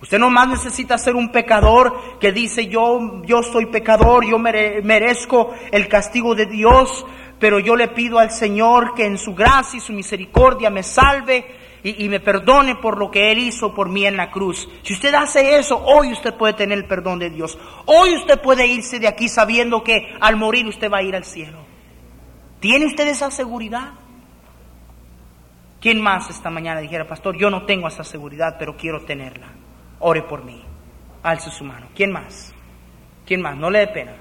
Usted 0.00 0.18
no 0.18 0.30
más 0.30 0.46
necesita 0.46 0.96
ser 0.96 1.16
un 1.16 1.32
pecador 1.32 2.18
que 2.20 2.30
dice 2.30 2.68
yo, 2.68 3.22
yo 3.24 3.42
soy 3.42 3.66
pecador, 3.66 4.24
yo 4.24 4.38
merezco 4.38 5.54
el 5.72 5.88
castigo 5.88 6.34
de 6.34 6.46
Dios, 6.46 7.04
pero 7.38 7.58
yo 7.58 7.76
le 7.76 7.88
pido 7.88 8.18
al 8.18 8.30
Señor 8.30 8.94
que 8.94 9.04
en 9.04 9.18
su 9.18 9.34
gracia 9.34 9.76
y 9.78 9.80
su 9.80 9.92
misericordia 9.92 10.70
me 10.70 10.82
salve 10.82 11.44
y, 11.82 12.08
me 12.08 12.18
perdone 12.18 12.74
por 12.76 12.98
lo 12.98 13.10
que 13.10 13.30
Él 13.30 13.38
hizo 13.38 13.72
por 13.72 13.88
mí 13.88 14.06
en 14.06 14.16
la 14.16 14.30
cruz. 14.30 14.68
Si 14.82 14.92
usted 14.92 15.14
hace 15.14 15.56
eso, 15.56 15.80
hoy 15.84 16.12
usted 16.12 16.34
puede 16.34 16.54
tener 16.54 16.78
el 16.78 16.86
perdón 16.86 17.20
de 17.20 17.30
Dios. 17.30 17.56
Hoy 17.84 18.16
usted 18.16 18.40
puede 18.40 18.66
irse 18.66 18.98
de 18.98 19.06
aquí 19.06 19.28
sabiendo 19.28 19.84
que 19.84 20.16
al 20.20 20.36
morir 20.36 20.66
usted 20.66 20.90
va 20.90 20.98
a 20.98 21.02
ir 21.02 21.14
al 21.14 21.24
cielo. 21.24 21.58
¿Tiene 22.58 22.86
usted 22.86 23.06
esa 23.06 23.30
seguridad? 23.30 23.92
¿Quién 25.80 26.00
más 26.00 26.28
esta 26.28 26.50
mañana 26.50 26.80
dijera, 26.80 27.06
pastor, 27.06 27.36
yo 27.36 27.50
no 27.50 27.64
tengo 27.66 27.86
esa 27.86 28.02
seguridad, 28.02 28.56
pero 28.58 28.76
quiero 28.76 29.04
tenerla? 29.04 29.52
Ore 30.00 30.22
por 30.22 30.42
mí. 30.42 30.64
Alce 31.22 31.50
su 31.50 31.62
mano. 31.62 31.86
¿Quién 31.94 32.10
más? 32.10 32.52
¿Quién 33.24 33.42
más? 33.42 33.56
No 33.56 33.70
le 33.70 33.80
dé 33.80 33.88
pena. 33.88 34.16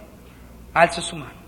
Alce 0.74 1.02
su 1.02 1.16
mano. 1.16 1.45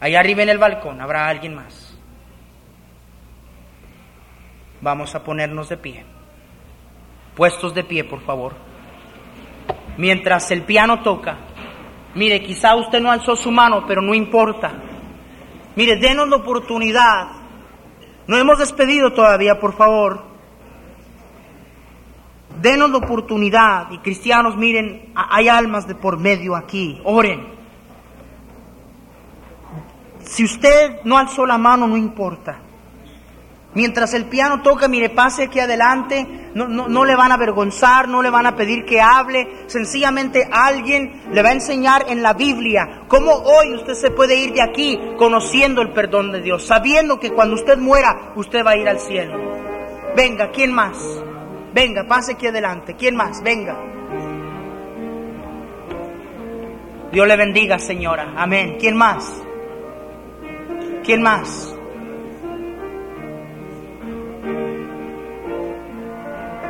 Allá 0.00 0.20
arriba 0.20 0.42
en 0.42 0.48
el 0.48 0.58
balcón 0.58 1.00
habrá 1.00 1.28
alguien 1.28 1.54
más. 1.54 1.96
Vamos 4.80 5.14
a 5.14 5.24
ponernos 5.24 5.68
de 5.68 5.76
pie. 5.76 6.04
Puestos 7.34 7.74
de 7.74 7.84
pie, 7.84 8.04
por 8.04 8.20
favor. 8.20 8.54
Mientras 9.96 10.50
el 10.52 10.62
piano 10.62 11.02
toca, 11.02 11.36
mire, 12.14 12.42
quizá 12.42 12.76
usted 12.76 13.00
no 13.00 13.10
alzó 13.10 13.34
su 13.34 13.50
mano, 13.50 13.84
pero 13.86 14.00
no 14.00 14.14
importa. 14.14 14.72
Mire, 15.74 15.96
denos 15.96 16.28
la 16.28 16.36
oportunidad. 16.36 17.28
No 18.28 18.36
hemos 18.36 18.58
despedido 18.58 19.12
todavía, 19.12 19.58
por 19.58 19.76
favor. 19.76 20.24
Denos 22.60 22.90
la 22.90 22.98
oportunidad. 22.98 23.90
Y 23.90 23.98
cristianos, 23.98 24.56
miren, 24.56 25.12
hay 25.14 25.48
almas 25.48 25.88
de 25.88 25.96
por 25.96 26.18
medio 26.18 26.54
aquí. 26.54 27.00
Oren. 27.04 27.57
Si 30.28 30.44
usted 30.44 31.00
no 31.04 31.16
alzó 31.16 31.46
la 31.46 31.56
mano, 31.56 31.86
no 31.86 31.96
importa. 31.96 32.58
Mientras 33.72 34.12
el 34.12 34.26
piano 34.26 34.60
toca, 34.60 34.86
mire, 34.86 35.08
pase 35.08 35.44
aquí 35.44 35.58
adelante, 35.58 36.50
no, 36.54 36.68
no, 36.68 36.86
no, 36.86 37.04
le 37.06 37.16
van 37.16 37.32
a 37.32 37.36
avergonzar, 37.36 38.08
no 38.08 38.20
le 38.20 38.28
van 38.28 38.44
a 38.44 38.54
pedir 38.54 38.84
que 38.84 39.00
hable, 39.00 39.48
sencillamente 39.68 40.46
alguien 40.50 41.22
le 41.32 41.42
va 41.42 41.48
a 41.48 41.52
enseñar 41.52 42.04
en 42.08 42.22
la 42.22 42.34
Biblia 42.34 43.04
cómo 43.08 43.32
hoy 43.32 43.74
usted 43.74 43.94
se 43.94 44.10
puede 44.10 44.36
ir 44.36 44.52
de 44.52 44.62
aquí 44.62 45.00
conociendo 45.16 45.80
el 45.80 45.92
perdón 45.92 46.30
de 46.32 46.42
Dios, 46.42 46.66
sabiendo 46.66 47.18
que 47.18 47.30
cuando 47.30 47.54
usted 47.54 47.78
muera, 47.78 48.32
usted 48.36 48.64
va 48.64 48.72
a 48.72 48.76
ir 48.76 48.88
al 48.88 49.00
cielo. 49.00 49.38
Venga, 50.14 50.50
¿quién 50.50 50.72
más? 50.72 50.98
Venga, 51.72 52.04
pase 52.06 52.32
aquí 52.32 52.46
adelante, 52.46 52.96
¿quién 52.96 53.16
más? 53.16 53.42
Venga. 53.42 53.76
Dios 57.12 57.26
le 57.26 57.36
bendiga, 57.36 57.78
señora. 57.78 58.34
Amén. 58.36 58.76
¿Quién 58.78 58.94
más? 58.94 59.47
¿Quién 61.08 61.22
más? 61.22 61.74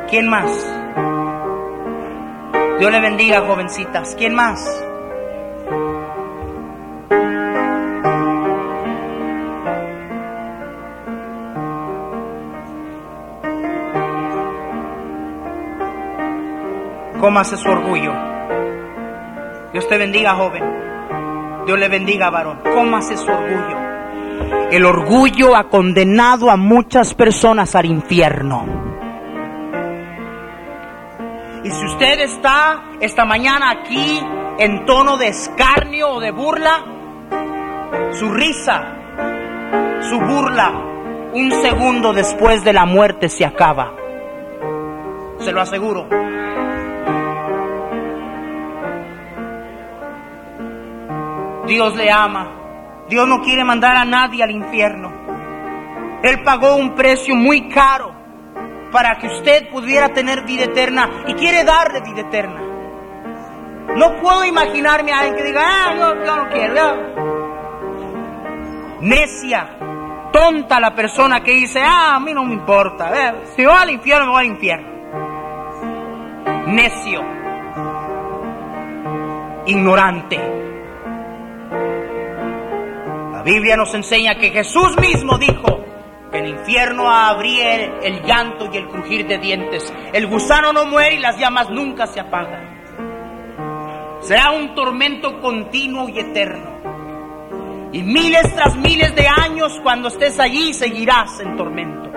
¿Quién 0.09 0.29
más? 0.29 0.49
Dios 2.79 2.89
le 2.89 3.01
bendiga, 3.01 3.41
jovencitas. 3.41 4.15
¿Quién 4.15 4.33
más? 4.33 4.65
Cómase 17.19 17.57
su 17.57 17.69
orgullo. 17.69 18.13
Dios 19.73 19.85
te 19.89 19.97
bendiga, 19.97 20.33
joven. 20.35 20.63
Dios 21.65 21.77
le 21.77 21.89
bendiga, 21.89 22.29
varón. 22.29 22.61
Cómase 22.73 23.17
su 23.17 23.29
orgullo. 23.29 23.88
El 24.71 24.85
orgullo 24.85 25.55
ha 25.55 25.69
condenado 25.69 26.51
a 26.51 26.55
muchas 26.55 27.13
personas 27.13 27.75
al 27.75 27.85
infierno. 27.85 28.65
Y 31.63 31.71
si 31.71 31.85
usted 31.85 32.19
está 32.19 32.83
esta 33.01 33.25
mañana 33.25 33.71
aquí 33.71 34.21
en 34.59 34.85
tono 34.85 35.17
de 35.17 35.27
escarnio 35.27 36.09
o 36.11 36.19
de 36.19 36.31
burla, 36.31 36.83
su 38.11 38.29
risa, 38.29 38.95
su 40.01 40.19
burla, 40.19 40.71
un 41.33 41.51
segundo 41.61 42.13
después 42.13 42.63
de 42.63 42.73
la 42.73 42.85
muerte 42.85 43.27
se 43.27 43.45
acaba. 43.45 43.93
Se 45.39 45.51
lo 45.51 45.61
aseguro. 45.61 46.07
Dios 51.67 51.95
le 51.95 52.11
ama. 52.11 52.58
Dios 53.09 53.27
no 53.27 53.41
quiere 53.41 53.63
mandar 53.63 53.95
a 53.95 54.05
nadie 54.05 54.43
al 54.43 54.51
infierno. 54.51 55.11
Él 56.21 56.43
pagó 56.43 56.75
un 56.75 56.95
precio 56.95 57.35
muy 57.35 57.67
caro 57.69 58.13
para 58.91 59.17
que 59.17 59.27
usted 59.27 59.69
pudiera 59.69 60.09
tener 60.09 60.43
vida 60.43 60.65
eterna 60.65 61.09
y 61.27 61.33
quiere 61.33 61.63
darle 61.63 62.01
vida 62.01 62.21
eterna. 62.21 62.61
No 63.95 64.15
puedo 64.21 64.45
imaginarme 64.45 65.11
a 65.11 65.19
alguien 65.19 65.35
que 65.37 65.43
diga, 65.43 65.61
ah, 65.63 65.95
yo, 65.95 66.25
yo 66.25 66.35
no 66.35 66.49
quiero. 66.49 66.75
yo". 66.75 66.95
Necia, 69.01 69.69
tonta 70.31 70.79
la 70.79 70.93
persona 70.93 71.41
que 71.41 71.51
dice, 71.53 71.81
ah, 71.81 72.15
a 72.15 72.19
mí 72.19 72.33
no 72.33 72.43
me 72.43 72.53
importa. 72.53 73.09
eh, 73.29 73.33
Si 73.55 73.65
voy 73.65 73.75
al 73.75 73.89
infierno, 73.89 74.25
me 74.27 74.31
voy 74.31 74.41
al 74.41 74.51
infierno. 74.51 74.87
Necio, 76.67 77.21
ignorante. 79.65 80.68
La 83.39 83.45
Biblia 83.45 83.77
nos 83.77 83.93
enseña 83.93 84.35
que 84.35 84.49
Jesús 84.49 84.97
mismo 84.99 85.37
dijo 85.37 85.85
que 86.29 86.39
en 86.39 86.43
el 86.43 86.59
infierno 86.59 87.09
habría 87.09 87.75
el, 87.75 87.91
el 88.03 88.23
llanto 88.23 88.69
y 88.69 88.75
el 88.75 88.89
crujir 88.89 89.27
de 89.27 89.37
dientes. 89.37 89.93
El 90.11 90.27
gusano 90.27 90.73
no 90.73 90.83
muere 90.83 91.15
y 91.15 91.19
las 91.19 91.37
llamas 91.37 91.69
nunca 91.69 92.05
se 92.07 92.19
apagan. 92.19 92.81
Será 94.19 94.51
un 94.51 94.75
tormento 94.75 95.39
continuo 95.39 96.09
y 96.09 96.19
eterno. 96.19 97.89
Y 97.93 98.03
miles 98.03 98.53
tras 98.53 98.75
miles 98.75 99.15
de 99.15 99.29
años 99.29 99.71
cuando 99.83 100.09
estés 100.09 100.37
allí 100.37 100.73
seguirás 100.73 101.39
en 101.39 101.55
tormento. 101.55 102.11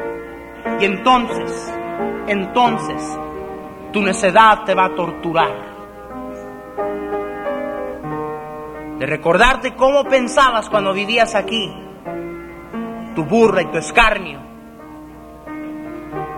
Y 0.81 0.87
entonces, 0.87 1.73
entonces, 2.27 3.01
tu 3.93 4.03
necedad 4.03 4.65
te 4.65 4.75
va 4.75 4.87
a 4.87 4.95
torturar. 4.97 5.72
De 8.99 9.07
recordarte 9.07 9.75
cómo 9.75 10.05
pensabas 10.05 10.69
cuando 10.69 10.93
vivías 10.93 11.35
aquí, 11.35 11.73
tu 13.15 13.25
burla 13.25 13.63
y 13.63 13.67
tu 13.67 13.79
escarnio, 13.79 14.41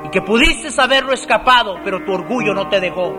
y 0.05 0.09
que 0.09 0.23
pudiste 0.23 0.69
haberlo 0.81 1.13
escapado, 1.13 1.77
pero 1.85 2.05
tu 2.05 2.13
orgullo 2.13 2.55
no 2.55 2.69
te 2.69 2.81
dejó. 2.81 3.15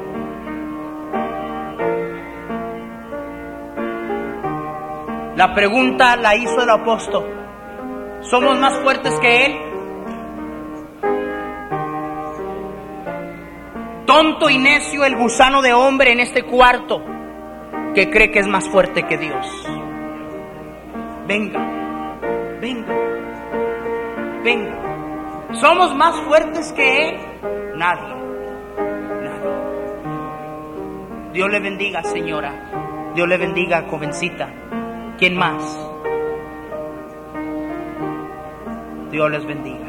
La 5.35 5.53
pregunta 5.53 6.15
la 6.15 6.35
hizo 6.35 6.61
el 6.61 6.69
apóstol, 6.69 7.25
¿somos 8.21 8.57
más 8.57 8.79
fuertes 8.79 9.19
que 9.19 9.45
él? 9.45 9.61
Tonto 14.05 14.49
y 14.49 14.57
necio 14.57 15.03
el 15.03 15.15
gusano 15.15 15.61
de 15.61 15.73
hombre 15.73 16.13
en 16.13 16.21
este 16.21 16.43
cuarto 16.43 17.14
que 17.95 18.09
cree 18.11 18.29
que 18.29 18.39
es 18.39 18.47
más 18.47 18.67
fuerte 18.67 19.03
que 19.03 19.17
Dios. 19.17 19.47
Venga, 21.27 21.65
venga, 22.59 22.93
venga. 24.43 25.53
¿Somos 25.53 25.95
más 25.95 26.19
fuertes 26.21 26.73
que 26.73 27.09
Él? 27.09 27.17
Nadie, 27.77 28.15
nadie. 29.23 29.55
Dios 31.31 31.49
le 31.49 31.59
bendiga, 31.61 32.03
señora. 32.03 33.11
Dios 33.15 33.27
le 33.29 33.37
bendiga, 33.37 33.85
jovencita. 33.89 34.49
¿Quién 35.17 35.37
más? 35.37 35.63
Dios 39.09 39.31
les 39.31 39.45
bendiga. 39.45 39.84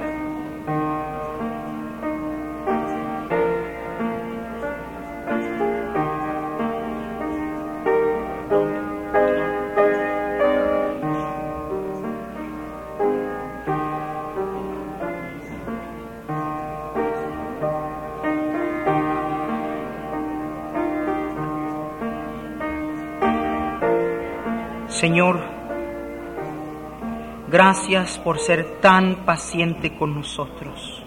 Gracias 27.66 28.18
por 28.18 28.38
ser 28.38 28.78
tan 28.80 29.24
paciente 29.24 29.96
con 29.96 30.14
nosotros. 30.14 31.02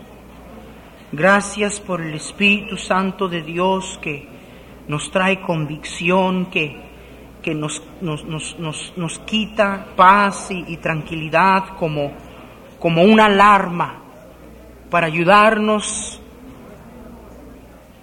Gracias 1.14 1.80
por 1.80 2.01
el 2.01 2.14
Espíritu 2.16 2.76
Santo 2.76 3.30
de 3.30 3.43
Dios 3.43 3.97
que 4.01 4.28
nos 4.89 5.10
trae 5.10 5.39
convicción, 5.39 6.47
que, 6.47 6.76
que 7.41 7.55
nos, 7.55 7.82
nos, 8.01 8.26
nos, 8.26 8.57
nos, 8.97 9.20
quita 9.20 9.86
paz 9.95 10.51
y, 10.51 10.66
y 10.68 10.76
tranquilidad 10.76 11.78
como, 11.78 12.12
como 12.78 13.03
una 13.03 13.28
alarma 13.28 14.01
para 14.89 15.07
ayudarnos 15.07 16.20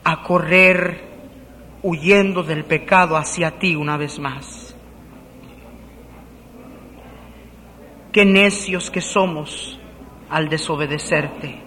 a 0.02 0.22
correr 0.22 1.04
huyendo 1.82 2.42
del 2.42 2.64
pecado 2.64 3.18
hacia 3.18 3.59
ti 3.59 3.76
una 3.76 3.98
vez 3.98 4.18
más. 4.18 4.65
Qué 8.16 8.24
necios 8.24 8.90
que 8.90 9.02
somos 9.02 9.78
al 10.30 10.48
desobedecerte. 10.48 11.60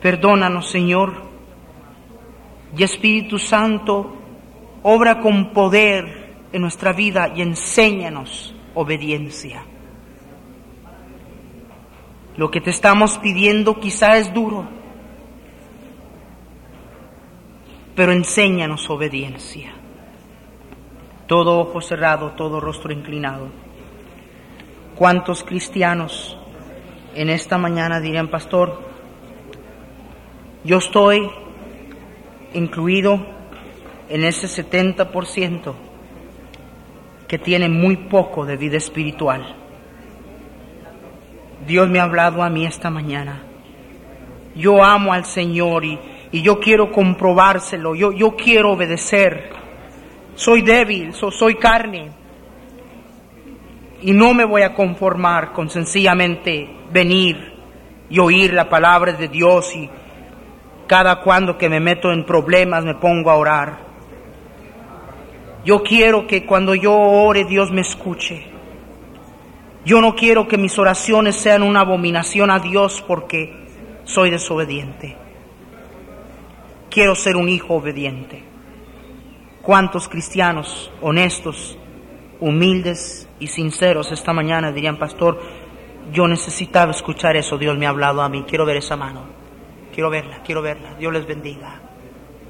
Perdónanos, 0.00 0.70
Señor. 0.70 1.14
Y 2.78 2.84
Espíritu 2.84 3.40
Santo, 3.40 4.14
obra 4.84 5.18
con 5.18 5.52
poder 5.52 6.36
en 6.52 6.62
nuestra 6.62 6.92
vida 6.92 7.32
y 7.34 7.42
enséñanos 7.42 8.54
obediencia. 8.74 9.64
Lo 12.36 12.52
que 12.52 12.60
te 12.60 12.70
estamos 12.70 13.18
pidiendo 13.18 13.80
quizá 13.80 14.16
es 14.16 14.32
duro, 14.32 14.64
pero 17.96 18.12
enséñanos 18.12 18.88
obediencia. 18.88 19.74
Todo 21.26 21.58
ojo 21.58 21.80
cerrado, 21.80 22.30
todo 22.36 22.60
rostro 22.60 22.92
inclinado. 22.92 23.63
¿Cuántos 24.96 25.42
cristianos 25.42 26.36
en 27.14 27.28
esta 27.30 27.58
mañana 27.58 28.00
dirían, 28.00 28.28
pastor, 28.28 28.80
yo 30.62 30.78
estoy 30.78 31.28
incluido 32.54 33.18
en 34.08 34.24
ese 34.24 34.46
70% 34.46 35.74
que 37.26 37.38
tiene 37.38 37.68
muy 37.68 37.96
poco 37.96 38.44
de 38.46 38.56
vida 38.56 38.76
espiritual? 38.76 39.56
Dios 41.66 41.88
me 41.88 41.98
ha 41.98 42.04
hablado 42.04 42.42
a 42.42 42.50
mí 42.50 42.64
esta 42.66 42.90
mañana. 42.90 43.42
Yo 44.54 44.84
amo 44.84 45.12
al 45.12 45.24
Señor 45.24 45.84
y, 45.84 45.98
y 46.30 46.42
yo 46.42 46.60
quiero 46.60 46.92
comprobárselo, 46.92 47.94
yo, 47.96 48.12
yo 48.12 48.36
quiero 48.36 48.72
obedecer. 48.72 49.50
Soy 50.36 50.62
débil, 50.62 51.12
so- 51.14 51.30
soy 51.32 51.56
carne, 51.56 52.10
y 54.04 54.12
no 54.12 54.34
me 54.34 54.44
voy 54.44 54.60
a 54.60 54.74
conformar 54.74 55.54
con 55.54 55.70
sencillamente 55.70 56.68
venir 56.92 57.54
y 58.10 58.18
oír 58.18 58.52
la 58.52 58.68
palabra 58.68 59.14
de 59.14 59.28
Dios 59.28 59.74
y 59.74 59.88
cada 60.86 61.22
cuando 61.22 61.56
que 61.56 61.70
me 61.70 61.80
meto 61.80 62.12
en 62.12 62.26
problemas 62.26 62.84
me 62.84 62.96
pongo 62.96 63.30
a 63.30 63.36
orar. 63.36 63.78
Yo 65.64 65.82
quiero 65.82 66.26
que 66.26 66.44
cuando 66.44 66.74
yo 66.74 66.92
ore 66.92 67.46
Dios 67.46 67.72
me 67.72 67.80
escuche. 67.80 68.46
Yo 69.86 70.02
no 70.02 70.14
quiero 70.14 70.46
que 70.46 70.58
mis 70.58 70.78
oraciones 70.78 71.36
sean 71.36 71.62
una 71.62 71.80
abominación 71.80 72.50
a 72.50 72.58
Dios 72.58 73.02
porque 73.06 73.54
soy 74.04 74.28
desobediente. 74.28 75.16
Quiero 76.90 77.14
ser 77.14 77.36
un 77.36 77.48
hijo 77.48 77.72
obediente. 77.72 78.44
¿Cuántos 79.62 80.10
cristianos 80.10 80.92
honestos, 81.00 81.78
humildes 82.38 83.23
y 83.38 83.46
sinceros 83.48 84.12
esta 84.12 84.32
mañana 84.32 84.72
dirían, 84.72 84.98
pastor, 84.98 85.40
yo 86.12 86.28
necesitaba 86.28 86.92
escuchar 86.92 87.36
eso, 87.36 87.58
Dios 87.58 87.76
me 87.78 87.86
ha 87.86 87.90
hablado 87.90 88.22
a 88.22 88.28
mí, 88.28 88.44
quiero 88.46 88.64
ver 88.66 88.76
esa 88.76 88.96
mano, 88.96 89.22
quiero 89.92 90.10
verla, 90.10 90.40
quiero 90.44 90.62
verla, 90.62 90.94
Dios 90.94 91.12
les 91.12 91.26
bendiga, 91.26 91.80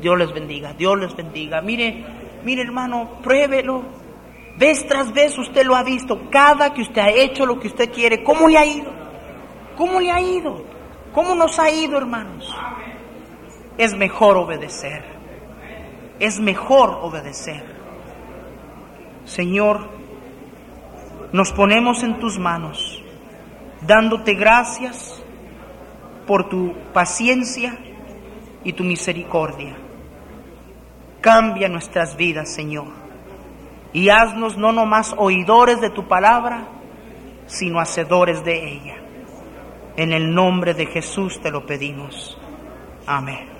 Dios 0.00 0.18
les 0.18 0.32
bendiga, 0.32 0.72
Dios 0.72 0.98
les 0.98 1.14
bendiga. 1.14 1.60
Mire, 1.60 2.04
mire 2.44 2.62
hermano, 2.62 3.18
pruébelo. 3.22 3.82
Vez 4.56 4.86
tras 4.86 5.12
vez 5.12 5.36
usted 5.36 5.64
lo 5.64 5.74
ha 5.74 5.82
visto, 5.82 6.30
cada 6.30 6.72
que 6.72 6.82
usted 6.82 7.00
ha 7.00 7.10
hecho 7.10 7.44
lo 7.44 7.58
que 7.58 7.68
usted 7.68 7.90
quiere, 7.90 8.22
¿cómo 8.22 8.48
le 8.48 8.58
ha 8.58 8.64
ido? 8.64 8.92
¿Cómo 9.76 10.00
le 10.00 10.12
ha 10.12 10.20
ido? 10.20 10.64
¿Cómo 11.12 11.34
nos 11.34 11.58
ha 11.58 11.70
ido, 11.70 11.98
hermanos? 11.98 12.54
Es 13.78 13.96
mejor 13.96 14.36
obedecer. 14.36 15.04
Es 16.20 16.38
mejor 16.38 16.98
obedecer. 17.02 17.64
Señor, 19.24 19.88
nos 21.34 21.50
ponemos 21.50 22.04
en 22.04 22.20
tus 22.20 22.38
manos, 22.38 23.02
dándote 23.80 24.34
gracias 24.34 25.20
por 26.28 26.48
tu 26.48 26.74
paciencia 26.92 27.76
y 28.62 28.72
tu 28.72 28.84
misericordia. 28.84 29.76
Cambia 31.20 31.68
nuestras 31.68 32.16
vidas, 32.16 32.54
Señor, 32.54 32.86
y 33.92 34.10
haznos 34.10 34.56
no 34.56 34.70
nomás 34.70 35.12
oidores 35.18 35.80
de 35.80 35.90
tu 35.90 36.06
palabra, 36.06 36.68
sino 37.46 37.80
hacedores 37.80 38.44
de 38.44 38.72
ella. 38.72 38.96
En 39.96 40.12
el 40.12 40.32
nombre 40.32 40.72
de 40.72 40.86
Jesús 40.86 41.40
te 41.40 41.50
lo 41.50 41.66
pedimos. 41.66 42.38
Amén. 43.08 43.53